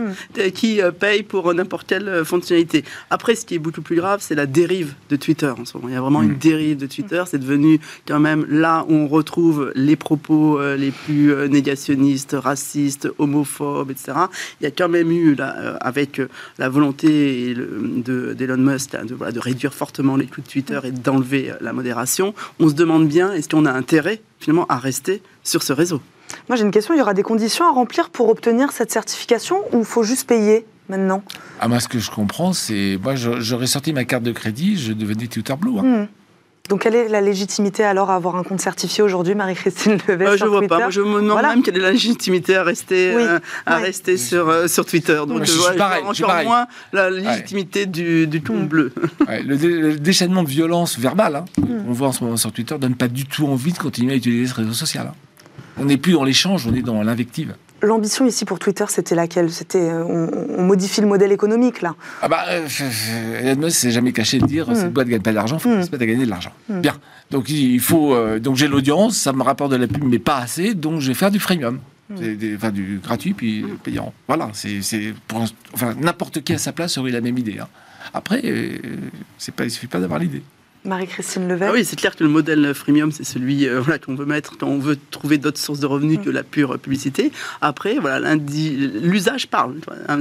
qui 0.54 0.80
payent 0.98 1.22
pour 1.22 1.52
n'importe 1.54 1.86
quelle 1.86 2.24
fonctionnalité. 2.24 2.84
Après, 3.10 3.34
ce 3.34 3.44
qui 3.44 3.54
est 3.54 3.58
beaucoup 3.58 3.82
plus 3.82 3.96
grave, 3.96 4.20
c'est 4.22 4.34
la 4.34 4.46
dérive 4.46 4.94
de 5.08 5.16
Twitter 5.16 5.52
en 5.56 5.64
ce 5.64 5.76
moment. 5.76 5.88
Il 5.88 5.94
y 5.94 5.98
a 5.98 6.00
vraiment 6.00 6.22
une 6.22 6.36
dérive 6.36 6.76
de 6.76 6.86
Twitter. 6.86 7.22
C'est 7.26 7.38
devenu 7.38 7.80
quand 8.06 8.20
même 8.20 8.46
là 8.48 8.84
où 8.88 8.94
on 8.94 9.08
retrouve 9.08 9.72
les 9.74 9.96
propos 9.96 10.60
les 10.76 10.90
plus 10.90 11.34
négationnistes, 11.48 12.36
racistes, 12.38 13.08
homophobes, 13.18 13.90
etc. 13.90 14.12
Il 14.60 14.64
y 14.64 14.66
a 14.66 14.70
quand 14.70 14.88
même 14.88 14.99
eu, 15.02 15.36
euh, 15.38 15.76
avec 15.80 16.18
euh, 16.18 16.28
la 16.58 16.68
volonté 16.68 17.54
d'Elon 17.54 18.56
Musk 18.56 18.92
de, 18.92 19.30
de, 19.30 19.38
réduire 19.38 19.74
fortement 19.74 20.16
les 20.16 20.26
coûts 20.26 20.40
de 20.40 20.48
Twitter 20.48 20.78
et 20.84 20.90
d'enlever 20.90 21.50
euh, 21.50 21.54
la 21.60 21.72
modération, 21.72 22.34
on 22.58 22.68
se 22.68 22.74
demande 22.74 23.08
bien, 23.08 23.32
est-ce 23.32 23.48
qu'on 23.48 23.66
a 23.66 23.72
intérêt 23.72 24.20
finalement 24.38 24.66
à 24.68 24.78
rester 24.78 25.22
sur 25.42 25.62
ce 25.62 25.72
réseau? 25.72 26.00
Moi 26.48 26.56
j'ai 26.56 26.64
une 26.64 26.70
question, 26.70 26.94
il 26.94 26.98
y 26.98 27.02
aura 27.02 27.14
des 27.14 27.22
conditions 27.22 27.66
à 27.66 27.70
remplir 27.70 28.10
pour 28.10 28.28
obtenir 28.28 28.72
cette 28.72 28.92
certification 28.92 29.62
ou 29.72 29.80
il 29.80 29.84
faut 29.84 30.02
juste 30.02 30.28
payer 30.28 30.64
maintenant? 30.88 31.22
Ah 31.60 31.68
moi 31.68 31.80
ce 31.80 31.88
que 31.88 31.98
je 31.98 32.10
comprends 32.10 32.52
c'est, 32.52 32.98
moi 33.02 33.14
j'aurais 33.16 33.66
sorti 33.66 33.92
ma 33.92 34.04
carte 34.04 34.22
de 34.22 34.32
crédit, 34.32 34.76
je 34.76 34.92
devenais 34.92 35.26
Twitter 35.26 35.54
Blue. 35.58 35.78
Hein. 35.78 35.82
Hmm. 35.82 36.06
Donc, 36.70 36.82
quelle 36.82 36.94
est 36.94 37.08
la 37.08 37.20
légitimité 37.20 37.82
alors 37.82 38.10
à 38.10 38.14
avoir 38.14 38.36
un 38.36 38.44
compte 38.44 38.60
certifié 38.60 39.02
aujourd'hui, 39.02 39.34
Marie-Christine 39.34 39.98
Levet 40.06 40.24
euh, 40.24 40.36
Je 40.36 40.44
ne 40.44 40.50
vois 40.50 40.62
pas. 40.68 40.88
je 40.88 41.00
me 41.00 41.20
demande 41.20 41.42
même 41.42 41.62
quelle 41.64 41.76
est 41.76 41.80
la 41.80 41.90
légitimité 41.90 42.54
à 42.54 42.62
rester, 42.62 43.12
euh, 43.12 43.40
à 43.66 43.78
rester 43.78 44.16
sur, 44.16 44.48
euh, 44.48 44.68
sur 44.68 44.86
Twitter. 44.86 45.20
Donc, 45.26 45.42
je, 45.44 45.52
vois 45.52 45.72
encore 46.04 46.44
moins 46.44 46.66
la 46.92 47.10
légitimité 47.10 47.86
du, 47.86 48.28
du 48.28 48.40
ton 48.40 48.54
mm. 48.54 48.66
bleu. 48.68 48.92
le, 49.28 49.96
déchaînement 49.96 50.44
de 50.44 50.48
violence 50.48 50.96
verbale, 50.96 51.34
hein, 51.34 51.44
mm. 51.58 51.88
on 51.88 51.92
voit 51.92 52.06
en 52.06 52.12
ce 52.12 52.22
moment 52.22 52.36
sur 52.36 52.52
Twitter, 52.52 52.76
donne 52.78 52.94
pas 52.94 53.08
du 53.08 53.26
tout 53.26 53.48
envie 53.48 53.72
de 53.72 53.78
continuer 53.78 54.12
à 54.12 54.16
utiliser 54.16 54.46
ce 54.46 54.54
réseau 54.54 54.72
social. 54.72 55.08
Hein. 55.08 55.14
On 55.76 55.86
n'est 55.86 55.96
plus 55.96 56.12
dans 56.12 56.24
l'échange, 56.24 56.68
on 56.68 56.74
est 56.74 56.82
dans 56.82 57.02
l'invective. 57.02 57.56
L'ambition 57.82 58.26
ici 58.26 58.44
pour 58.44 58.58
Twitter, 58.58 58.84
c'était 58.88 59.14
laquelle? 59.14 59.50
C'était 59.50 59.90
on, 59.92 60.62
modifie 60.62 61.00
le 61.00 61.06
modèle 61.06 61.32
économique 61.32 61.82
là. 61.82 61.94
Ah 62.22 62.28
bah, 62.28 62.44
Elon 63.42 63.60
Musk 63.60 63.76
s'est 63.76 63.90
jamais 63.90 64.12
caché 64.12 64.38
de 64.38 64.46
dire 64.46 64.68
cette 64.74 64.92
boîte 64.92 65.08
gagne 65.08 65.22
pas 65.22 65.32
d'argent, 65.32 65.56
il 65.56 65.62
faut 65.62 65.68
mm. 65.68 65.82
se 65.82 65.90
mettre 65.90 66.02
à 66.02 66.06
gagner 66.06 66.24
de 66.24 66.30
l'argent. 66.30 66.52
Bien. 66.68 66.94
Donc 67.30 67.48
il 67.48 67.80
faut 67.80 68.16
donc 68.38 68.56
j'ai 68.56 68.68
l'audience, 68.68 69.16
ça 69.16 69.32
me 69.32 69.42
rapporte 69.42 69.72
de 69.72 69.76
la 69.76 69.86
pub, 69.86 70.04
mais 70.04 70.18
pas 70.18 70.38
assez, 70.38 70.74
donc 70.74 71.00
je 71.00 71.08
vais 71.08 71.14
faire 71.14 71.30
du 71.30 71.40
freemium. 71.40 71.78
Des, 72.10 72.56
enfin, 72.56 72.72
du 72.72 72.98
gratuit 73.00 73.34
puis 73.34 73.64
payant. 73.84 74.12
Voilà, 74.26 74.50
c'est 74.52 75.14
pour 75.28 75.44
enfin 75.72 75.94
n'importe 76.00 76.42
qui 76.42 76.52
à 76.52 76.58
sa 76.58 76.72
place 76.72 76.98
aurait 76.98 77.12
la 77.12 77.20
même 77.20 77.38
idée. 77.38 77.58
Hein. 77.60 77.68
Après, 78.12 78.42
c'est 79.38 79.54
pas, 79.54 79.64
il 79.64 79.70
suffit 79.70 79.86
pas 79.86 80.00
d'avoir 80.00 80.18
l'idée. 80.18 80.42
Marie-Christine 80.84 81.46
Levet. 81.46 81.66
Ah 81.66 81.72
oui, 81.72 81.84
c'est 81.84 81.96
clair 81.96 82.16
que 82.16 82.24
le 82.24 82.30
modèle 82.30 82.72
freemium, 82.74 83.12
c'est 83.12 83.24
celui 83.24 83.68
euh, 83.68 83.80
voilà, 83.80 83.98
qu'on 83.98 84.14
veut 84.14 84.24
mettre 84.24 84.56
quand 84.56 84.66
on 84.66 84.78
veut 84.78 84.96
trouver 85.10 85.36
d'autres 85.36 85.58
sources 85.58 85.80
de 85.80 85.86
revenus 85.86 86.18
mm. 86.18 86.24
que 86.24 86.30
la 86.30 86.42
pure 86.42 86.78
publicité. 86.78 87.32
Après, 87.60 87.98
voilà, 87.98 88.34
l'usage 88.34 89.48
parle. 89.48 89.76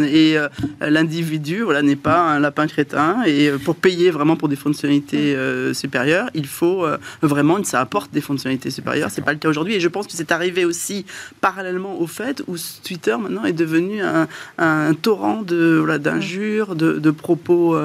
Et 0.10 0.38
euh, 0.38 0.50
l'individu 0.82 1.62
voilà, 1.62 1.82
n'est 1.82 1.96
pas 1.96 2.20
un 2.20 2.40
lapin 2.40 2.68
crétin. 2.68 3.24
Et 3.26 3.48
euh, 3.48 3.58
pour 3.58 3.76
payer 3.76 4.12
vraiment 4.12 4.36
pour 4.36 4.50
des 4.50 4.58
fonctionnalités 4.58 5.36
mm. 5.36 5.74
supérieures, 5.74 6.30
il 6.34 6.46
faut 6.46 6.86
vraiment 7.22 7.62
que 7.62 7.68
ça 7.68 7.80
apporte 7.80 8.12
des 8.12 8.22
fonctionnalités 8.22 8.70
supérieures. 8.70 9.10
C'est 9.12 9.24
pas 9.24 9.34
le 9.34 9.40
cas 9.40 9.50
aujourd'hui. 9.50 9.76
Et 9.76 9.80
je 9.80 9.88
pense 9.88 10.08
que 10.08 10.14
c'est 10.14 10.32
arrivé 10.32 10.66
aussi 10.66 11.06
parallèlement 11.40 12.00
au 12.00 12.08
fait 12.08 12.44
où 12.48 12.56
Twitter 12.84 13.16
maintenant 13.18 13.46
est 13.46 13.54
devenu 13.54 14.02
un, 14.02 14.94
torrent 15.02 15.42
d'injures, 15.44 16.76
de, 16.76 16.94
de, 16.94 17.00
de, 17.00 17.12
propos 17.12 17.78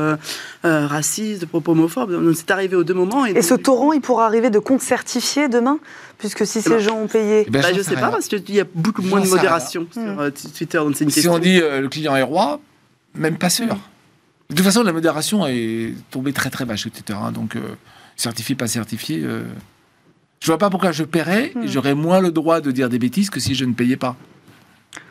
racistes, 0.64 1.42
de 1.42 1.46
propos 1.46 1.72
homophobes. 1.72 2.32
C'est 2.34 2.50
arrivé 2.50 2.74
au 2.76 2.84
deux 2.84 2.94
moments. 2.94 3.26
Et, 3.26 3.42
ce 3.42 3.54
torrent, 3.54 3.92
il 3.92 4.00
pourra 4.00 4.26
arriver 4.26 4.50
de 4.50 4.58
compte 4.58 4.80
certifié 4.80 5.48
demain 5.48 5.78
Puisque 6.18 6.46
si 6.46 6.62
ces 6.62 6.70
eh 6.70 6.74
ben, 6.74 6.78
gens 6.78 6.96
ont 6.96 7.06
payé. 7.06 7.44
Eh 7.46 7.50
ben, 7.50 7.62
je 7.62 7.78
ne 7.78 7.82
sais 7.82 7.94
pas, 7.94 8.10
parce 8.10 8.28
qu'il 8.28 8.54
y 8.54 8.60
a 8.60 8.64
beaucoup 8.74 9.02
moins 9.02 9.20
de 9.20 9.28
modération 9.28 9.86
sur 9.92 10.02
hmm. 10.02 10.18
euh, 10.18 10.30
Twitter. 10.56 10.78
Donc 10.78 11.00
une 11.00 11.10
si 11.10 11.28
on 11.28 11.38
dit 11.38 11.60
euh, 11.60 11.80
le 11.80 11.88
client 11.88 12.14
est 12.16 12.22
roi, 12.22 12.60
même 13.14 13.36
pas 13.36 13.50
sûr. 13.50 13.76
De 14.50 14.54
toute 14.54 14.64
façon, 14.64 14.82
la 14.82 14.92
modération 14.92 15.46
est 15.46 15.94
tombée 16.10 16.32
très 16.32 16.50
très 16.50 16.64
bas 16.64 16.76
sur 16.76 16.90
Twitter. 16.90 17.14
Hein, 17.14 17.32
donc, 17.32 17.56
euh, 17.56 17.60
certifié, 18.16 18.54
pas 18.54 18.68
certifié. 18.68 19.26
Je 20.40 20.46
vois 20.46 20.58
pas 20.58 20.70
pourquoi 20.70 20.92
je 20.92 21.04
paierais. 21.04 21.52
Hmm. 21.54 21.66
J'aurais 21.66 21.94
moins 21.94 22.20
le 22.20 22.30
droit 22.30 22.60
de 22.60 22.70
dire 22.70 22.88
des 22.88 22.98
bêtises 22.98 23.30
que 23.30 23.40
si 23.40 23.54
je 23.54 23.64
ne 23.64 23.72
payais 23.72 23.96
pas. 23.96 24.16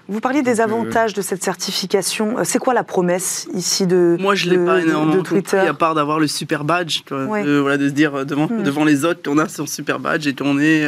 Vous 0.09 0.19
parliez 0.19 0.41
des 0.41 0.59
euh, 0.59 0.63
avantages 0.65 1.13
de 1.13 1.21
cette 1.21 1.43
certification. 1.43 2.37
Euh, 2.39 2.41
c'est 2.43 2.59
quoi 2.59 2.73
la 2.73 2.83
promesse 2.83 3.47
ici 3.53 3.87
de 3.87 4.17
Moi, 4.19 4.35
je 4.35 4.47
ne 4.47 4.51
l'ai 4.51 4.65
pas 4.65 4.81
énormément 4.81 5.23
Twitter 5.23 5.57
compris, 5.57 5.69
à 5.69 5.73
part 5.73 5.95
d'avoir 5.95 6.19
le 6.19 6.27
super 6.27 6.65
badge, 6.65 7.03
de, 7.09 7.59
voilà, 7.59 7.77
de 7.77 7.87
se 7.87 7.93
dire 7.93 8.13
euh, 8.13 8.25
devant, 8.25 8.47
hmm. 8.47 8.63
devant 8.63 8.83
les 8.83 9.05
autres 9.05 9.21
qu'on 9.23 9.37
a 9.37 9.47
son 9.47 9.65
super 9.65 9.99
badge 9.99 10.27
et 10.27 10.35
qu'on 10.35 10.59
est, 10.59 10.85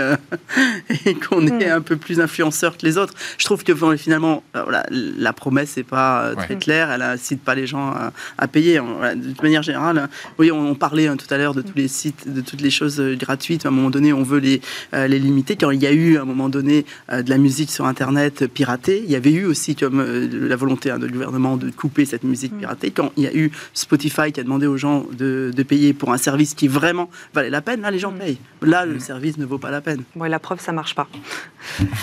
et 1.05 1.15
qu'on 1.15 1.47
est 1.47 1.69
hmm. 1.69 1.77
un 1.77 1.81
peu 1.81 1.95
plus 1.95 2.19
influenceur 2.19 2.77
que 2.77 2.85
les 2.85 2.97
autres. 2.97 3.13
Je 3.37 3.45
trouve 3.45 3.63
que 3.63 3.73
finalement, 3.95 4.43
voilà, 4.53 4.85
la 4.91 5.31
promesse 5.31 5.77
n'est 5.77 5.83
pas 5.83 6.33
très 6.35 6.57
claire. 6.57 6.91
Elle 6.91 7.01
incite 7.01 7.41
pas 7.41 7.55
les 7.55 7.67
gens 7.67 7.93
à, 8.37 8.47
payer. 8.47 8.79
de 8.79 9.41
manière 9.41 9.63
générale, 9.63 10.09
oui, 10.39 10.51
on, 10.51 10.75
parlait 10.75 11.07
hein, 11.07 11.15
tout 11.15 11.31
à 11.33 11.37
l'heure 11.37 11.53
de 11.53 11.61
tous 11.61 11.77
les 11.77 11.87
sites, 11.87 12.31
de 12.31 12.41
toutes 12.41 12.61
les 12.61 12.69
choses 12.69 12.99
gratuites. 13.17 13.65
À 13.65 13.69
un 13.69 13.71
moment 13.71 13.89
donné, 13.89 14.11
on 14.11 14.23
veut 14.23 14.39
les, 14.39 14.61
les 14.93 15.19
limiter. 15.19 15.55
Quand 15.55 15.71
il 15.71 15.81
y 15.81 15.87
a 15.87 15.91
eu 15.91 16.17
à 16.17 16.21
un 16.21 16.25
moment 16.25 16.49
donné 16.49 16.85
de 17.11 17.29
la 17.29 17.37
musique 17.37 17.71
sur 17.71 17.85
Internet 17.85 18.47
piratée, 18.47 19.04
il 19.05 19.11
y 19.11 19.15
avait 19.15 19.31
eu 19.31 19.45
aussi 19.45 19.75
comme 19.75 19.99
euh, 19.99 20.27
la 20.31 20.55
volonté 20.55 20.91
hein, 20.91 20.99
de 20.99 21.07
gouvernement 21.07 21.57
de 21.57 21.69
couper 21.69 22.05
cette 22.05 22.23
musique 22.23 22.53
mm. 22.53 22.57
piratée. 22.57 22.91
Quand 22.91 23.11
il 23.17 23.23
y 23.23 23.27
a 23.27 23.35
eu 23.35 23.51
Spotify 23.73 24.31
qui 24.31 24.39
a 24.39 24.43
demandé 24.43 24.67
aux 24.67 24.77
gens 24.77 25.05
de, 25.11 25.51
payer 25.67 25.93
pour 25.93 26.13
un 26.13 26.17
service 26.17 26.53
qui 26.53 26.67
vraiment 26.67 27.09
valait 27.33 27.49
la 27.49 27.61
peine, 27.61 27.81
là 27.81 27.91
les 27.91 27.99
gens 27.99 28.11
mm. 28.11 28.19
payent. 28.19 28.37
Là, 28.61 28.85
le 28.85 28.95
mm. 28.95 28.99
service 28.99 29.37
ne 29.37 29.45
vaut 29.45 29.57
pas 29.57 29.71
la 29.71 29.81
peine. 29.81 30.03
Bon, 30.15 30.25
la 30.25 30.39
preuve, 30.39 30.59
ça 30.59 30.71
marche 30.71 30.95
pas. 30.95 31.07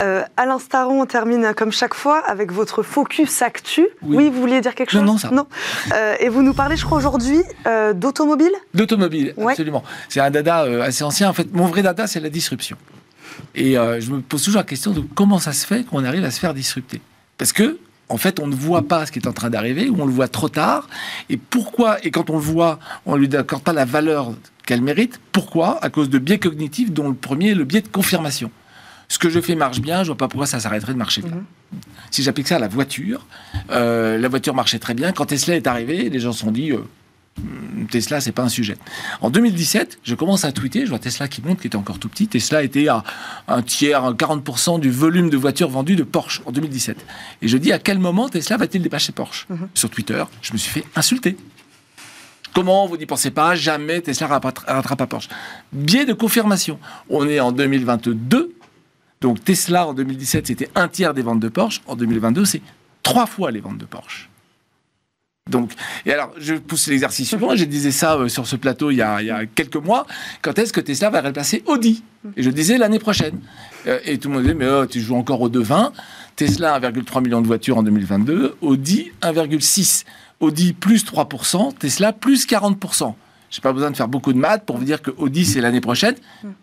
Euh, 0.01 0.23
Alain 0.37 0.59
Staron, 0.59 1.03
on 1.03 1.07
termine 1.07 1.53
comme 1.57 1.73
chaque 1.73 1.95
fois 1.95 2.19
avec 2.19 2.53
votre 2.53 2.83
focus 2.83 3.43
actu. 3.43 3.87
Oui, 4.03 4.31
vous 4.31 4.41
vouliez 4.41 4.61
dire 4.61 4.75
quelque 4.75 4.91
chose 4.91 5.03
Non, 5.03 5.13
non, 5.13 5.19
ça. 5.19 5.31
Non. 5.31 5.47
Euh, 5.93 6.15
et 6.19 6.29
vous 6.29 6.43
nous 6.43 6.55
parlez, 6.55 6.77
je 6.77 6.85
crois, 6.85 6.99
aujourd'hui 6.99 7.43
d'automobile? 7.95 8.53
D'automobile, 8.75 9.35
absolument. 9.39 9.85
C'est 10.09 10.21
un 10.21 10.31
dada 10.31 10.61
assez 10.83 11.05
ancien. 11.05 11.29
En 11.29 11.33
fait, 11.33 11.53
mon 11.53 11.67
vrai 11.67 11.83
dada, 11.83 12.07
c'est 12.07 12.21
la 12.21 12.31
disruption. 12.31 12.77
Et 13.55 13.75
je 13.75 14.11
me 14.11 14.21
pose 14.21 14.43
toujours 14.45 14.61
la 14.61 14.65
question 14.65 14.93
de 14.93 15.03
comment 15.15 15.39
ça 15.39 15.53
se 15.53 15.67
fait 15.67 15.85
qu'on 15.85 16.05
arrive 16.05 16.25
à 16.25 16.31
se 16.31 16.41
faire 16.41 16.55
disrupter. 16.55 17.01
Parce 17.39 17.53
que, 17.53 17.79
en 18.09 18.19
fait, 18.19 18.41
on 18.41 18.47
ne 18.47 18.55
voit 18.55 18.83
pas 18.83 19.07
ce 19.07 19.13
qui 19.13 19.19
est 19.19 19.27
en 19.27 19.33
train 19.33 19.51
d'arriver, 19.51 19.89
ou 19.89 20.01
on 20.01 20.07
le 20.07 20.13
voit 20.13 20.29
trop 20.29 20.49
tard. 20.49 20.89
Et 21.31 21.37
pourquoi 21.37 22.05
Et 22.05 22.11
quand 22.11 22.31
on 22.31 22.35
le 22.35 22.41
voit, 22.41 22.79
on 23.07 23.17
ne 23.17 23.25
lui 23.25 23.37
accorde 23.37 23.63
pas 23.63 23.73
la 23.73 23.85
valeur 23.85 24.33
qu'elle 24.67 24.83
mérite. 24.83 25.19
Pourquoi? 25.33 25.83
À 25.83 25.91
cause 25.91 26.11
de 26.11 26.19
biais 26.19 26.39
cognitifs, 26.39 26.93
dont 26.93 27.09
le 27.09 27.15
premier 27.15 27.51
est 27.51 27.55
le 27.55 27.65
biais 27.65 27.81
de 27.81 27.89
confirmation. 27.89 28.51
Ce 29.09 29.19
que 29.19 29.29
je 29.29 29.41
fais 29.41 29.55
marche 29.55 29.81
bien, 29.81 30.03
je 30.03 30.09
vois 30.09 30.17
pas 30.17 30.29
pourquoi 30.29 30.47
ça 30.47 30.61
s'arrêterait 30.61 30.93
de 30.93 30.99
marcher 30.99 31.23
bien. 31.23 31.33
Mhm. 31.33 31.81
Si 32.11 32.23
j'applique 32.23 32.49
ça 32.49 32.57
à 32.57 32.59
la 32.59 32.69
voiture, 32.69 33.27
euh, 33.71 34.19
la 34.19 34.29
voiture 34.29 34.55
marchait 34.55 34.79
très 34.79 34.95
bien. 34.95 35.13
Quand 35.13 35.27
Tesla 35.27 35.57
est 35.57 35.67
arrivé, 35.67 36.09
les 36.09 36.21
gens 36.21 36.33
se 36.33 36.41
sont 36.41 36.53
dit, 36.53 36.71
euh, 36.73 36.85
Hmm, 37.41 37.72
Tesla, 37.87 38.21
c'est 38.21 38.33
pas 38.33 38.43
un 38.43 38.49
sujet. 38.49 38.77
En 39.21 39.31
2017, 39.31 40.01
je 40.03 40.15
commence 40.15 40.45
à 40.45 40.53
tweeter, 40.53 40.85
je 40.85 40.91
vois 40.91 40.99
Tesla 40.99 41.29
qui 41.29 41.43
monte, 41.43 41.61
qui 41.61 41.67
était 41.67 41.77
encore 41.77 41.99
tout 41.99 42.09
petit. 42.09 42.29
Tesla 42.29 42.63
était 42.63 42.89
à 42.89 43.03
un 43.49 43.63
tiers, 43.63 44.13
40% 44.13 44.81
du 44.81 44.91
volume 44.91 45.31
de 45.31 45.37
voitures 45.37 45.69
vendues 45.69 45.97
de 45.97 46.03
Porsche 46.03 46.43
en 46.47 46.53
2017. 46.53 47.05
Et 47.43 47.49
je 47.49 47.57
dis 47.57 47.73
à 47.73 47.79
quel 47.79 47.99
moment 47.99 48.29
Tesla 48.29 48.57
va-t-il 48.57 48.83
dépasser 48.83 49.13
Porsche 49.13 49.47
mhm. 49.49 49.69
Sur 49.75 49.91
Twitter, 49.91 50.25
je 50.41 50.53
me 50.53 50.59
suis 50.59 50.71
fait 50.71 50.85
insulter. 50.97 51.37
Comment 52.55 52.87
vous 52.87 52.97
n'y 52.97 53.07
pensez 53.07 53.31
pas 53.31 53.55
Jamais 53.55 54.03
Tesla 54.03 54.27
rattrape 54.27 55.01
à 55.01 55.07
Porsche. 55.07 55.29
Biais 55.73 56.05
de 56.05 56.13
confirmation. 56.13 56.79
On 57.09 57.27
est 57.27 57.41
en 57.41 57.53
2022. 57.53 58.55
Donc 59.23 59.43
Tesla 59.43 59.87
en 59.87 59.95
2017, 59.95 60.49
c'était 60.49 60.69
un 60.75 60.89
tiers 60.89 61.15
des 61.15 61.23
ventes 61.23 61.41
de 61.41 61.49
Porsche. 61.49 61.81
En 61.87 61.97
2022, 61.97 62.45
c'est 62.45 62.63
trois 63.03 63.27
fois 63.27 63.51
les 63.51 63.61
ventes 63.61 63.79
de 63.79 63.85
Porsche. 63.85 64.29
Donc, 65.51 65.73
et 66.07 66.13
alors, 66.13 66.33
je 66.39 66.55
pousse 66.55 66.87
l'exercice 66.87 67.29
suivant. 67.29 67.57
Je 67.57 67.65
disais 67.65 67.91
ça 67.91 68.17
euh, 68.17 68.29
sur 68.29 68.47
ce 68.47 68.55
plateau 68.55 68.91
il 68.91 68.99
y, 68.99 69.03
a, 69.03 69.47
quelques 69.47 69.77
mois. 69.77 70.07
Quand 70.41 70.57
est-ce 70.59 70.73
que 70.73 70.81
Tesla 70.81 71.11
va 71.11 71.21
remplacer 71.21 71.65
Audi? 71.67 72.05
Et 72.37 72.45
je 72.45 72.51
disais 72.51 72.79
l'année 72.79 73.01
prochaine. 73.01 73.41
Euh, 73.89 73.99
et 74.05 74.19
tout 74.19 74.29
le 74.29 74.35
monde 74.35 74.45
disait, 74.45 74.55
mais 74.55 74.69
oh, 74.69 74.87
tu 74.87 75.01
joues 75.01 75.17
encore 75.17 75.41
au 75.41 75.49
devin. 75.49 75.93
Tesla 76.37 76.79
1,3 76.79 77.23
million 77.23 77.41
de 77.41 77.47
voitures 77.47 77.79
en 77.79 77.83
2022, 77.83 78.57
Audi 78.61 79.11
1,6. 79.21 80.05
Audi 80.39 80.73
plus 80.73 81.05
3%, 81.05 81.77
Tesla 81.77 82.13
plus 82.13 82.47
40%. 82.47 83.15
J'ai 83.51 83.61
pas 83.61 83.73
besoin 83.73 83.91
de 83.91 83.97
faire 83.97 84.09
beaucoup 84.09 84.33
de 84.33 84.39
maths 84.39 84.65
pour 84.65 84.79
vous 84.79 84.85
dire 84.85 85.03
que 85.03 85.11
Audi 85.19 85.45
c'est 85.45 85.61
l'année 85.61 85.81
prochaine. 85.81 86.15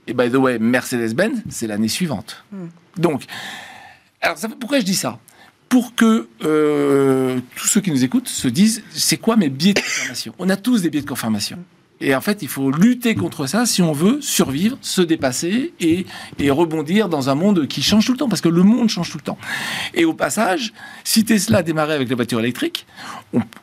Et 0.08 0.14
by 0.14 0.32
the 0.32 0.36
way, 0.36 0.58
Mercedes-Benz 0.58 1.44
c'est 1.50 1.68
l'année 1.68 1.88
suivante. 1.88 2.44
Hmm. 2.52 2.68
Donc, 2.98 3.24
alors 4.22 4.38
pourquoi 4.60 4.80
je 4.80 4.86
dis 4.86 4.96
ça? 4.96 5.20
Pour 5.70 5.96
que 5.96 6.28
euh, 6.44 7.40
tous 7.56 7.68
ceux 7.68 7.80
qui 7.80 7.92
nous 7.92 8.04
écoutent 8.04 8.28
se 8.28 8.48
disent 8.48 8.84
c'est 8.92 9.18
quoi 9.18 9.38
mes 9.38 9.50
biais 9.50 9.74
de 9.74 9.80
confirmation? 9.80 10.34
On 10.40 10.50
a 10.50 10.56
tous 10.56 10.82
des 10.82 10.90
biais 10.90 11.02
de 11.02 11.08
confirmation. 11.08 11.60
Et 12.02 12.16
en 12.16 12.22
fait, 12.22 12.42
il 12.42 12.48
faut 12.48 12.72
lutter 12.72 13.14
contre 13.14 13.46
ça 13.46 13.66
si 13.66 13.82
on 13.82 13.92
veut 13.92 14.22
survivre, 14.22 14.78
se 14.82 15.02
dépasser 15.02 15.74
et, 15.82 16.06
rebondir 16.50 17.10
dans 17.10 17.30
un 17.30 17.36
monde 17.36 17.68
qui 17.68 17.82
change 17.82 18.06
tout 18.06 18.14
le 18.14 18.18
temps, 18.18 18.30
parce 18.30 18.42
que 18.42 18.50
le 18.50 18.64
monde 18.64 18.90
change 18.90 19.12
tout 19.12 19.18
le 19.18 19.24
temps. 19.24 19.38
Et 19.94 20.06
au 20.06 20.14
passage, 20.14 20.74
si 21.04 21.26
Tesla 21.26 21.62
démarrait 21.62 21.96
avec 21.96 22.10
la 22.10 22.16
voiture 22.16 22.40
électrique, 22.40 22.86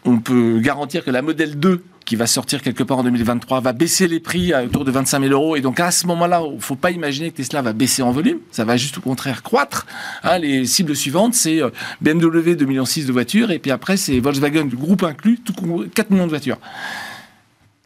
on 0.04 0.18
peut 0.18 0.60
garantir 0.60 1.02
que 1.02 1.10
la 1.10 1.22
modèle 1.22 1.58
2 1.58 1.82
qui 2.06 2.16
va 2.16 2.26
sortir 2.26 2.62
quelque 2.62 2.84
part 2.84 2.98
en 2.98 3.02
2023, 3.02 3.60
va 3.60 3.72
baisser 3.72 4.06
les 4.06 4.20
prix 4.20 4.54
autour 4.54 4.84
de 4.84 4.90
25 4.90 5.20
000 5.20 5.32
euros. 5.32 5.56
Et 5.56 5.60
donc 5.60 5.80
à 5.80 5.90
ce 5.90 6.06
moment-là, 6.06 6.42
il 6.48 6.54
ne 6.54 6.60
faut 6.60 6.76
pas 6.76 6.92
imaginer 6.92 7.30
que 7.30 7.36
Tesla 7.36 7.60
va 7.60 7.72
baisser 7.72 8.00
en 8.00 8.12
volume, 8.12 8.38
ça 8.52 8.64
va 8.64 8.76
juste 8.76 8.96
au 8.96 9.00
contraire 9.00 9.42
croître. 9.42 9.86
Hein, 10.22 10.38
les 10.38 10.64
cibles 10.64 10.96
suivantes, 10.96 11.34
c'est 11.34 11.60
euh, 11.60 11.70
BMW 12.00 12.54
2,6 12.54 12.66
millions 12.66 12.84
de 12.84 13.12
voitures, 13.12 13.50
et 13.50 13.58
puis 13.58 13.72
après 13.72 13.96
c'est 13.96 14.20
Volkswagen 14.20 14.64
du 14.64 14.76
groupe 14.76 15.02
inclus, 15.02 15.38
tout 15.40 15.52
4 15.94 16.10
millions 16.10 16.24
de 16.24 16.30
voitures. 16.30 16.58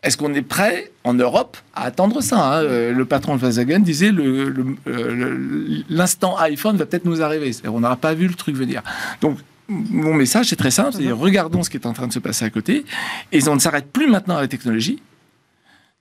Est-ce 0.02 0.16
qu'on 0.16 0.32
est 0.32 0.42
prêt 0.42 0.90
en 1.04 1.12
Europe 1.12 1.58
à 1.74 1.84
attendre 1.84 2.22
ça 2.22 2.54
hein? 2.54 2.62
Euh, 2.62 2.92
Le 2.92 3.04
patron 3.04 3.36
de 3.36 3.40
Volkswagen 3.40 3.80
disait 3.80 4.10
euh, 4.12 5.82
l'instant 5.88 6.38
iPhone 6.38 6.76
va 6.76 6.86
peut-être 6.86 7.04
nous 7.04 7.22
arriver. 7.22 7.54
On 7.64 7.80
n'aura 7.80 7.96
pas 7.96 8.14
vu 8.14 8.26
le 8.26 8.34
truc 8.34 8.56
venir. 8.56 8.82
Donc 9.20 9.38
mon 9.70 10.14
message, 10.14 10.46
c'est 10.46 10.56
très 10.56 10.70
simple, 10.70 10.94
c'est 10.94 11.04
mhm. 11.04 11.12
regardons 11.12 11.62
ce 11.62 11.70
qui 11.70 11.76
est 11.76 11.86
en 11.86 11.92
train 11.92 12.08
de 12.08 12.12
se 12.12 12.18
passer 12.18 12.44
à 12.44 12.50
côté, 12.50 12.84
et 13.32 13.48
on 13.48 13.54
ne 13.54 13.60
s'arrête 13.60 13.90
plus 13.90 14.10
maintenant 14.10 14.36
à 14.36 14.40
la 14.40 14.48
technologie. 14.48 15.00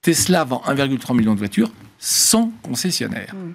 Tesla 0.01 0.43
vend 0.43 0.61
1,3 0.65 1.15
million 1.15 1.33
de 1.33 1.39
voitures 1.39 1.71
sans 1.99 2.51
concessionnaire. 2.63 3.33
Mhm. 3.35 3.53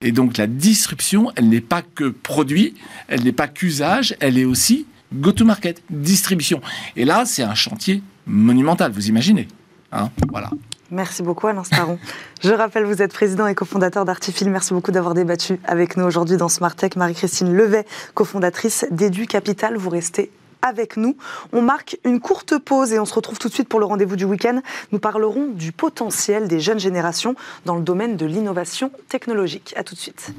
Et 0.00 0.12
donc 0.12 0.36
la 0.36 0.46
disruption, 0.46 1.32
elle 1.34 1.48
n'est 1.48 1.60
pas 1.60 1.82
que 1.82 2.04
produit, 2.04 2.74
elle 3.08 3.24
n'est 3.24 3.32
pas 3.32 3.48
qu'usage, 3.48 4.14
elle 4.20 4.38
est 4.38 4.44
aussi 4.44 4.86
go-to-market, 5.12 5.82
distribution. 5.90 6.60
Et 6.94 7.04
là, 7.04 7.24
c'est 7.24 7.42
un 7.42 7.54
chantier 7.54 8.02
monumental, 8.26 8.92
vous 8.92 9.08
imaginez. 9.08 9.48
Hein 9.90 10.10
voilà. 10.30 10.50
Merci 10.90 11.22
beaucoup 11.22 11.46
Alain 11.46 11.64
Staron. 11.64 11.98
Je 12.42 12.52
rappelle, 12.52 12.84
vous 12.84 13.02
êtes 13.02 13.12
président 13.12 13.46
et 13.46 13.54
cofondateur 13.54 14.04
d'Artifil. 14.04 14.48
Merci 14.48 14.72
beaucoup 14.72 14.90
d'avoir 14.90 15.14
débattu 15.14 15.60
avec 15.64 15.96
nous 15.96 16.04
aujourd'hui 16.04 16.36
dans 16.36 16.48
Smart 16.48 16.74
Tech. 16.74 16.96
Marie-Christine 16.96 17.52
Levet, 17.54 17.84
cofondatrice 18.14 18.86
d'Edu 18.90 19.26
Capital. 19.26 19.76
Vous 19.76 19.90
restez 19.90 20.30
avec 20.62 20.96
nous. 20.96 21.16
On 21.52 21.62
marque 21.62 21.98
une 22.04 22.20
courte 22.20 22.58
pause 22.58 22.92
et 22.92 22.98
on 22.98 23.04
se 23.04 23.14
retrouve 23.14 23.38
tout 23.38 23.48
de 23.48 23.54
suite 23.54 23.68
pour 23.68 23.80
le 23.80 23.86
rendez-vous 23.86 24.16
du 24.16 24.24
week-end. 24.24 24.60
Nous 24.92 24.98
parlerons 24.98 25.48
du 25.48 25.72
potentiel 25.72 26.48
des 26.48 26.60
jeunes 26.60 26.80
générations 26.80 27.34
dans 27.64 27.76
le 27.76 27.82
domaine 27.82 28.16
de 28.16 28.26
l'innovation 28.26 28.90
technologique. 29.08 29.74
A 29.76 29.84
tout 29.84 29.94
de 29.94 30.00
suite. 30.00 30.32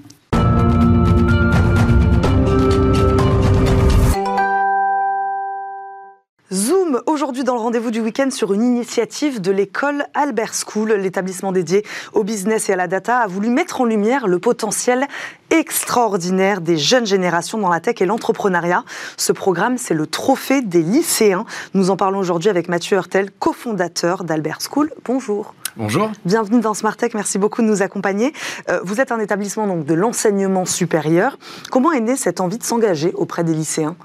Zoom 6.51 7.01
aujourd'hui 7.05 7.43
dans 7.43 7.53
le 7.53 7.59
rendez-vous 7.59 7.91
du 7.91 7.99
week-end 7.99 8.31
sur 8.31 8.53
une 8.53 8.63
initiative 8.63 9.39
de 9.41 9.51
l'école 9.51 10.05
Albert 10.13 10.53
School. 10.53 10.93
L'établissement 10.93 11.51
dédié 11.51 11.85
au 12.13 12.23
business 12.23 12.69
et 12.69 12.73
à 12.73 12.75
la 12.75 12.87
data 12.87 13.19
a 13.19 13.27
voulu 13.27 13.49
mettre 13.49 13.81
en 13.81 13.85
lumière 13.85 14.27
le 14.27 14.39
potentiel 14.39 15.07
extraordinaire 15.51 16.61
des 16.61 16.77
jeunes 16.77 17.05
générations 17.05 17.57
dans 17.57 17.69
la 17.69 17.79
tech 17.79 17.95
et 18.01 18.05
l'entrepreneuriat. 18.05 18.83
Ce 19.17 19.31
programme, 19.31 19.77
c'est 19.77 19.93
le 19.93 20.07
trophée 20.07 20.61
des 20.61 20.81
lycéens. 20.81 21.45
Nous 21.73 21.89
en 21.91 21.97
parlons 21.97 22.19
aujourd'hui 22.19 22.49
avec 22.49 22.67
Mathieu 22.67 22.97
Hurtel, 22.97 23.29
cofondateur 23.31 24.23
d'Albert 24.23 24.59
School. 24.61 24.91
Bonjour. 25.05 25.53
Bonjour. 25.75 26.11
Bienvenue 26.25 26.61
dans 26.61 26.73
Smart 26.73 26.97
Tech. 26.97 27.11
Merci 27.13 27.37
beaucoup 27.37 27.61
de 27.61 27.67
nous 27.67 27.81
accompagner. 27.81 28.33
Euh, 28.69 28.79
vous 28.83 28.99
êtes 28.99 29.11
un 29.11 29.19
établissement 29.19 29.67
donc 29.67 29.85
de 29.85 29.93
l'enseignement 29.93 30.65
supérieur. 30.65 31.37
Comment 31.69 31.91
est 31.91 32.01
née 32.01 32.15
cette 32.15 32.41
envie 32.41 32.57
de 32.57 32.63
s'engager 32.63 33.13
auprès 33.13 33.43
des 33.43 33.53
lycéens? 33.53 33.95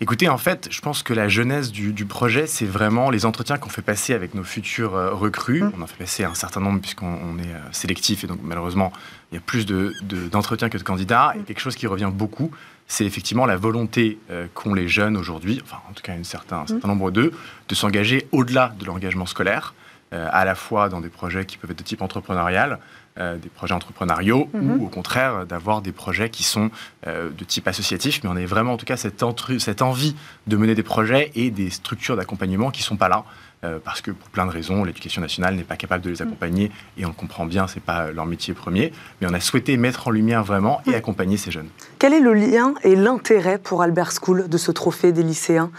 Écoutez, 0.00 0.28
en 0.28 0.38
fait, 0.38 0.68
je 0.70 0.80
pense 0.80 1.02
que 1.02 1.12
la 1.12 1.28
genèse 1.28 1.72
du, 1.72 2.04
projet, 2.04 2.46
c'est 2.46 2.66
vraiment 2.66 3.10
les 3.10 3.26
entretiens 3.26 3.58
qu'on 3.58 3.68
fait 3.68 3.82
passer 3.82 4.14
avec 4.14 4.32
nos 4.34 4.44
futurs 4.44 4.94
euh, 4.94 5.10
recrues. 5.12 5.62
Mmh. 5.62 5.72
On 5.76 5.82
en 5.82 5.86
fait 5.88 5.96
passer 5.96 6.24
un 6.24 6.34
certain 6.34 6.60
nombre 6.60 6.80
puisqu'on 6.80 7.36
est 7.38 7.52
euh, 7.52 7.72
sélectif 7.72 8.22
et 8.22 8.28
donc 8.28 8.38
malheureusement, 8.44 8.92
il 9.32 9.34
y 9.34 9.38
a 9.38 9.40
plus 9.40 9.66
d'entretiens 9.66 10.68
que 10.68 10.78
de 10.78 10.84
candidats. 10.84 11.32
Et 11.34 11.40
mmh. 11.40 11.44
quelque 11.44 11.60
chose 11.60 11.74
qui 11.74 11.88
revient 11.88 12.10
beaucoup, 12.12 12.52
c'est 12.86 13.06
effectivement 13.06 13.44
la 13.44 13.56
volonté 13.56 14.18
qu'ont 14.54 14.72
les 14.72 14.88
jeunes 14.88 15.16
aujourd'hui, 15.16 15.60
enfin 15.62 15.78
en 15.90 15.92
tout 15.92 16.02
cas 16.02 16.12
un 16.12 16.24
certain, 16.24 16.60
un 16.60 16.66
certain 16.66 16.86
mmh. 16.88 16.90
nombre 16.90 17.10
d'eux, 17.10 17.32
de 17.68 17.74
s'engager 17.74 18.28
au-delà 18.32 18.74
de 18.78 18.86
l'engagement 18.86 19.26
scolaire. 19.26 19.74
Euh, 20.14 20.26
à 20.32 20.46
la 20.46 20.54
fois 20.54 20.88
dans 20.88 21.02
des 21.02 21.10
projets 21.10 21.44
qui 21.44 21.58
peuvent 21.58 21.70
être 21.70 21.80
de 21.80 21.84
type 21.84 22.00
entrepreneurial, 22.00 22.72
euh, 22.72 22.76
des 23.18 23.48
projets 23.48 23.74
entrepreneuriaux, 23.74 24.48
ou 24.54 24.58
mhm. 24.58 24.82
au 24.82 24.88
contraire 24.88 25.46
d'avoir 25.46 25.82
des 25.82 25.92
projets 25.92 26.30
qui 26.30 26.44
sont 26.44 26.70
euh, 27.06 27.30
de 27.30 27.44
type 27.44 27.66
associatif, 27.66 28.20
mais 28.22 28.30
on 28.32 28.36
a 28.36 28.46
vraiment 28.46 28.74
en 28.74 28.76
tout 28.76 28.86
cas 28.86 28.96
cette, 28.96 29.24
cette 29.58 29.82
envie 29.82 30.14
de 30.46 30.56
mener 30.56 30.74
des 30.74 30.82
projets 30.82 31.32
et 31.34 31.50
des 31.50 31.70
structures 31.70 32.16
d'accompagnement 32.16 32.70
qui 32.70 32.82
ne 32.82 32.86
sont 32.86 32.96
pas 32.96 33.08
là. 33.08 33.24
parce 33.84 34.00
que 34.00 34.12
pour 34.12 34.28
plein 34.30 34.46
de 34.46 34.52
raisons, 34.52 34.84
l'éducation 34.84 35.20
nationale 35.20 35.56
n'est 35.56 35.64
pas 35.64 35.76
capable 35.76 36.04
de 36.04 36.10
les 36.10 36.20
mhm. 36.20 36.28
accompagner 36.28 36.70
et 36.96 37.04
on 37.04 37.08
le 37.08 37.14
comprend 37.14 37.44
bien, 37.44 37.66
ce 37.66 37.74
n'est 37.74 37.80
pas 37.80 38.12
leur 38.12 38.26
métier 38.26 38.54
premier. 38.54 38.92
Mais 39.20 39.26
on 39.28 39.34
a 39.34 39.40
souhaité 39.40 39.76
mettre 39.76 40.06
en 40.08 40.10
lumière 40.12 40.44
vraiment 40.44 40.80
et 40.86 40.90
mhm. 40.90 40.96
accompagner 40.96 41.36
ces 41.36 41.50
jeunes. 41.50 41.68
Quel 41.98 42.12
est 42.12 42.20
le 42.20 42.34
lien 42.34 42.74
et 42.84 42.94
l'intérêt 42.94 43.58
pour 43.58 43.82
Albert 43.82 44.12
School 44.12 44.48
de 44.48 44.58
ce 44.58 44.70
trophée 44.70 45.12
des 45.12 45.24
lycéens? 45.24 45.70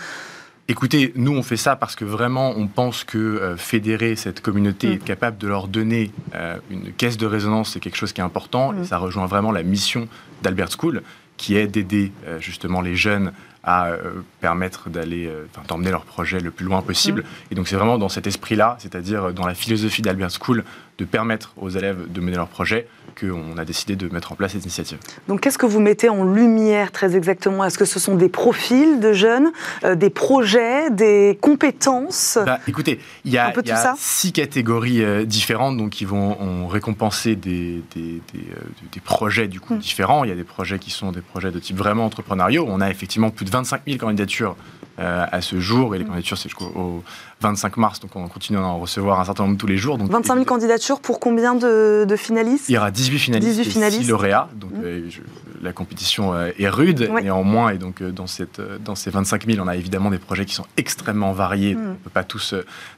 Écoutez, 0.71 1.11
nous 1.15 1.35
on 1.35 1.41
fait 1.41 1.57
ça 1.57 1.75
parce 1.75 1.95
que 1.95 2.05
vraiment 2.05 2.53
on 2.55 2.67
pense 2.67 3.03
que 3.03 3.17
euh, 3.17 3.57
fédérer 3.57 4.15
cette 4.15 4.39
communauté, 4.39 4.93
être 4.93 5.01
mm. 5.01 5.05
capable 5.05 5.37
de 5.39 5.47
leur 5.47 5.67
donner 5.67 6.11
euh, 6.35 6.57
une 6.69 6.93
caisse 6.93 7.17
de 7.17 7.25
résonance, 7.25 7.71
c'est 7.71 7.79
quelque 7.79 7.97
chose 7.97 8.13
qui 8.13 8.21
est 8.21 8.23
important 8.23 8.71
et 8.73 8.81
mm. 8.81 8.85
ça 8.85 8.99
rejoint 8.99 9.25
vraiment 9.25 9.51
la 9.51 9.63
mission 9.63 10.07
d'Albert 10.43 10.69
School 10.71 11.01
qui 11.37 11.57
est 11.57 11.65
d'aider 11.65 12.11
euh, 12.27 12.39
justement 12.39 12.81
les 12.81 12.95
jeunes 12.95 13.31
à 13.63 13.91
permettre 14.39 14.89
d'aller, 14.89 15.29
d'emmener 15.67 15.91
leur 15.91 16.05
projet 16.05 16.39
le 16.39 16.49
plus 16.49 16.65
loin 16.65 16.81
possible. 16.81 17.21
Mm. 17.21 17.51
Et 17.51 17.55
donc 17.55 17.67
c'est 17.67 17.75
vraiment 17.75 17.97
dans 17.97 18.09
cet 18.09 18.25
esprit-là, 18.25 18.77
c'est-à-dire 18.79 19.33
dans 19.33 19.45
la 19.45 19.53
philosophie 19.53 20.01
d'Albert 20.01 20.31
School, 20.31 20.63
de 20.99 21.05
permettre 21.05 21.53
aux 21.57 21.69
élèves 21.69 22.11
de 22.11 22.21
mener 22.21 22.37
leur 22.37 22.47
projet 22.47 22.87
qu'on 23.19 23.57
a 23.57 23.65
décidé 23.65 23.95
de 23.95 24.07
mettre 24.09 24.31
en 24.31 24.35
place 24.35 24.53
cette 24.53 24.63
initiative. 24.63 24.97
Donc 25.27 25.41
qu'est-ce 25.41 25.57
que 25.57 25.65
vous 25.65 25.79
mettez 25.79 26.09
en 26.09 26.23
lumière 26.23 26.91
très 26.91 27.15
exactement? 27.15 27.63
Est-ce 27.65 27.77
que 27.77 27.85
ce 27.85 27.99
sont 27.99 28.15
des 28.15 28.29
profils 28.29 28.99
de 28.99 29.13
jeunes, 29.13 29.51
euh, 29.83 29.95
des 29.95 30.09
projets, 30.09 30.89
des 30.89 31.37
compétences? 31.41 32.37
Bah, 32.45 32.59
Écoutez, 32.67 32.99
il 33.25 33.31
y 33.31 33.37
a, 33.37 33.53
six 33.97 34.31
catégories 34.31 35.03
euh, 35.03 35.25
différentes 35.25 35.77
donc, 35.77 35.91
qui 35.91 36.05
vont 36.05 36.67
récompenser 36.67 37.35
des, 37.35 37.83
des, 37.95 38.21
euh, 38.35 38.41
des, 38.91 38.99
projets 38.99 39.47
du 39.47 39.59
coup, 39.59 39.75
hmm. 39.75 39.79
différents. 39.79 40.23
Il 40.23 40.29
y 40.29 40.33
a 40.33 40.35
des 40.35 40.43
projets 40.43 40.79
qui 40.79 40.91
sont 40.91 41.11
des 41.11 41.21
projets 41.21 41.51
de 41.51 41.59
type 41.59 41.77
vraiment 41.77 42.05
entrepreneuriaux. 42.05 42.65
On 42.67 42.81
a 42.81 42.89
effectivement 42.89 43.29
plus 43.31 43.45
de 43.45 43.48
25 43.49 43.81
000 43.87 43.99
candidatures 43.99 44.55
à 44.97 45.39
ce 45.39 45.61
jour 45.61 45.95
et 45.95 45.97
les 45.97 46.03
hmm. 46.03 46.07
candidatures 46.09 46.37
c'est 46.37 46.49
jusqu'au 46.49 47.03
25 47.41 47.77
mars, 47.77 47.99
donc 47.99 48.15
on 48.15 48.27
continue 48.27 48.59
à 48.59 48.63
en 48.63 48.79
recevoir 48.79 49.19
un 49.19 49.25
certain 49.25 49.45
nombre 49.45 49.57
tous 49.57 49.67
les 49.67 49.77
jours. 49.77 49.97
Donc 49.97 50.11
25 50.11 50.33
000 50.33 50.45
candidatures 50.45 50.99
pour 50.99 51.19
combien 51.19 51.55
de, 51.55 52.05
finalistes? 52.17 52.67
Il 52.69 52.73
y 52.73 52.77
aura 52.77 52.91
18 52.91 53.19
finalistes, 53.19 53.57
18 53.59 53.71
finalistes. 53.71 54.01
et 54.01 54.05
6 54.05 54.09
lauréats, 54.09 54.49
donc 54.55 54.71
mmh. 54.71 54.81
euh, 54.83 55.09
la 55.61 55.71
compétition 55.71 56.33
euh, 56.33 56.51
est 56.57 56.67
rude 56.67 57.09
néanmoins, 57.21 57.69
et 57.71 57.77
donc 57.77 58.01
euh, 58.01 58.11
dans, 58.11 58.27
cette, 58.27 58.61
dans 58.83 58.95
ces 58.95 59.09
25 59.09 59.45
000, 59.45 59.63
on 59.63 59.67
a 59.67 59.75
évidemment 59.75 60.09
des 60.09 60.17
projets 60.17 60.45
qui 60.45 60.53
sont 60.53 60.65
extrêmement 60.75 61.31
variés, 61.31 61.75
mmh. 61.75 61.79
on 61.79 61.89
ne 61.91 61.95
peut 61.95 62.09
pas 62.09 62.23
tous, 62.23 62.53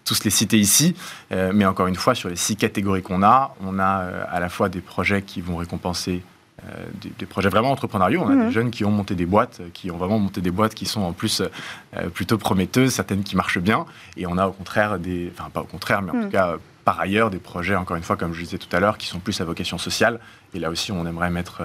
tous 0.06 0.24
les 0.24 0.32
citer 0.32 0.58
ici, 0.58 0.95
mais 1.30 1.66
encore 1.66 1.88
une 1.88 1.95
fois, 1.95 2.16
sur 2.16 2.30
les 2.30 2.36
six 2.36 2.56
catégories 2.56 3.02
qu'on 3.02 3.24
a, 3.24 3.56
on 3.64 3.80
a 3.80 3.86
à 4.30 4.39
la 4.39 4.49
fois 4.49 4.70
des 4.70 4.82
projets 4.82 5.22
qui 5.22 5.41
vont 5.41 5.58
récompenser 5.58 6.24
euh, 6.70 6.86
des, 7.18 7.26
projets 7.26 7.49
vraiment 7.49 7.72
entrepreneuriaux. 7.72 8.22
On 8.24 8.30
a 8.30 8.36
des 8.36 8.43
mhm. 8.43 8.51
jeunes 8.51 8.72
qui 8.72 8.86
ont 8.86 8.91
monté 8.91 9.16
des 9.16 9.26
boîtes, 9.26 9.62
qui 9.74 9.89
ont 9.89 9.97
vraiment 9.97 10.20
monté 10.20 10.41
des 10.41 10.51
boîtes 10.51 10.76
qui 10.76 10.86
sont 10.86 11.01
en 11.01 11.14
plus 11.14 11.41
euh, 11.41 12.09
plutôt 12.09 12.38
prometteuses, 12.38 12.93
certaines 12.93 13.24
qui 13.24 13.36
marchent 13.36 13.59
bien. 13.59 13.86
Et 14.18 14.28
on 14.28 14.38
a 14.38 14.47
au 14.47 14.51
contraire 14.51 14.99
des, 14.99 15.32
enfin 15.36 15.49
pas 15.49 15.62
au 15.62 15.66
contraire, 15.66 16.01
mais 16.01 16.12
en 16.12 16.16
mhm. 16.16 16.24
tout 16.26 16.30
cas 16.30 16.55
par 16.86 16.99
ailleurs 16.99 17.30
des 17.30 17.38
projets, 17.38 17.76
encore 17.76 17.97
une 17.97 18.03
fois, 18.03 18.18
comme 18.18 18.34
je 18.34 18.41
disais 18.41 18.57
tout 18.57 18.76
à 18.76 18.80
l'heure, 18.80 18.97
qui 18.97 19.07
sont 19.07 19.20
plus 19.20 19.39
à 19.41 19.45
vocation 19.45 19.78
sociale. 19.78 20.20
Et 20.53 20.59
là 20.59 20.70
aussi, 20.70 20.91
on 20.91 21.05
aimerait 21.05 21.30
mettre 21.30 21.62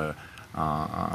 euh, 0.58 0.62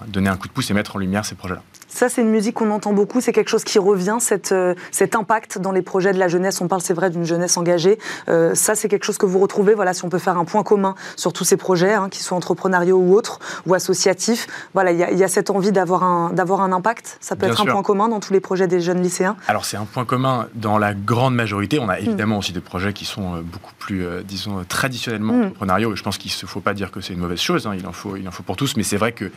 donner 0.08 0.30
un 0.30 0.38
coup 0.38 0.48
de 0.48 0.54
pouce 0.54 0.70
et 0.70 0.74
mettre 0.76 0.96
en 0.96 1.00
lumière 1.00 1.26
ces 1.26 1.34
projets-là. 1.34 1.64
Ça, 1.94 2.08
c'est 2.08 2.22
une 2.22 2.30
musique 2.30 2.56
qu'on 2.56 2.72
entend 2.72 2.94
beaucoup, 2.94 3.20
c'est 3.20 3.34
quelque 3.34 3.50
chose 3.50 3.66
qui 3.66 3.78
revient, 3.78 4.18
cette, 4.20 4.54
euh, 4.54 4.76
cet 4.92 5.14
impact 5.14 5.60
dans 5.60 5.74
les 5.74 5.82
projets 5.82 6.14
de 6.14 6.20
la 6.20 6.30
jeunesse. 6.30 6.62
On 6.62 6.70
parle, 6.70 6.82
c'est 6.82 6.94
vrai, 6.94 7.10
d'une 7.10 7.26
jeunesse 7.26 7.58
engagée. 7.58 8.00
Euh, 8.30 8.56
ça, 8.56 8.76
c'est 8.76 8.88
quelque 8.88 9.04
chose 9.04 9.18
que 9.18 9.26
vous 9.26 9.40
retrouvez, 9.40 9.74
voilà, 9.74 9.94
si 9.94 10.06
on 10.06 10.10
peut 10.10 10.18
faire 10.18 10.38
un 10.38 10.46
point 10.46 10.64
commun 10.64 10.96
sur 11.18 11.34
tous 11.34 11.44
ces 11.44 11.58
projets, 11.58 11.94
hein, 11.94 12.08
qu'ils 12.10 12.24
soient 12.24 12.38
entrepreneuriaux 12.38 12.98
ou 12.98 13.14
autres, 13.14 13.40
ou 13.66 13.74
associatifs. 13.74 14.48
Voilà, 14.74 14.94
il 14.94 15.18
y, 15.18 15.24
a 15.24 15.28
cette 15.28 15.50
envie 15.50 15.74
d'avoir 15.74 16.04
un, 16.04 16.32
d'avoir 16.32 16.62
un 16.62 16.72
impact. 16.72 17.18
Ça 17.20 17.36
peut 17.36 17.46
être 17.46 17.62
un 17.62 17.66
point 17.66 17.84
commun 17.84 18.08
dans 18.08 18.22
tous 18.22 18.32
les 18.32 18.40
projets 18.40 18.68
des 18.68 18.80
jeunes 18.80 19.02
lycéens. 19.02 19.36
Alors, 19.48 19.66
c'est 19.66 19.78
un 19.78 19.86
point 19.86 20.06
commun 20.06 20.48
dans 20.56 20.78
la 20.78 20.94
grande 20.94 21.36
majorité. 21.36 21.78
On 21.78 21.90
a 21.90 21.98
hmm. 22.00 22.06
évidemment 22.06 22.38
aussi 22.38 22.54
des 22.54 22.62
projets 22.62 22.94
qui 22.94 23.04
sont 23.04 23.36
euh, 23.36 23.42
beaucoup 23.42 23.74
plus, 23.78 24.06
disons, 24.24 24.64
traditionnellement 24.64 25.34
hmm. 25.34 25.44
entrepreneuriaux. 25.48 25.94
Et 25.94 25.96
je 25.98 26.04
pense 26.04 26.18
qu'il 26.18 26.32
ne 26.42 26.48
faut 26.48 26.62
pas 26.62 26.74
dire 26.74 26.90
que 26.90 27.02
c'est 27.02 27.14
une 27.14 27.20
mauvaise 27.20 27.40
chose. 27.40 27.68
Hein. 27.68 27.74
Il, 27.78 27.86
en 27.86 27.92
faut, 27.92 28.16
il 28.16 28.26
en 28.30 28.32
faut 28.32 28.44
pour 28.44 28.56
tous. 28.56 28.78
Mais 28.78 28.84
c'est 28.84 28.98
vrai 28.98 29.12
que 29.12 29.30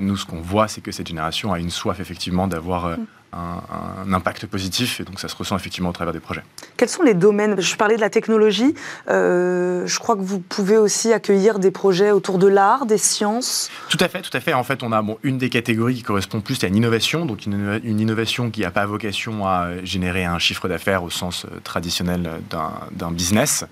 nous, 0.00 0.16
ce 0.16 0.26
qu'on 0.26 0.40
voit, 0.40 0.68
c'est 0.68 0.82
que 0.82 0.92
cette 0.92 1.08
génération 1.08 1.52
a 1.52 1.58
une 1.58 1.70
soif 1.70 1.93
effectivement 2.00 2.46
d'avoir 2.46 2.86
euh, 2.86 2.96
un, 3.32 4.12
impact 4.12 4.46
positif 4.46 5.00
et 5.00 5.04
donc 5.04 5.18
ça 5.18 5.28
se 5.28 5.36
ressent 5.36 5.56
effectivement 5.56 5.88
au 5.88 5.92
travers 5.92 6.12
des 6.12 6.20
projets. 6.20 6.42
Quels 6.76 6.88
sont 6.88 7.02
les 7.02 7.14
domaines? 7.14 7.60
Je 7.60 7.76
parlais 7.76 7.96
de 7.96 8.00
la 8.00 8.10
technologie. 8.10 8.74
Euh, 9.08 9.86
je 9.86 9.98
crois 9.98 10.16
que 10.16 10.22
vous 10.22 10.38
pouvez 10.38 10.76
aussi 10.76 11.12
accueillir 11.12 11.58
des 11.58 11.70
projets 11.70 12.10
autour 12.10 12.38
de 12.38 12.46
l'art, 12.46 12.86
des 12.86 12.98
sciences? 12.98 13.70
Tout 13.88 13.98
à 14.00 14.08
fait, 14.08 14.22
tout 14.22 14.36
à 14.36 14.40
fait. 14.40 14.52
En 14.52 14.62
fait, 14.62 14.82
on 14.82 14.92
a 14.92 15.02
bon, 15.02 15.18
une 15.22 15.38
des 15.38 15.50
catégories 15.50 15.94
qui 15.96 16.02
correspond 16.02 16.40
plus 16.40 16.62
à 16.62 16.68
une 16.68 16.76
innovation, 16.76 17.26
donc 17.26 17.46
une, 17.46 17.80
innovation 17.84 18.50
qui 18.50 18.60
n'a 18.60 18.70
pas 18.70 18.86
vocation 18.86 19.46
à 19.46 19.82
générer 19.82 20.24
un 20.24 20.38
chiffre 20.38 20.68
d'affaires 20.68 21.02
au 21.02 21.10
sens 21.10 21.44
euh, 21.44 21.60
traditionnel 21.64 22.30
d'un 22.50 23.10
business. 23.10 23.64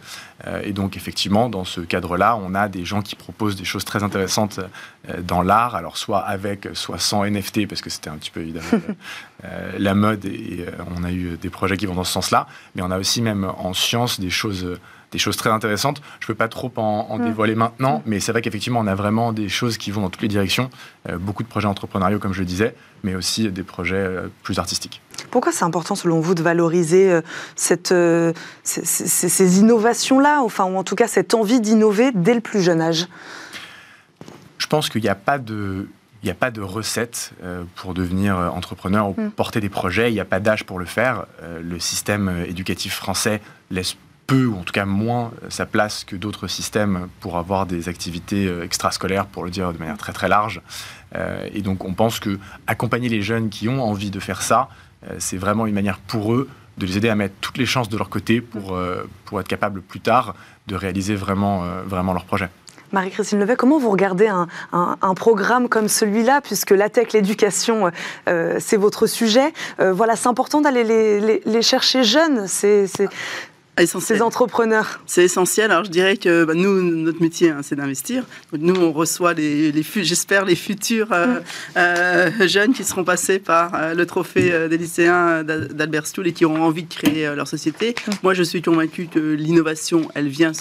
Euh, 0.47 0.62
et 0.64 0.72
donc 0.72 0.97
effectivement, 0.97 1.49
dans 1.49 1.64
ce 1.64 1.80
cadre-là, 1.80 2.36
on 2.36 2.55
a 2.55 2.68
des 2.68 2.84
gens 2.84 3.03
qui 3.03 3.16
proposent 3.16 3.57
des 3.57 3.64
choses 3.64 3.84
très 3.84 4.03
intéressantes 4.03 4.61
dans 5.22 5.43
l'art, 5.43 5.74
alors 5.74 5.97
soit 5.97 6.20
avec, 6.20 6.68
soit 6.74 6.99
sans 6.99 7.24
NFT, 7.24 7.66
parce 7.66 7.80
que 7.80 7.90
c'était 7.90 8.11
un 8.11 8.16
petit 8.16 8.30
peu 8.30 8.40
évidemment 8.40 8.68
Euh, 9.45 9.72
la 9.76 9.95
mode 9.95 10.24
et, 10.24 10.66
euh, 10.68 10.70
on 10.97 11.03
a 11.03 11.11
eu 11.11 11.36
des 11.36 11.51
projets 11.51 11.76
qui 11.76 11.86
vont 11.86 11.95
dans 11.95 12.05
ce 12.05 12.12
sens-là. 12.12 12.47
Mais 12.74 12.82
on 12.82 12.93
a 12.93 12.99
aussi 12.99 13.22
même 13.22 13.45
en 13.45 13.74
sciences 13.74 14.20
des 14.20 14.30
choses 14.30 14.78
des 15.13 15.19
choses 15.19 15.37
très 15.37 15.51
intéressantes. 15.51 16.03
Je 16.21 16.25
ne 16.25 16.29
peux 16.29 16.35
pas 16.35 16.49
trop 16.49 16.73
en, 16.77 17.19
mm. 17.19 17.25
dévoiler 17.25 17.55
maintenant, 17.55 17.99
mm. 17.99 18.03
mais 18.07 18.21
c'est 18.21 18.33
vrai 18.33 18.43
qu'effectivement, 18.43 18.81
on 18.81 18.87
a 18.87 18.95
vraiment 18.95 19.33
des 19.33 19.49
choses 19.49 19.77
qui 19.77 19.91
vont 19.91 20.01
dans 20.01 20.11
toutes 20.11 20.23
les 20.23 20.29
directions. 20.29 20.71
Euh, 21.09 21.19
beaucoup 21.19 21.43
de 21.43 21.49
projets 21.49 21.69
entrepreneuriaux, 21.69 22.19
comme 22.19 22.33
je 22.33 22.41
le 22.41 22.47
disais, 22.47 22.75
mais 23.05 23.15
aussi 23.15 23.51
des 23.51 23.63
projets 23.63 24.09
plus 24.43 24.59
artistiques. 24.59 25.01
Pourquoi 25.31 25.53
c'est 25.53 25.65
important, 25.65 25.95
selon 25.95 26.21
vous, 26.21 26.35
de 26.35 26.43
valoriser 26.43 27.21
cette, 27.57 27.95
ces, 28.63 28.85
ces 28.85 29.59
innovations-là, 29.59 30.41
enfin, 30.43 30.65
ou 30.65 30.77
en 30.77 30.85
tout 30.85 30.95
cas 30.95 31.09
cette 31.09 31.35
envie 31.35 31.61
d'innover 31.61 32.11
dès 32.15 32.35
le 32.35 32.41
plus 32.41 32.63
jeune 32.63 32.81
âge? 32.81 33.09
Je 34.59 34.67
pense 34.67 34.89
qu'il 34.89 35.03
n'y 35.03 35.09
a 35.09 35.15
pas 35.15 35.39
de 35.39 35.87
il 36.23 36.27
n'y 36.27 36.31
a 36.31 36.37
pas 36.37 36.51
de 36.51 36.61
recette 36.61 37.33
euh, 37.43 37.65
pour 37.75 37.95
devenir 37.95 38.39
euh, 38.39 38.49
entrepreneur 38.49 39.09
ou 39.09 39.15
mm. 39.21 39.31
porter 39.33 39.61
des 39.61 39.69
projets. 39.69 40.11
Il 40.11 40.15
n'y 40.15 40.21
a 40.21 40.25
pas 40.25 40.41
d'âge 40.41 40.65
pour 40.65 40.79
le 40.79 40.85
faire. 40.85 41.27
Euh, 41.43 41.61
le 41.63 41.81
système 41.81 42.45
éducatif 42.47 42.95
français 42.95 43.41
laisse 43.71 43.97
peu, 44.27 44.47
ou 44.47 44.57
en 44.57 44.62
tout 44.62 44.73
cas 44.73 44.85
moins, 44.85 45.33
sa 45.49 45.66
place 45.66 46.05
que 46.05 46.16
d'autres 46.16 46.47
systèmes 46.47 47.09
pour 47.20 47.39
avoir 47.39 47.66
des 47.66 47.89
activités 47.89 48.51
extrascolaires, 48.62 49.27
pour 49.27 49.45
le 49.45 49.51
dire 49.51 49.73
de 49.73 49.79
manière 49.79 49.99
très 49.99 50.12
très 50.12 50.29
large. 50.29 50.61
Et 51.53 51.61
donc 51.61 51.85
on 51.85 51.93
pense 51.93 52.20
que 52.20 52.39
accompagner 52.66 53.09
les 53.09 53.20
jeunes 53.20 53.51
qui 53.51 53.68
ont 53.68 53.83
envie 53.83 54.11
de 54.11 54.20
faire 54.20 54.41
ça, 54.41 54.68
c'est 55.18 55.37
vraiment 55.37 55.66
une 55.66 55.75
manière 55.75 55.99
pour 55.99 56.33
eux 56.33 56.49
de 56.79 56.87
les 56.87 56.97
aider 56.97 57.11
à 57.11 57.14
mettre 57.14 57.35
toutes 57.41 57.59
les 57.59 57.66
chances 57.66 57.89
de 57.89 57.99
leur 57.99 58.09
côté 58.09 58.41
pour, 58.41 58.79
pour 59.27 59.41
être 59.41 59.49
capables 59.49 59.83
plus 59.83 60.01
tard 60.01 60.35
de 60.66 60.77
réaliser 60.77 61.14
vraiment, 61.14 61.64
vraiment 61.87 62.12
leur 62.12 62.25
projet. 62.25 62.49
Marie-Christine 62.93 63.41
Levet, 63.41 63.57
comment 63.57 63.79
vous 63.79 63.91
regardez 63.91 64.29
un, 64.29 65.14
programme 65.14 65.68
comme 65.68 65.89
celui-là, 65.89 66.41
puisque 66.43 66.70
la 66.70 66.91
tech, 66.91 67.12
l'éducation, 67.12 67.91
euh, 68.29 68.57
c'est 68.61 68.77
votre 68.77 69.07
sujet 69.07 69.53
euh, 69.81 69.93
Voilà, 69.93 70.16
c'est 70.16 70.29
important 70.29 70.61
d'aller 70.61 71.41
les, 71.45 71.62
chercher 71.62 72.05
jeunes. 72.05 72.47
Ces 73.79 74.23
entrepreneurs 74.23 75.01
C'est 75.07 75.25
essentiel. 75.25 75.70
Alors 75.70 75.85
je 75.85 75.91
dirais 75.91 76.16
que 76.16 76.45
bah, 76.45 76.55
nous, 76.55 76.83
notre 76.83 77.23
métier, 77.23 77.51
hein, 77.51 77.61
c'est 77.62 77.77
d'investir. 77.77 78.25
Nous, 78.53 78.75
on 78.75 78.93
reçoit 78.93 79.33
les, 79.33 79.73
les 79.73 79.83
j'espère, 79.83 80.45
les 80.45 80.57
futurs 80.57 81.09
euh, 81.12 81.41
mm. 81.41 81.43
euh, 81.77 82.49
jeunes 82.49 82.75
qui 82.75 82.85
seront 82.85 83.05
passés 83.05 83.39
par 83.39 83.75
euh, 83.75 83.95
le 83.95 84.07
trophée 84.07 84.68
des 84.68 84.77
lycéens 84.77 85.43
d'Albert 85.43 86.07
Stuhl 86.07 86.27
et 86.27 86.33
qui 86.33 86.45
auront 86.45 86.62
envie 86.62 86.83
de 86.83 86.93
créer 86.93 87.35
leur 87.35 87.49
société. 87.49 87.95
Mm. 88.07 88.11
Moi, 88.23 88.35
je 88.35 88.43
suis 88.43 88.61
convaincu 88.61 89.07
que 89.07 89.18
l'innovation, 89.18 90.09
elle 90.14 90.29
vient 90.29 90.53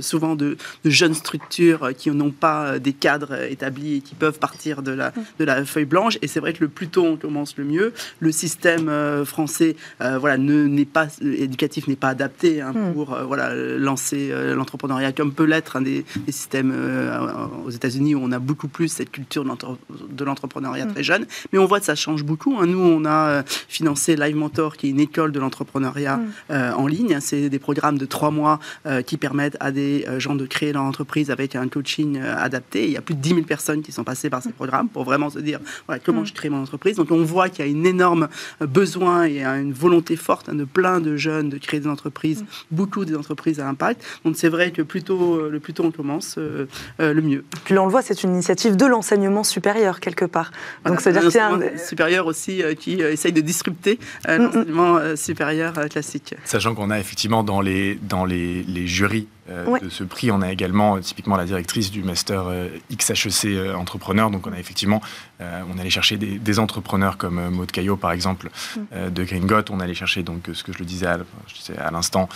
souvent 0.00 0.34
de, 0.34 0.56
jeunes 0.84 1.14
structures 1.14 1.90
qui 1.96 2.10
n'ont 2.10 2.30
pas 2.30 2.78
des 2.78 2.92
cadres 2.92 3.42
établis 3.50 3.96
et 3.96 4.00
qui 4.00 4.14
peuvent 4.14 4.38
partir 4.38 4.82
de 4.82 4.92
la, 4.92 5.10
mm. 5.10 5.24
de 5.38 5.44
la 5.44 5.64
feuille 5.64 5.84
blanche. 5.84 6.18
Et 6.22 6.28
c'est 6.28 6.40
vrai 6.40 6.54
que 6.54 6.60
le 6.60 6.68
plus 6.68 6.88
tôt 6.88 7.04
on 7.04 7.16
commence, 7.16 7.56
le 7.58 7.64
mieux. 7.64 7.92
Le 8.20 8.32
système 8.32 8.90
français, 9.24 9.76
voilà, 10.00 10.38
n'est 10.38 10.84
pas 10.84 11.08
éducatif, 11.20 11.88
n'est 11.88 11.96
pas 11.96 12.08
adapté 12.08 12.53
Hein, 12.60 12.72
hmm. 12.72 12.92
pour 12.92 13.12
euh, 13.12 13.24
voilà, 13.24 13.54
lancer 13.54 14.30
euh, 14.30 14.54
l'entrepreneuriat, 14.54 15.12
comme 15.12 15.32
peut 15.32 15.44
l'être 15.44 15.76
un 15.76 15.80
des, 15.80 16.04
systèmes 16.28 16.72
euh, 16.74 17.18
aux 17.64 17.70
États-Unis 17.70 18.14
où 18.14 18.20
on 18.22 18.32
a 18.32 18.38
beaucoup 18.38 18.68
plus 18.68 18.88
cette 18.88 19.10
culture 19.10 19.44
de 19.44 20.24
l'entrepreneuriat 20.24 20.86
hmm. 20.86 20.92
très 20.92 21.02
jeune. 21.02 21.26
Mais 21.52 21.58
on 21.58 21.66
voit 21.66 21.80
que 21.80 21.86
ça 21.86 21.94
change 21.94 22.24
beaucoup. 22.24 22.56
Hein. 22.58 22.66
Nous, 22.66 22.78
on 22.78 23.04
a 23.04 23.42
financé 23.68 24.16
Live 24.16 24.36
Mentor, 24.36 24.76
qui 24.76 24.88
est 24.88 24.90
une 24.90 25.00
école 25.00 25.32
de 25.32 25.40
l'entrepreneuriat 25.40 26.16
hmm. 26.16 26.54
en 26.76 26.86
ligne. 26.86 27.18
C'est 27.20 27.48
des 27.48 27.58
programmes 27.58 27.98
de 27.98 28.06
trois 28.06 28.30
mois 28.30 28.58
qui 29.06 29.16
permettent 29.16 29.56
à 29.60 29.70
des 29.70 30.06
gens 30.18 30.34
de 30.34 30.46
créer 30.46 30.72
leur 30.72 30.82
entreprise 30.82 31.30
avec 31.30 31.56
un 31.56 31.68
coaching 31.68 32.20
adapté. 32.20 32.84
Il 32.84 32.92
y 32.92 32.96
a 32.96 33.02
plus 33.02 33.14
de 33.14 33.20
10 33.20 33.28
000 33.30 33.42
personnes 33.42 33.82
qui 33.82 33.92
sont 33.92 34.04
passées 34.04 34.30
par 34.30 34.42
ces 34.42 34.52
programmes 34.52 34.88
pour 34.88 35.04
vraiment 35.04 35.30
se 35.30 35.38
dire 35.38 35.60
voilà, 35.86 36.00
comment 36.04 36.24
je 36.24 36.32
crée 36.32 36.48
mon 36.48 36.62
entreprise. 36.62 36.96
Donc 36.96 37.10
on 37.10 37.22
voit 37.22 37.48
qu'il 37.48 37.66
y 37.66 37.68
a 37.68 37.78
un 37.78 37.84
énorme 37.84 38.28
besoin 38.60 39.24
et 39.26 39.42
une 39.44 39.72
volonté 39.72 40.16
forte 40.16 40.48
hein, 40.48 40.54
de 40.54 40.64
plein 40.64 41.00
de 41.00 41.16
jeunes 41.16 41.48
de 41.48 41.58
créer 41.58 41.80
des 41.80 41.88
entreprises 41.88 42.43
beaucoup 42.70 43.04
des 43.04 43.16
entreprises 43.16 43.60
à 43.60 43.68
impact. 43.68 44.04
Donc 44.24 44.36
c'est 44.36 44.48
vrai 44.48 44.70
que 44.70 44.82
plus 44.82 45.02
tôt, 45.02 45.34
euh, 45.34 45.50
le 45.50 45.60
plus 45.60 45.72
tôt 45.72 45.84
on 45.84 45.90
commence, 45.90 46.36
euh, 46.38 46.66
euh, 47.00 47.12
le 47.12 47.22
mieux. 47.22 47.44
Puis 47.64 47.74
là, 47.74 47.82
on 47.82 47.86
le 47.86 47.90
voit, 47.90 48.02
c'est 48.02 48.22
une 48.22 48.34
initiative 48.34 48.76
de 48.76 48.86
l'enseignement 48.86 49.44
supérieur 49.44 50.00
quelque 50.00 50.24
part. 50.24 50.52
Donc 50.84 51.00
c'est-à-dire 51.00 51.22
que 51.22 51.30
c'est 51.30 51.40
un 51.40 51.60
supérieur 51.78 52.26
aussi 52.26 52.62
qui 52.78 53.00
essaye 53.00 53.32
de 53.32 53.40
disrupter 53.40 53.98
mm, 54.26 54.32
mm. 54.32 54.38
l'enseignement 54.38 55.16
supérieur 55.16 55.74
classique. 55.90 56.34
Sachant 56.44 56.74
qu'on 56.74 56.90
a 56.90 56.98
effectivement 56.98 57.42
dans 57.42 57.60
les, 57.60 57.98
dans 58.02 58.24
les, 58.24 58.62
les 58.62 58.86
jurys 58.86 59.28
euh, 59.50 59.78
de 59.78 59.90
ce 59.90 60.04
prix. 60.04 60.30
On 60.30 60.40
a 60.40 60.50
également 60.50 60.96
euh, 60.96 61.00
typiquement 61.00 61.36
la 61.36 61.44
directrice 61.44 61.90
du 61.90 62.02
master 62.02 62.44
euh, 62.46 62.68
XHEC 62.90 63.74
entrepreneur. 63.76 64.30
Donc 64.30 64.46
on 64.46 64.52
a 64.52 64.58
effectivement, 64.58 65.02
on 65.40 65.78
allait 65.78 65.90
chercher 65.90 66.16
des, 66.16 66.58
entrepreneurs 66.58 67.18
comme 67.18 67.50
Maud 67.50 67.70
Caillot 67.70 67.96
par 67.96 68.12
exemple 68.12 68.48
mm. 68.76 69.10
de 69.10 69.24
Gringot. 69.24 69.64
On 69.70 69.80
allait 69.80 69.94
chercher 69.94 70.22
donc 70.22 70.48
ce 70.52 70.62
que 70.62 70.72
je 70.72 70.78
le 70.78 70.84
disais 70.84 71.06
à, 71.06 71.90
l'instant, 71.90 72.28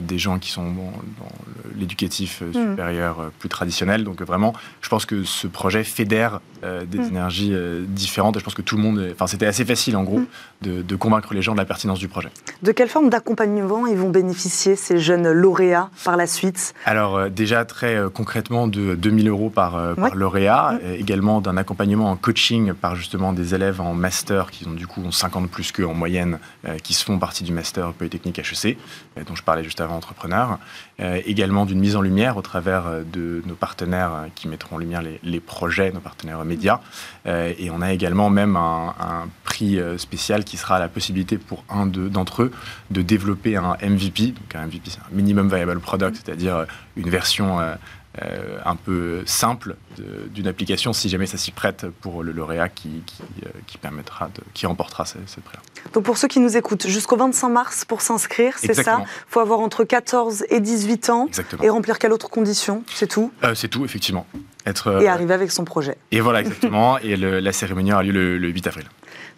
des 0.00 0.18
gens 0.18 0.38
qui 0.38 0.50
sont 0.50 0.72
dans 0.72 1.32
l'éducatif 1.76 2.42
mm. 2.42 2.52
supérieur 2.52 3.30
plus 3.38 3.48
traditionnel. 3.48 4.04
Donc 4.04 4.22
vraiment, 4.22 4.54
je 4.80 4.88
pense 4.88 5.04
que 5.04 5.24
ce 5.24 5.46
projet 5.46 5.84
fédère 5.84 6.40
des 6.62 6.98
mm. 6.98 7.08
énergies 7.08 7.54
différentes. 7.88 8.36
Et 8.36 8.38
je 8.38 8.44
pense 8.44 8.54
que 8.54 8.62
tout 8.62 8.76
le 8.76 8.82
monde, 8.82 9.10
enfin 9.12 9.26
c'était 9.26 9.46
assez 9.46 9.64
facile 9.64 9.96
en 9.96 10.04
gros 10.04 10.22
de, 10.62 10.80
de 10.80 10.96
convaincre 10.96 11.34
les 11.34 11.42
gens 11.42 11.52
de 11.52 11.58
la 11.58 11.66
pertinence 11.66 11.98
du 11.98 12.08
projet. 12.08 12.30
De 12.62 12.72
quelle 12.72 12.88
forme 12.88 13.10
d'accompagnement 13.10 13.86
ils 13.86 13.98
vont 13.98 14.10
bénéficier 14.10 14.76
ces 14.76 14.98
jeunes 14.98 15.30
lauréats 15.30 15.90
par 16.04 16.16
la 16.16 16.26
suite? 16.26 16.53
Alors 16.84 17.16
euh, 17.16 17.28
déjà 17.28 17.64
très 17.64 17.96
euh, 17.96 18.08
concrètement 18.08 18.66
de 18.66 18.94
2000 18.94 19.28
euros 19.28 19.50
par, 19.50 19.76
euh, 19.76 19.94
lauréat, 20.14 20.78
également 20.96 21.40
d'un 21.40 21.56
accompagnement 21.56 22.10
en 22.10 22.16
coaching 22.16 22.72
par 22.72 22.96
justement 22.96 23.32
des 23.32 23.54
élèves 23.54 23.80
en 23.80 23.94
master 23.94 24.50
qui 24.50 24.66
ont 24.66 24.72
du 24.72 24.86
coup 24.86 25.10
50 25.10 25.50
plus 25.50 25.72
qu'eux 25.72 25.86
en 25.86 25.94
moyenne, 25.94 26.38
qui 26.82 26.94
se 26.94 27.04
font 27.04 27.18
partie 27.18 27.44
du 27.44 27.52
master 27.52 27.92
Polytechnique 27.92 28.38
HEC, 28.38 28.78
dont 29.26 29.34
je 29.34 29.42
parlais 29.42 29.64
juste 29.64 29.80
avant, 29.80 29.96
entrepreneur. 29.96 30.58
également 30.98 31.66
d'une 31.66 31.78
mise 31.78 31.96
en 31.96 32.00
lumière 32.00 32.36
au 32.36 32.42
travers 32.42 32.84
de 33.04 33.42
nos 33.46 33.54
partenaires 33.54 34.26
qui 34.34 34.48
mettront 34.48 34.76
en 34.76 34.78
lumière 34.78 35.02
les, 35.22 35.40
projets, 35.40 35.92
nos 35.92 36.00
partenaires 36.00 36.44
médias. 36.44 36.80
et 37.26 37.70
on 37.70 37.80
a 37.80 37.92
également 37.92 38.30
même 38.30 38.56
un, 38.56 39.28
prix 39.54 39.78
spécial 39.98 40.44
qui 40.44 40.56
sera 40.56 40.78
la 40.78 40.88
possibilité 40.88 41.38
pour 41.38 41.64
un 41.68 41.86
d'entre 41.86 42.42
eux 42.42 42.50
de 42.90 43.02
développer 43.02 43.56
un 43.56 43.76
MVP. 43.82 44.28
Donc 44.28 44.54
un 44.54 44.66
MVP, 44.66 44.90
c'est 44.90 44.98
un 44.98 45.14
minimum 45.14 45.48
viable 45.48 45.80
product, 45.80 46.16
c'est-à-dire 46.16 46.44
dire 46.44 46.66
une 46.96 47.10
version 47.10 47.60
euh, 47.60 47.74
euh, 48.22 48.58
un 48.64 48.76
peu 48.76 49.22
simple 49.26 49.76
d'une 50.30 50.46
application 50.46 50.92
si 50.92 51.08
jamais 51.08 51.26
ça 51.26 51.36
s'y 51.36 51.50
prête 51.50 51.86
pour 52.00 52.22
le 52.22 52.30
lauréat 52.32 52.68
qui, 52.68 53.02
qui, 53.06 53.22
euh, 53.44 53.48
permettra 53.80 54.26
de, 54.26 54.40
qui 54.54 54.66
remportera 54.66 55.04
ce, 55.04 55.16
prix-là. 55.16 55.62
Donc 55.92 56.04
pour 56.04 56.16
ceux 56.16 56.28
qui 56.28 56.40
nous 56.40 56.56
écoutent, 56.56 56.86
jusqu'au 56.86 57.16
25 57.16 57.48
mars 57.48 57.84
pour 57.84 58.02
s'inscrire, 58.02 58.54
c'est 58.58 58.74
ça? 58.74 58.98
Il 59.02 59.06
faut 59.28 59.40
avoir 59.40 59.60
entre 59.60 59.84
14 59.84 60.44
et 60.48 60.60
18 60.60 61.10
ans 61.10 61.28
et 61.62 61.68
remplir 61.68 61.98
quelle 61.98 62.12
autre 62.12 62.30
condition? 62.30 62.84
C'est 62.86 63.08
tout? 63.08 63.32
C'est 63.54 63.68
tout, 63.68 63.84
effectivement. 63.84 64.26
Être, 64.66 65.02
et 65.02 65.08
arriver 65.08 65.34
avec 65.34 65.50
son 65.50 65.64
projet. 65.64 65.98
Et 66.10 66.20
voilà, 66.20 66.40
exactement. 66.40 66.98
et 66.98 67.16
la 67.16 67.52
cérémonie 67.52 67.92
aura 67.92 68.02
lieu 68.02 68.12
le, 68.12 68.38
le 68.38 68.48
8 68.48 68.66
avril. 68.68 68.86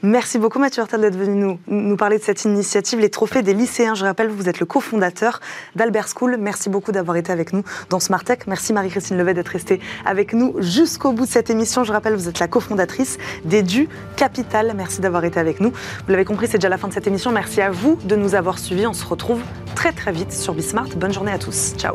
Merci 0.02 0.38
beaucoup 0.38 0.58
Mathieu 0.58 0.82
Hurtel 0.82 1.00
d'être 1.00 1.16
venu 1.16 1.34
nous, 1.34 1.58
nous 1.68 1.96
parler 1.96 2.18
de 2.18 2.22
cette 2.22 2.44
initiative, 2.44 2.98
les 2.98 3.08
trophées 3.08 3.42
des 3.42 3.54
lycéens. 3.54 3.94
Je 3.94 4.04
rappelle, 4.04 4.28
vous 4.28 4.48
êtes 4.48 4.60
le 4.60 4.66
cofondateur 4.66 5.40
d'Albert 5.74 6.06
School. 6.08 6.36
Merci 6.38 6.68
beaucoup 6.68 6.92
d'avoir 6.92 7.16
été 7.16 7.32
avec 7.32 7.52
nous 7.52 7.62
dans 7.88 7.98
Smart. 7.98 8.22
Merci 8.46 8.72
Marie-Christine 8.72 9.16
Levet 9.16 9.34
d'être 9.34 9.48
restée 9.48 9.80
avec 10.04 10.34
nous 10.34 10.54
jusqu'au 10.58 11.12
bout 11.12 11.24
de 11.24 11.30
cette 11.30 11.50
émission. 11.50 11.82
Je 11.82 11.92
rappelle, 11.92 12.14
vous 12.14 12.28
êtes 12.28 12.38
la 12.38 12.48
cofondatrice 12.48 13.18
d'Edu 13.44 13.88
Capital. 14.16 14.74
Merci 14.76 15.00
d'avoir 15.00 15.24
été 15.24 15.40
avec 15.40 15.60
nous. 15.60 15.70
Vous 15.70 16.10
l'avez 16.10 16.24
compris, 16.24 16.46
c'est 16.46 16.58
déjà 16.58 16.68
la 16.68 16.78
fin 16.78 16.88
de 16.88 16.92
cette 16.92 17.06
émission. 17.06 17.32
Merci 17.32 17.62
à 17.62 17.70
vous 17.70 17.98
de 18.04 18.16
nous 18.16 18.34
avoir 18.34 18.58
suivis. 18.58 18.86
On 18.86 18.92
se 18.92 19.04
retrouve 19.04 19.40
très 19.74 19.92
très 19.92 20.12
vite 20.12 20.32
sur 20.32 20.54
Bismart. 20.54 20.88
Bonne 20.96 21.12
journée 21.12 21.32
à 21.32 21.38
tous. 21.38 21.74
Ciao. 21.78 21.94